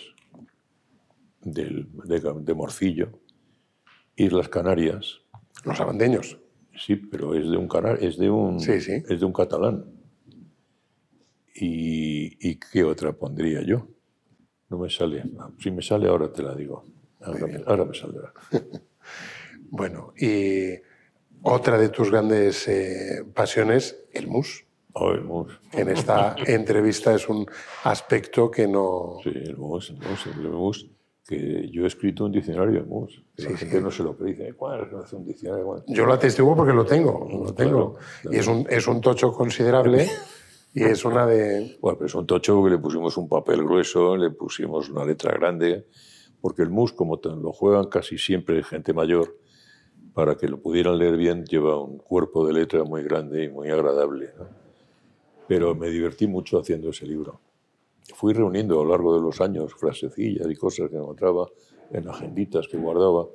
del, 1.41 1.89
de, 2.05 2.21
de 2.41 2.55
Morcillo, 2.55 3.11
Islas 4.17 4.49
Canarias. 4.49 5.21
Los 5.65 5.81
abandeños. 5.81 6.39
Sí, 6.77 6.97
pero 6.97 7.35
es 7.35 7.49
de 7.49 7.57
un, 7.57 7.69
es 8.01 8.19
de 8.19 8.29
un, 8.31 8.57
Es 8.59 9.21
de 9.21 9.25
un 9.25 9.33
catalán. 9.33 9.85
Y, 11.55 12.49
¿Y 12.51 12.57
qué 12.59 12.83
otra 12.83 13.13
pondría 13.13 13.63
yo? 13.63 13.87
No 14.69 14.79
me 14.79 14.91
sale. 14.91 15.23
Si 15.59 15.71
me 15.71 15.83
sale 15.83 16.09
ahora 16.09 16.33
te 16.33 16.43
la 16.43 16.55
digo. 16.55 16.85
Ahora, 17.25 17.85
me, 17.85 17.95
saldrá. 17.95 18.33
bueno, 19.71 20.13
y 20.17 20.75
otra 21.43 21.79
de 21.79 21.89
tus 21.89 22.11
grandes 22.11 22.69
eh, 22.69 23.25
pasiones, 23.35 24.05
el 24.13 24.29
mus. 24.29 24.65
Oh, 24.95 25.13
el 25.13 25.25
mus. 25.25 25.61
En 25.73 25.89
esta 25.89 26.37
entrevista 26.47 27.15
es 27.15 27.29
un 27.29 27.47
aspecto 27.85 28.51
que 28.51 28.67
no... 28.69 29.19
Sí, 29.23 29.31
el 29.35 29.57
mus, 29.57 29.91
el 29.91 29.99
mus, 29.99 30.27
el 30.27 30.49
mus 30.51 30.91
que 31.27 31.71
yo 31.71 31.85
he 31.85 31.87
escrito 31.87 32.25
un 32.25 32.33
diccionario 32.33 32.81
de 32.81 32.87
mus. 32.87 33.25
Sí, 33.37 33.45
la 33.45 33.57
gente 33.57 33.81
no 33.81 33.91
se 33.91 34.03
lo 34.03 34.17
cree. 34.17 34.55
¿cuál 34.55 34.89
es 35.05 35.13
un 35.13 35.25
diccionario? 35.25 35.85
Yo 35.87 36.05
lo 36.05 36.13
atestiguo 36.13 36.57
porque 36.57 36.73
lo 36.73 36.85
tengo. 36.85 37.29
Lo 37.31 37.55
tengo. 37.55 37.97
Y 38.31 38.37
es 38.37 38.47
un, 38.47 38.67
es 38.69 38.87
un 38.87 39.01
tocho 39.01 39.33
considerable. 39.33 40.09
Y 40.75 40.85
es 40.85 41.05
una 41.05 41.27
de... 41.27 41.77
Bueno, 41.83 41.99
pero 41.99 42.07
es 42.07 42.15
un 42.15 42.27
tocho 42.27 42.55
porque 42.57 42.71
le 42.71 42.79
pusimos 42.79 43.19
un 43.19 43.29
papel 43.29 43.63
grueso, 43.63 44.17
le 44.17 44.31
pusimos 44.31 44.89
una 44.89 45.05
letra 45.05 45.33
grande, 45.33 45.87
porque 46.43 46.63
el 46.63 46.71
mus, 46.71 46.93
como 46.93 47.19
lo 47.23 47.53
juegan 47.53 47.87
casi 47.87 48.19
siempre 48.19 48.63
gente 48.65 48.93
mayor, 48.93 49.39
para 50.13 50.35
que 50.37 50.49
lo 50.49 50.61
pudieran 50.61 50.99
leer 50.99 51.17
bien, 51.17 51.45
lleva 51.47 51.81
un 51.81 51.99
cuerpo 51.99 52.47
de 52.47 52.53
letra 52.53 52.85
muy 52.85 53.03
grande 53.03 53.45
y 53.45 53.49
muy 53.49 53.71
agradable. 53.71 54.33
Pero 55.49 55.75
me 55.75 55.89
divertí 55.89 56.27
mucho 56.27 56.59
haciendo 56.59 56.91
ese 56.91 57.07
libro. 57.07 57.41
Fui 58.15 58.35
reuniendo 58.35 58.79
a 58.81 58.85
lo 58.85 58.91
largo 58.91 59.15
de 59.15 59.23
los 59.23 59.41
años 59.41 59.73
frasecillas 59.75 60.51
y 60.51 60.57
cosas 60.57 60.91
que 60.91 60.97
encontraba 60.97 61.49
en 61.93 62.09
agenditas 62.09 62.67
que 62.67 62.77
guardaba. 62.77 63.27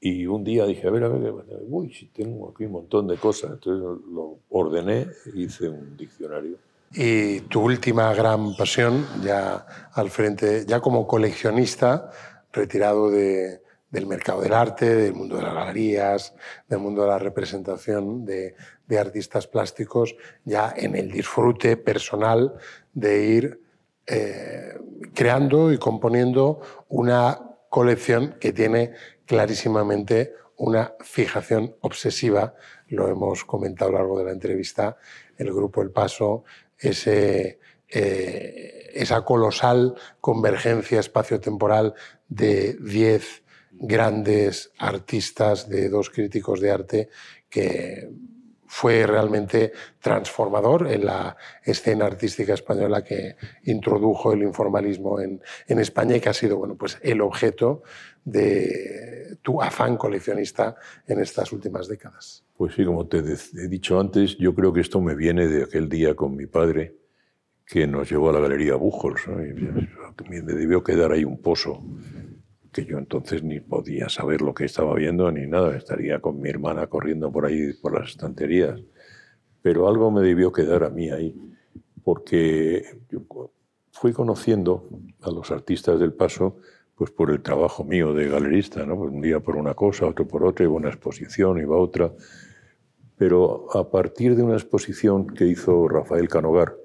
Y 0.00 0.26
un 0.26 0.44
día 0.44 0.64
dije, 0.64 0.86
a 0.86 0.90
ver, 0.90 1.04
a 1.04 1.08
ver, 1.08 1.34
uy, 1.68 1.92
tengo 2.14 2.50
aquí 2.50 2.64
un 2.66 2.72
montón 2.72 3.08
de 3.08 3.16
cosas. 3.16 3.50
Entonces 3.54 4.04
lo 4.10 4.38
ordené 4.50 5.08
hice 5.34 5.68
un 5.68 5.96
diccionario. 5.96 6.56
Y 6.92 7.40
tu 7.42 7.62
última 7.62 8.14
gran 8.14 8.56
pasión, 8.56 9.06
ya 9.22 9.66
al 9.92 10.10
frente, 10.10 10.64
ya 10.66 10.80
como 10.80 11.06
coleccionista, 11.06 12.10
retirado 12.52 13.10
de, 13.10 13.62
del 13.90 14.06
mercado 14.06 14.40
del 14.40 14.54
arte, 14.54 14.94
del 14.94 15.14
mundo 15.14 15.36
de 15.36 15.42
las 15.42 15.54
galerías, 15.54 16.34
del 16.68 16.78
mundo 16.78 17.02
de 17.02 17.08
la 17.08 17.18
representación 17.18 18.24
de, 18.24 18.54
de 18.86 18.98
artistas 18.98 19.46
plásticos, 19.46 20.16
ya 20.44 20.72
en 20.76 20.96
el 20.96 21.10
disfrute 21.10 21.76
personal 21.76 22.54
de 22.94 23.24
ir 23.26 23.60
eh, 24.06 24.74
creando 25.14 25.70
y 25.70 25.78
componiendo 25.78 26.60
una 26.88 27.38
colección 27.68 28.36
que 28.40 28.54
tiene 28.54 28.92
clarísimamente 29.26 30.32
una 30.56 30.94
fijación 31.00 31.76
obsesiva, 31.80 32.54
lo 32.88 33.08
hemos 33.08 33.44
comentado 33.44 33.90
a 33.90 33.92
lo 33.92 33.98
largo 33.98 34.18
de 34.18 34.24
la 34.24 34.32
entrevista, 34.32 34.96
el 35.36 35.52
grupo 35.52 35.82
El 35.82 35.90
Paso, 35.90 36.44
ese, 36.78 37.58
eh, 37.88 38.90
esa 38.94 39.24
colosal 39.24 39.94
convergencia 40.20 41.00
espacio-temporal 41.00 41.94
de 42.28 42.74
10 42.80 43.42
grandes 43.72 44.72
artistas, 44.78 45.68
de 45.68 45.88
dos 45.88 46.10
críticos 46.10 46.60
de 46.60 46.70
arte 46.70 47.08
que 47.48 48.10
fue 48.66 49.06
realmente 49.06 49.72
transformador 49.98 50.88
en 50.92 51.06
la 51.06 51.36
escena 51.64 52.04
artística 52.04 52.52
española 52.52 53.02
que 53.02 53.36
introdujo 53.64 54.32
el 54.32 54.42
informalismo 54.42 55.20
en, 55.20 55.42
en, 55.66 55.78
España 55.78 56.16
y 56.16 56.20
que 56.20 56.28
ha 56.28 56.34
sido 56.34 56.58
bueno, 56.58 56.76
pues 56.76 56.98
el 57.00 57.22
objeto 57.22 57.82
de 58.24 59.38
tu 59.40 59.62
afán 59.62 59.96
coleccionista 59.96 60.76
en 61.06 61.20
estas 61.20 61.50
últimas 61.52 61.88
décadas. 61.88 62.44
Pues 62.58 62.74
sí, 62.74 62.84
como 62.84 63.06
te 63.06 63.18
he 63.18 63.68
dicho 63.68 64.00
antes, 64.00 64.36
yo 64.36 64.52
creo 64.52 64.72
que 64.72 64.80
esto 64.80 65.00
me 65.00 65.14
viene 65.14 65.46
de 65.46 65.62
aquel 65.62 65.88
día 65.88 66.16
con 66.16 66.34
mi 66.34 66.46
padre 66.46 66.96
que 67.64 67.86
nos 67.86 68.10
llevó 68.10 68.30
a 68.30 68.32
la 68.32 68.40
Galería 68.40 68.74
Buchholz. 68.74 69.28
me 70.28 70.40
debió 70.40 70.82
quedar 70.82 71.12
ahí 71.12 71.22
un 71.22 71.40
pozo 71.40 71.80
que 72.72 72.84
yo 72.84 72.98
entonces 72.98 73.44
ni 73.44 73.60
podía 73.60 74.08
saber 74.08 74.42
lo 74.42 74.54
que 74.54 74.64
estaba 74.64 74.92
viendo 74.94 75.30
ni 75.30 75.46
nada, 75.46 75.76
estaría 75.76 76.18
con 76.18 76.40
mi 76.40 76.48
hermana 76.48 76.88
corriendo 76.88 77.30
por 77.30 77.46
ahí, 77.46 77.74
por 77.74 77.96
las 77.96 78.10
estanterías. 78.10 78.80
Pero 79.62 79.86
algo 79.86 80.10
me 80.10 80.20
debió 80.20 80.50
quedar 80.50 80.82
a 80.82 80.90
mí 80.90 81.10
ahí, 81.10 81.36
porque 82.02 82.82
yo 83.08 83.22
fui 83.92 84.12
conociendo 84.12 84.88
a 85.20 85.30
los 85.30 85.52
artistas 85.52 86.00
del 86.00 86.12
paso 86.12 86.56
pues 86.96 87.12
por 87.12 87.30
el 87.30 87.40
trabajo 87.40 87.84
mío 87.84 88.12
de 88.14 88.28
galerista, 88.28 88.84
¿no? 88.84 88.96
Pues 88.96 89.12
un 89.12 89.20
día 89.20 89.38
por 89.38 89.54
una 89.54 89.74
cosa, 89.74 90.06
otro 90.06 90.26
por 90.26 90.42
otra, 90.42 90.64
iba 90.64 90.74
a 90.74 90.76
una 90.78 90.88
exposición, 90.88 91.60
iba 91.60 91.76
a 91.76 91.78
otra. 91.78 92.12
Pero 93.18 93.66
a 93.76 93.90
partir 93.90 94.36
de 94.36 94.42
una 94.42 94.54
exposición 94.54 95.26
que 95.26 95.46
hizo 95.46 95.88
Rafael 95.88 96.28
Canogar 96.28 96.76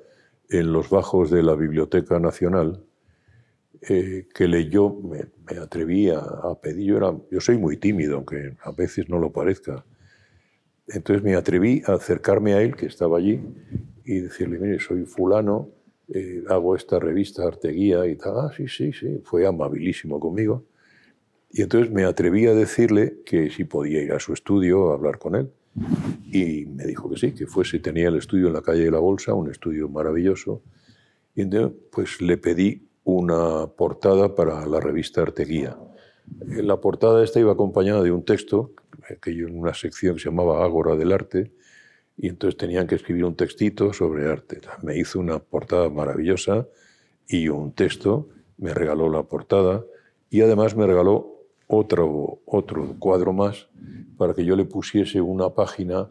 en 0.49 0.73
los 0.73 0.89
bajos 0.89 1.29
de 1.29 1.43
la 1.43 1.55
Biblioteca 1.55 2.19
Nacional, 2.19 2.83
eh, 3.89 4.27
que 4.33 4.47
leyó, 4.47 4.89
me, 4.89 5.25
me 5.51 5.59
atreví 5.59 6.09
a, 6.09 6.21
pedir, 6.61 6.85
yo, 6.85 6.97
era, 6.97 7.13
yo 7.29 7.39
soy 7.41 7.57
muy 7.57 7.77
tímido, 7.77 8.17
aunque 8.17 8.55
a 8.61 8.71
veces 8.71 9.09
no 9.09 9.19
lo 9.19 9.31
parezca. 9.31 9.85
Entonces 10.87 11.23
me 11.23 11.35
atreví 11.35 11.81
a 11.85 11.93
acercarme 11.93 12.53
a 12.53 12.61
él, 12.61 12.75
que 12.75 12.85
estaba 12.85 13.17
allí, 13.17 13.41
y 14.05 14.19
decirle, 14.19 14.59
mire, 14.59 14.79
soy 14.79 15.05
fulano, 15.05 15.69
eh, 16.13 16.43
hago 16.49 16.75
esta 16.75 16.99
revista 16.99 17.45
Arteguía 17.45 18.05
y 18.05 18.15
tal. 18.15 18.33
Ah, 18.37 18.51
sí, 18.55 18.67
sí, 18.67 18.91
sí, 18.93 19.21
fue 19.23 19.45
amabilísimo 19.45 20.19
conmigo. 20.19 20.65
Y 21.51 21.61
entonces 21.61 21.91
me 21.91 22.03
atreví 22.03 22.47
a 22.47 22.53
decirle 22.53 23.21
que 23.25 23.49
si 23.49 23.63
podía 23.63 24.01
ir 24.01 24.11
a 24.13 24.19
su 24.19 24.33
estudio 24.33 24.91
a 24.91 24.95
hablar 24.95 25.19
con 25.19 25.35
él. 25.35 25.51
Y 26.31 26.65
me 26.65 26.85
dijo 26.85 27.09
que 27.09 27.17
sí, 27.17 27.31
que 27.33 27.47
fuese, 27.47 27.79
tenía 27.79 28.09
el 28.09 28.15
estudio 28.15 28.47
en 28.47 28.53
la 28.53 28.61
calle 28.61 28.85
de 28.85 28.91
la 28.91 28.99
Bolsa, 28.99 29.33
un 29.33 29.49
estudio 29.49 29.89
maravilloso. 29.89 30.61
Y 31.35 31.41
entonces, 31.41 31.77
pues 31.91 32.21
le 32.21 32.37
pedí 32.37 32.87
una 33.03 33.67
portada 33.67 34.35
para 34.35 34.65
la 34.65 34.79
revista 34.79 35.21
Arteguía. 35.21 35.77
La 36.47 36.79
portada 36.79 37.23
esta 37.23 37.39
iba 37.39 37.51
acompañada 37.51 38.01
de 38.01 38.11
un 38.11 38.23
texto, 38.23 38.71
que 39.21 39.35
yo 39.35 39.47
en 39.47 39.57
una 39.57 39.73
sección 39.73 40.15
que 40.15 40.21
se 40.21 40.29
llamaba 40.29 40.63
Ágora 40.63 40.95
del 40.95 41.11
Arte, 41.11 41.51
y 42.17 42.29
entonces 42.29 42.57
tenían 42.57 42.87
que 42.87 42.95
escribir 42.95 43.25
un 43.25 43.35
textito 43.35 43.91
sobre 43.93 44.29
arte. 44.29 44.61
Me 44.81 44.97
hizo 44.97 45.19
una 45.19 45.39
portada 45.39 45.89
maravillosa 45.89 46.67
y 47.27 47.47
un 47.47 47.73
texto, 47.73 48.29
me 48.57 48.73
regaló 48.73 49.09
la 49.09 49.23
portada 49.23 49.83
y 50.29 50.41
además 50.41 50.75
me 50.75 50.85
regaló 50.85 51.32
otro, 51.75 52.39
otro 52.45 52.95
cuadro 52.99 53.33
más 53.33 53.67
para 54.17 54.33
que 54.33 54.45
yo 54.45 54.55
le 54.55 54.65
pusiese 54.65 55.21
una 55.21 55.49
página 55.49 56.09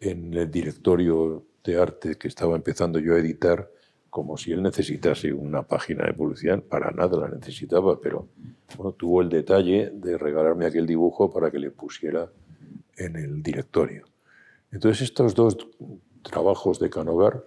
en 0.00 0.34
el 0.34 0.50
directorio 0.50 1.44
de 1.62 1.80
arte 1.80 2.16
que 2.16 2.28
estaba 2.28 2.56
empezando 2.56 2.98
yo 2.98 3.14
a 3.14 3.18
editar 3.18 3.70
como 4.10 4.36
si 4.36 4.52
él 4.52 4.62
necesitase 4.62 5.32
una 5.32 5.62
página 5.62 6.06
de 6.06 6.12
publicidad, 6.12 6.62
para 6.62 6.92
nada 6.92 7.18
la 7.18 7.28
necesitaba, 7.28 8.00
pero 8.00 8.28
bueno, 8.76 8.92
tuvo 8.92 9.20
el 9.22 9.28
detalle 9.28 9.90
de 9.92 10.16
regalarme 10.16 10.66
aquel 10.66 10.86
dibujo 10.86 11.32
para 11.32 11.50
que 11.50 11.58
le 11.58 11.72
pusiera 11.72 12.30
en 12.96 13.16
el 13.16 13.42
directorio. 13.42 14.04
Entonces 14.70 15.02
estos 15.02 15.34
dos 15.34 15.56
trabajos 16.22 16.78
de 16.78 16.90
Canogar 16.90 17.42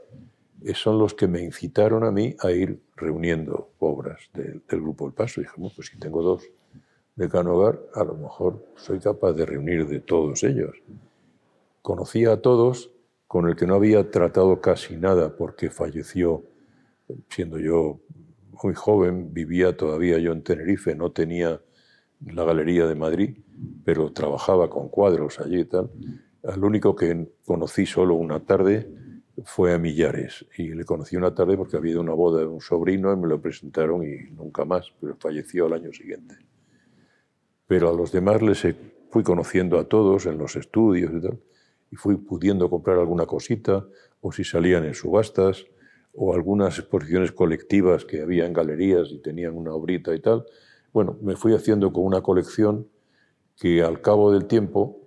eh, 0.64 0.74
son 0.74 1.00
los 1.00 1.14
que 1.14 1.28
me 1.28 1.42
incitaron 1.42 2.04
a 2.04 2.12
mí 2.12 2.36
a 2.40 2.52
ir 2.52 2.82
reuniendo 2.96 3.72
obras 3.80 4.20
del 4.34 4.62
grupo 4.68 5.08
El 5.08 5.14
Paso. 5.14 5.40
Y 5.40 5.44
dije, 5.46 5.56
pues 5.58 5.88
si 5.88 5.98
tengo 5.98 6.22
dos 6.22 6.44
de 7.18 7.28
Canogar, 7.30 7.82
a 7.96 8.04
lo 8.04 8.14
mejor 8.16 8.64
soy 8.76 9.00
capaz 9.00 9.34
de 9.34 9.46
reunir 9.46 9.88
de 9.88 10.00
todos 10.00 10.44
ellos. 10.44 10.76
Conocía 11.82 12.34
a 12.34 12.42
todos, 12.42 12.92
con 13.28 13.50
el 13.50 13.56
que 13.56 13.66
no 13.66 13.76
había 13.76 14.10
tratado 14.12 14.62
casi 14.62 14.96
nada 14.96 15.36
porque 15.36 15.70
falleció 15.70 16.44
siendo 17.30 17.58
yo 17.58 18.00
muy 18.64 18.76
joven, 18.76 19.34
vivía 19.34 19.76
todavía 19.76 20.20
yo 20.20 20.32
en 20.32 20.44
Tenerife, 20.44 20.96
no 20.96 21.12
tenía 21.12 21.60
la 22.26 22.44
Galería 22.44 22.86
de 22.86 22.96
Madrid, 22.96 23.38
pero 23.84 24.12
trabajaba 24.14 24.70
con 24.70 24.90
cuadros 24.90 25.40
allí 25.40 25.62
y 25.62 25.66
tal. 25.66 25.90
Al 26.44 26.64
único 26.64 26.96
que 26.96 27.28
conocí 27.46 27.86
solo 27.86 28.14
una 28.14 28.40
tarde 28.46 28.90
fue 29.44 29.74
a 29.74 29.80
Millares. 29.80 30.46
Y 30.58 30.74
le 30.74 30.86
conocí 30.86 31.16
una 31.16 31.34
tarde 31.34 31.58
porque 31.58 31.78
había 31.78 32.00
una 32.00 32.14
boda 32.14 32.42
de 32.42 32.48
un 32.48 32.62
sobrino 32.62 33.12
y 33.12 33.18
me 33.18 33.28
lo 33.28 33.42
presentaron 33.42 34.04
y 34.04 34.32
nunca 34.32 34.66
más, 34.66 34.94
pero 35.02 35.16
falleció 35.16 35.66
al 35.66 35.74
año 35.74 35.92
siguiente. 35.92 36.36
Pero 37.68 37.90
a 37.90 37.94
los 37.94 38.12
demás 38.12 38.42
les 38.42 38.66
fui 39.10 39.24
conociendo 39.24 39.78
a 39.78 39.86
todos 39.86 40.26
en 40.26 40.38
los 40.38 40.56
estudios 40.56 41.12
y 41.14 41.22
tal, 41.22 41.40
y 41.92 41.96
fui 41.96 42.16
pudiendo 42.16 42.70
comprar 42.70 42.98
alguna 42.98 43.26
cosita, 43.26 43.86
o 44.22 44.32
si 44.32 44.44
salían 44.44 44.86
en 44.86 44.94
subastas, 44.94 45.68
o 46.14 46.34
algunas 46.34 46.80
exposiciones 46.80 47.32
colectivas 47.32 48.04
que 48.04 48.22
había 48.22 48.46
en 48.46 48.54
galerías 48.54 49.10
y 49.12 49.20
tenían 49.20 49.56
una 49.56 49.74
obrita 49.74 50.16
y 50.16 50.20
tal. 50.20 50.46
Bueno, 50.92 51.18
me 51.22 51.36
fui 51.36 51.54
haciendo 51.54 51.94
con 51.94 52.04
una 52.06 52.22
colección 52.22 52.88
que 53.56 53.84
al 53.84 54.02
cabo 54.02 54.32
del 54.32 54.46
tiempo, 54.46 55.00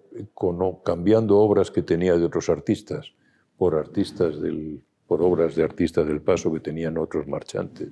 cambiando 0.84 1.38
obras 1.38 1.70
que 1.70 1.82
tenía 1.82 2.16
de 2.16 2.24
otros 2.24 2.48
artistas 2.48 3.12
por 3.56 3.74
obras 5.22 5.54
de 5.54 5.62
artistas 5.64 6.06
del 6.06 6.22
paso 6.22 6.52
que 6.52 6.60
tenían 6.60 6.96
otros 6.96 7.26
marchantes, 7.26 7.88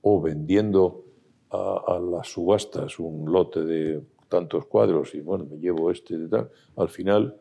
o 0.00 0.20
vendiendo 0.20 1.04
a, 1.52 1.82
a 1.86 2.00
las 2.00 2.28
subastas 2.28 2.98
un 2.98 3.30
lote 3.30 3.62
de 3.64 4.02
tantos 4.28 4.66
cuadros 4.66 5.14
y 5.14 5.20
bueno, 5.20 5.44
me 5.44 5.58
llevo 5.58 5.90
este 5.90 6.14
y 6.14 6.28
tal, 6.28 6.50
al 6.76 6.88
final 6.88 7.36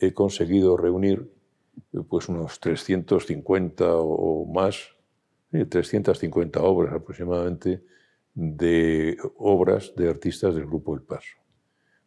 he 0.00 0.12
conseguido 0.12 0.76
reunir 0.76 1.30
pues 2.08 2.28
unos 2.28 2.58
350 2.60 3.96
o 3.96 4.46
más, 4.46 4.94
350 5.50 6.62
obras 6.62 6.94
aproximadamente 6.94 7.82
de 8.34 9.16
obras 9.36 9.92
de 9.94 10.08
artistas 10.08 10.54
del 10.54 10.66
Grupo 10.66 10.94
El 10.94 11.02
Paso. 11.02 11.36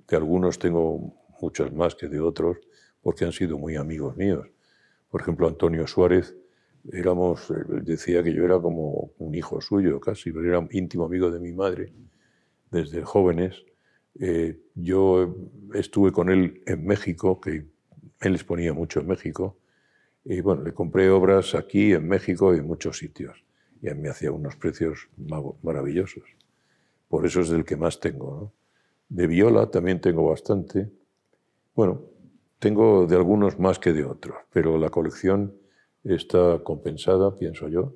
De 0.08 0.16
algunos 0.18 0.58
tengo 0.58 1.14
muchas 1.42 1.72
más 1.72 1.96
que 1.96 2.08
de 2.08 2.20
otros, 2.20 2.58
porque 3.02 3.26
han 3.26 3.32
sido 3.32 3.58
muy 3.58 3.76
amigos 3.76 4.16
míos. 4.18 4.48
Por 5.10 5.22
ejemplo, 5.22 5.48
Antonio 5.48 5.86
Suárez, 5.86 6.36
éramos, 6.92 7.54
decía 7.84 8.24
que 8.24 8.34
yo 8.34 8.44
era 8.44 8.60
como 8.60 9.12
un 9.18 9.36
hijo 9.36 9.62
suyo 9.62 10.00
casi, 10.00 10.32
pero 10.32 10.48
era 10.48 10.60
un 10.60 10.70
íntimo 10.72 11.06
amigo 11.06 11.32
de 11.32 11.40
mi 11.40 11.52
madre 11.52 11.92
desde 12.72 13.04
jóvenes. 13.04 13.64
Eh, 14.20 14.60
yo 14.76 15.36
estuve 15.74 16.12
con 16.12 16.30
él 16.30 16.62
en 16.66 16.86
México, 16.86 17.40
que 17.40 17.66
él 18.22 18.34
exponía 18.34 18.74
mucho 18.74 19.00
en 19.00 19.08
México, 19.08 19.58
y 20.24 20.42
bueno, 20.42 20.64
le 20.64 20.74
compré 20.74 21.10
obras 21.10 21.54
aquí, 21.54 21.94
en 21.94 22.08
México 22.08 22.56
y 22.56 22.60
en 22.60 22.66
muchos 22.66 22.98
sitios. 22.98 23.44
Y 23.82 23.94
me 23.94 24.10
hacía 24.10 24.32
unos 24.32 24.56
precios 24.56 25.10
maravillosos. 25.62 26.24
Por 27.08 27.26
eso 27.26 27.42
es 27.42 27.50
del 27.50 27.66
que 27.66 27.76
más 27.76 28.00
tengo. 28.00 28.52
De 29.10 29.28
viola 29.28 29.70
también 29.70 30.02
tengo 30.02 30.28
bastante. 30.28 30.90
Bueno, 31.76 32.02
tengo 32.58 33.06
de 33.06 33.16
algunos 33.16 33.60
más 33.60 33.78
que 33.78 33.94
de 33.94 34.04
otros, 34.04 34.38
pero 34.52 34.80
la 34.80 34.90
colección 34.90 35.54
está 36.06 36.60
compensada, 36.64 37.36
pienso 37.36 37.68
yo. 37.68 37.94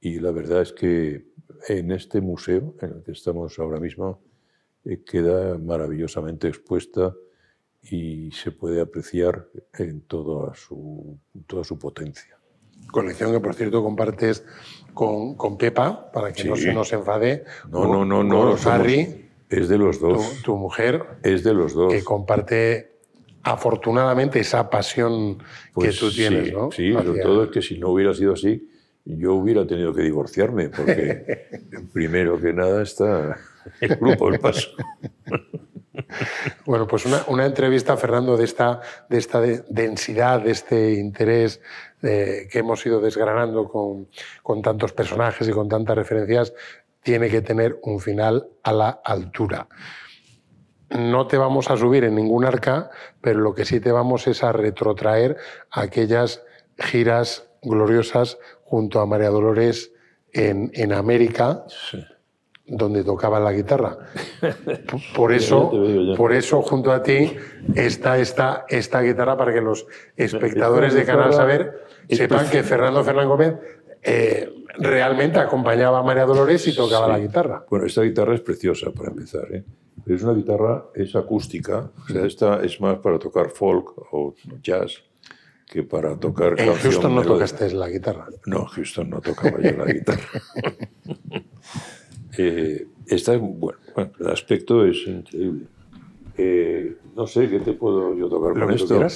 Y 0.00 0.18
la 0.20 0.30
verdad 0.30 0.62
es 0.62 0.72
que 0.72 1.26
en 1.68 1.92
este 1.92 2.20
museo 2.20 2.74
en 2.80 2.90
el 2.90 3.02
que 3.02 3.12
estamos 3.12 3.58
ahora 3.58 3.78
mismo 3.78 4.20
eh, 4.84 5.02
queda 5.04 5.58
maravillosamente 5.58 6.48
expuesta 6.48 7.14
y 7.82 8.30
se 8.32 8.52
puede 8.52 8.80
apreciar 8.80 9.48
en 9.78 10.02
toda 10.02 10.54
su, 10.54 11.18
toda 11.46 11.64
su 11.64 11.78
potencia. 11.78 12.38
Colección 12.90 13.32
que, 13.32 13.40
por 13.40 13.54
cierto, 13.54 13.82
compartes 13.82 14.44
con, 14.92 15.36
con 15.36 15.56
Pepa, 15.56 16.10
para 16.12 16.32
que 16.32 16.44
no 16.44 16.56
se 16.56 16.72
nos 16.72 16.92
enfade. 16.92 17.44
No, 17.70 17.86
no, 17.86 18.04
no, 18.04 18.22
no. 18.22 18.56
Harry, 18.64 19.30
es 19.48 19.68
de 19.68 19.78
los 19.78 20.00
dos. 20.00 20.42
Tu, 20.42 20.56
mujer. 20.56 21.04
Es 21.22 21.44
de 21.44 21.54
los 21.54 21.74
dos. 21.74 21.92
Que 21.92 22.02
comparte, 22.02 22.91
afortunadamente, 23.42 24.40
esa 24.40 24.68
pasión 24.70 25.38
que 25.38 25.44
pues 25.74 25.98
tú 25.98 26.10
tienes, 26.10 26.52
¿no? 26.52 26.70
Sí, 26.70 26.92
sobre 26.92 27.20
todo 27.20 27.44
es 27.44 27.50
que 27.50 27.62
si 27.62 27.78
no 27.78 27.90
hubiera 27.90 28.14
sido 28.14 28.34
así, 28.34 28.68
yo 29.04 29.34
hubiera 29.34 29.66
tenido 29.66 29.92
que 29.92 30.02
divorciarme, 30.02 30.68
porque 30.68 31.48
primero 31.92 32.40
que 32.40 32.52
nada 32.52 32.82
está 32.82 33.36
el 33.80 33.96
grupo 33.96 34.28
El 34.28 34.38
Paso. 34.38 34.70
Bueno, 36.64 36.86
pues 36.86 37.06
una, 37.06 37.46
entrevista, 37.46 37.96
Fernando, 37.96 38.36
de 38.36 38.44
esta, 38.44 38.80
de 39.08 39.18
esta 39.18 39.40
densidad, 39.40 40.42
de 40.42 40.50
este 40.50 40.92
interés 40.94 41.60
eh, 42.02 42.48
que 42.50 42.60
hemos 42.60 42.84
ido 42.86 43.00
desgranando 43.00 43.68
con, 43.68 44.08
con 44.42 44.62
tantos 44.62 44.92
personajes 44.92 45.48
y 45.48 45.52
con 45.52 45.68
tantas 45.68 45.96
referencias, 45.96 46.52
tiene 47.02 47.28
que 47.28 47.42
tener 47.42 47.78
un 47.82 48.00
final 48.00 48.48
a 48.62 48.72
la 48.72 48.90
altura. 49.04 49.68
No 50.98 51.26
te 51.26 51.38
vamos 51.38 51.70
a 51.70 51.76
subir 51.76 52.04
en 52.04 52.14
ningún 52.14 52.44
arca, 52.44 52.90
pero 53.20 53.40
lo 53.40 53.54
que 53.54 53.64
sí 53.64 53.80
te 53.80 53.92
vamos 53.92 54.26
es 54.26 54.42
a 54.42 54.52
retrotraer 54.52 55.36
a 55.70 55.82
aquellas 55.82 56.42
giras 56.78 57.48
gloriosas 57.62 58.38
junto 58.64 59.00
a 59.00 59.06
María 59.06 59.28
Dolores 59.28 59.92
en, 60.32 60.70
en 60.74 60.92
América. 60.92 61.64
Sí 61.68 62.04
donde 62.64 63.04
tocaba 63.04 63.40
la 63.40 63.52
guitarra. 63.52 63.98
Por 65.14 65.32
eso, 65.32 65.70
por 66.16 66.32
eso 66.32 66.62
junto 66.62 66.92
a 66.92 67.02
ti 67.02 67.36
está 67.74 68.18
esta, 68.18 68.64
esta 68.68 69.00
guitarra 69.02 69.36
para 69.36 69.52
que 69.52 69.60
los 69.60 69.86
espectadores 70.16 70.94
de 70.94 71.04
Canal 71.04 71.32
Saber 71.32 71.84
sepan 72.08 72.48
que 72.48 72.62
Fernando 72.62 73.04
Fernán 73.04 73.28
Gómez 73.28 73.54
eh, 74.02 74.48
realmente 74.78 75.38
acompañaba 75.38 75.98
a 75.98 76.02
María 76.02 76.24
Dolores 76.24 76.66
y 76.66 76.74
tocaba 76.74 77.08
la 77.08 77.18
guitarra. 77.18 77.64
Bueno, 77.68 77.86
esta 77.86 78.02
guitarra 78.02 78.34
es 78.34 78.40
preciosa 78.40 78.90
para 78.90 79.10
empezar. 79.10 79.52
¿eh? 79.52 79.64
Es 80.06 80.22
una 80.22 80.32
guitarra, 80.32 80.86
es 80.94 81.14
acústica, 81.14 81.90
o 82.08 82.12
sea, 82.12 82.26
esta 82.26 82.62
es 82.62 82.80
más 82.80 82.98
para 82.98 83.18
tocar 83.18 83.50
folk 83.50 84.12
o 84.12 84.34
jazz 84.62 85.02
que 85.72 85.82
para 85.82 86.18
tocar 86.18 86.60
En 86.60 86.74
Houston 86.74 87.14
no 87.14 87.22
tocaste 87.22 87.72
la 87.72 87.88
guitarra. 87.88 88.26
No, 88.44 88.66
Houston 88.66 89.08
no 89.08 89.22
tocaba 89.22 89.58
yo 89.60 89.72
la 89.72 89.92
guitarra. 89.92 90.22
Eh, 92.38 92.86
bueno, 93.42 93.78
el 94.18 94.30
aspecto 94.30 94.86
es 94.86 95.06
increíble. 95.06 95.66
Eh, 96.38 96.96
no 97.14 97.26
sé 97.26 97.46
qué 97.50 97.60
te 97.60 97.74
puedo 97.74 98.16
yo 98.16 98.26
tocar 98.30 98.58
con 98.58 98.72
esto. 98.72 99.06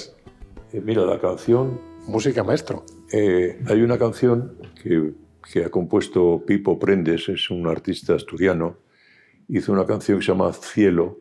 Eh, 0.71 0.83
mira, 0.85 1.07
la 1.07 1.19
canción. 1.19 1.81
Música 2.07 2.45
maestro. 2.45 2.85
hay 3.11 3.81
una 3.81 3.97
canción 3.97 4.59
que, 4.83 5.15
que, 5.51 5.65
ha 5.65 5.71
compuesto 5.71 6.43
Pipo 6.47 6.79
Prendes, 6.79 7.31
es 7.31 7.49
un 7.49 7.67
artista 7.67 8.15
asturiano. 8.15 8.77
Hizo 9.49 9.73
una 9.73 9.87
canción 9.87 10.19
que 10.19 10.25
se 10.25 10.33
llama 10.33 10.53
Cielo, 10.53 11.19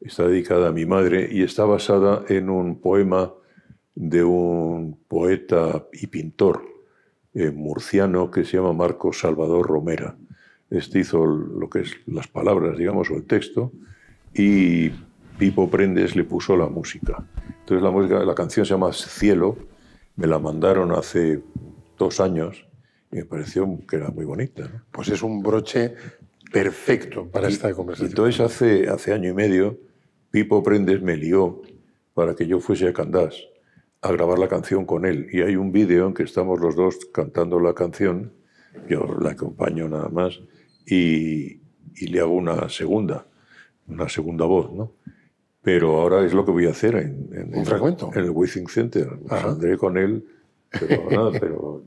está 0.00 0.26
dedicada 0.28 0.68
a 0.68 0.72
mi 0.72 0.84
madre 0.84 1.28
y 1.30 1.42
está 1.42 1.64
basada 1.64 2.24
en 2.28 2.50
un 2.50 2.80
poema 2.80 3.32
de 3.94 4.22
un 4.22 4.98
poeta 5.08 5.86
y 5.92 6.06
pintor 6.08 6.62
murciano 7.54 8.30
que 8.30 8.44
se 8.44 8.56
llama 8.56 8.72
Marcos 8.72 9.20
Salvador 9.20 9.66
Romera. 9.66 10.16
Este 10.70 11.00
hizo 11.00 11.24
lo 11.26 11.68
que 11.68 11.80
es 11.80 11.96
las 12.06 12.28
palabras, 12.28 12.76
digamos, 12.76 13.10
o 13.10 13.16
el 13.16 13.24
texto, 13.24 13.72
y 14.34 14.90
Pipo 15.38 15.68
Prendes 15.68 16.16
le 16.16 16.24
puso 16.24 16.56
la 16.56 16.68
música. 16.68 17.24
Entonces 17.60 17.82
la 17.82 17.90
música, 17.90 18.24
la 18.24 18.34
canción 18.34 18.66
se 18.66 18.74
llama 18.74 18.92
Cielo, 18.92 19.56
me 20.16 20.26
la 20.26 20.38
mandaron 20.38 20.92
hace 20.92 21.42
dos 21.98 22.20
años 22.20 22.66
y 23.10 23.16
me 23.16 23.24
pareció 23.24 23.66
que 23.88 23.96
era 23.96 24.10
muy 24.10 24.24
bonita. 24.24 24.84
Pues 24.90 25.08
es 25.08 25.22
un 25.22 25.42
broche 25.42 25.94
perfecto 26.54 27.28
para 27.30 27.48
esta 27.48 27.74
conversación. 27.74 28.10
Entonces 28.10 28.40
hace, 28.40 28.88
hace 28.88 29.12
año 29.12 29.30
y 29.30 29.34
medio 29.34 29.78
Pipo 30.30 30.62
Prendes 30.62 31.02
me 31.02 31.16
lió 31.16 31.62
para 32.14 32.34
que 32.34 32.46
yo 32.46 32.60
fuese 32.60 32.88
a 32.88 32.92
Candás 32.92 33.36
a 34.00 34.12
grabar 34.12 34.38
la 34.38 34.48
canción 34.48 34.84
con 34.84 35.06
él. 35.06 35.28
Y 35.32 35.40
hay 35.40 35.56
un 35.56 35.72
vídeo 35.72 36.06
en 36.06 36.14
que 36.14 36.22
estamos 36.22 36.60
los 36.60 36.76
dos 36.76 36.98
cantando 37.12 37.58
la 37.58 37.74
canción, 37.74 38.32
yo 38.88 39.16
la 39.20 39.30
acompaño 39.30 39.88
nada 39.88 40.08
más, 40.08 40.40
y, 40.86 41.60
le 42.00 42.20
hago 42.20 42.32
una 42.32 42.68
segunda, 42.68 43.26
una 43.86 44.08
segunda 44.08 44.44
voz, 44.44 44.72
¿no? 44.72 44.92
Pero 45.62 46.00
ahora 46.00 46.26
es 46.26 46.34
lo 46.34 46.44
que 46.44 46.50
voy 46.50 46.66
a 46.66 46.70
hacer 46.70 46.96
en, 46.96 47.50
¿Un 47.54 47.64
fragmento? 47.64 48.10
en 48.12 48.24
el 48.24 48.30
Withing 48.30 48.68
Center. 48.68 49.08
Saldré 49.28 49.78
con 49.78 49.96
él, 49.96 50.26
pero 50.68 51.10
nada, 51.10 51.30
pero 51.40 51.82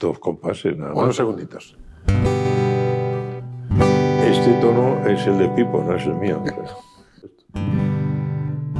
dos 0.00 0.18
compases 0.18 0.76
nada 0.76 0.94
más. 0.94 1.04
Unos 1.04 1.16
segunditos. 1.16 1.76
Este 4.42 4.54
tono 4.54 4.98
es 5.06 5.24
el 5.28 5.38
de 5.38 5.48
Pipo, 5.50 5.84
no 5.86 5.94
es 5.94 6.04
el 6.04 6.16
mío. 6.16 6.42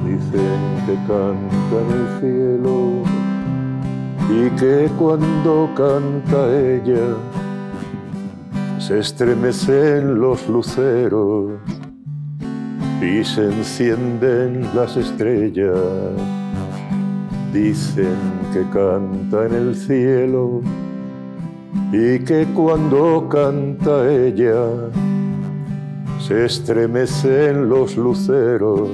Dicen 0.04 0.60
que 0.86 0.94
canta 1.06 1.76
en 1.78 1.88
el 2.00 2.06
cielo 2.18 2.74
y 4.28 4.50
que 4.58 4.90
cuando 4.98 5.70
canta 5.76 6.50
ella 6.52 7.14
se 8.80 8.98
estremecen 8.98 10.18
los 10.18 10.48
luceros 10.48 11.52
y 13.00 13.22
se 13.22 13.44
encienden 13.44 14.68
las 14.74 14.96
estrellas. 14.96 15.78
Dicen 17.52 18.16
que 18.52 18.68
canta 18.72 19.46
en 19.46 19.54
el 19.54 19.76
cielo 19.76 20.60
y 21.92 22.18
que 22.18 22.48
cuando 22.52 23.28
canta 23.28 24.10
ella 24.10 24.90
se 26.27 26.45
estremecen 26.45 27.68
los 27.68 27.97
luceros 27.97 28.89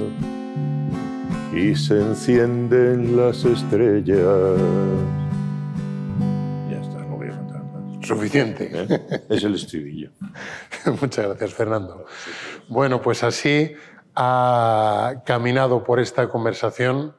y 1.53 1.75
se 1.75 1.99
encienden 1.99 3.15
las 3.15 3.45
estrellas. 3.45 4.59
Suficiente. 8.01 8.71
¿Eh? 8.73 9.25
Es 9.29 9.43
el 9.43 9.53
estribillo. 9.53 10.09
Muchas 10.99 11.27
gracias, 11.27 11.53
Fernando. 11.53 12.05
Bueno, 12.67 13.03
pues 13.03 13.23
así 13.23 13.75
ha 14.15 15.21
caminado 15.27 15.83
por 15.83 15.99
esta 15.99 16.27
conversación 16.27 17.15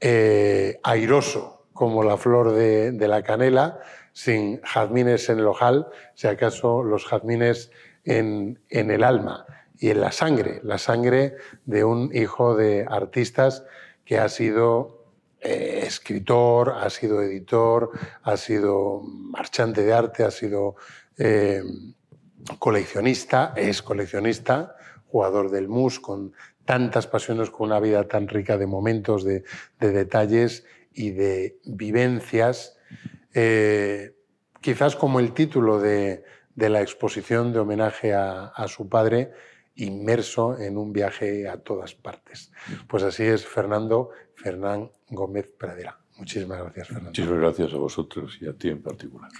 eh, 0.00 0.80
airoso 0.82 1.66
como 1.72 2.02
la 2.02 2.16
flor 2.16 2.54
de, 2.54 3.06
la 3.06 3.22
canela, 3.22 3.78
sin 4.12 4.60
jazmines 4.62 5.28
en 5.28 5.38
el 5.38 5.46
ojal, 5.46 5.86
si 6.14 6.26
acaso 6.26 6.82
los 6.82 7.06
jazmines 7.06 7.70
en, 8.06 8.58
el 8.70 9.04
alma 9.04 9.44
y 9.78 9.90
en 9.90 10.00
la 10.00 10.12
sangre, 10.12 10.60
la 10.62 10.78
sangre 10.78 11.34
de 11.64 11.84
un 11.84 12.10
hijo 12.14 12.54
de 12.54 12.86
artistas 12.88 13.64
que 14.04 14.18
ha 14.18 14.28
sido 14.28 15.04
eh, 15.40 15.82
escritor, 15.86 16.74
ha 16.78 16.88
sido 16.88 17.20
editor, 17.20 17.90
ha 18.22 18.36
sido 18.36 19.02
marchante 19.02 19.82
de 19.82 19.92
arte, 19.92 20.22
ha 20.22 20.30
sido 20.30 20.76
eh, 21.18 21.62
coleccionista, 22.58 23.52
es 23.56 23.82
coleccionista, 23.82 24.76
jugador 25.08 25.50
del 25.50 25.68
MUS 25.68 26.00
con 26.00 26.32
tantas 26.64 27.06
pasiones, 27.06 27.50
con 27.50 27.68
una 27.68 27.80
vida 27.80 28.06
tan 28.08 28.28
rica 28.28 28.56
de 28.56 28.66
momentos, 28.66 29.24
de, 29.24 29.44
detalles 29.78 30.64
y 30.92 31.10
de 31.10 31.58
vivencias. 31.64 32.78
Eh, 33.34 34.16
quizás 34.60 34.96
como 34.96 35.20
el 35.20 35.32
título 35.32 35.80
de, 35.80 36.24
la 36.56 36.80
exposición 36.80 37.52
de 37.52 37.60
homenaje 37.60 38.14
a, 38.14 38.66
su 38.66 38.88
padre, 38.88 39.32
inmerso 39.76 40.58
en 40.58 40.78
un 40.78 40.92
viaje 40.92 41.48
a 41.48 41.58
todas 41.58 41.94
partes. 41.94 42.50
Pues 42.88 43.02
así 43.02 43.24
es 43.24 43.46
Fernando 43.46 44.10
Fernán 44.34 44.90
Gómez 45.10 45.48
Pradera. 45.58 45.98
Muchísimas 46.16 46.58
gracias, 46.58 46.88
Fernando. 46.88 47.10
Muchísimas 47.10 47.38
gracias 47.38 47.74
a 47.74 47.76
vosotros 47.76 48.38
y 48.40 48.48
a 48.48 48.54
ti 48.54 48.70
en 48.70 48.82
particular. 48.82 49.30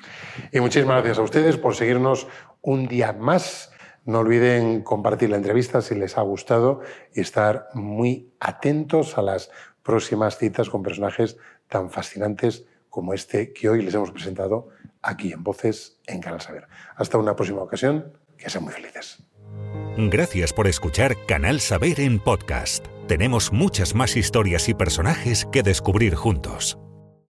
Y 0.52 0.60
muchísimas 0.60 0.96
gracias 0.96 1.18
a 1.18 1.22
ustedes 1.22 1.56
por 1.56 1.74
seguirnos 1.74 2.26
un 2.60 2.86
día 2.86 3.14
más. 3.14 3.72
No 4.04 4.18
olviden 4.18 4.82
compartir 4.82 5.30
la 5.30 5.36
entrevista 5.36 5.80
si 5.80 5.94
les 5.94 6.18
ha 6.18 6.22
gustado 6.22 6.82
y 7.14 7.20
estar 7.20 7.68
muy 7.72 8.30
atentos 8.38 9.16
a 9.16 9.22
las 9.22 9.50
próximas 9.82 10.36
citas 10.36 10.68
con 10.68 10.82
personajes 10.82 11.38
tan 11.68 11.90
fascinantes 11.90 12.66
como 12.90 13.14
este 13.14 13.52
que 13.52 13.68
hoy 13.68 13.82
les 13.82 13.94
hemos 13.94 14.10
presentado 14.10 14.68
aquí 15.06 15.32
en 15.32 15.42
Voces 15.42 15.98
en 16.06 16.20
Canal 16.20 16.40
Saber. 16.40 16.66
Hasta 16.96 17.18
una 17.18 17.36
próxima 17.36 17.62
ocasión, 17.62 18.12
que 18.36 18.50
sean 18.50 18.64
muy 18.64 18.72
felices. 18.72 19.22
Gracias 19.96 20.52
por 20.52 20.66
escuchar 20.66 21.16
Canal 21.26 21.60
Saber 21.60 22.00
en 22.00 22.18
podcast. 22.18 22.86
Tenemos 23.08 23.52
muchas 23.52 23.94
más 23.94 24.16
historias 24.16 24.68
y 24.68 24.74
personajes 24.74 25.46
que 25.50 25.62
descubrir 25.62 26.14
juntos. 26.14 26.78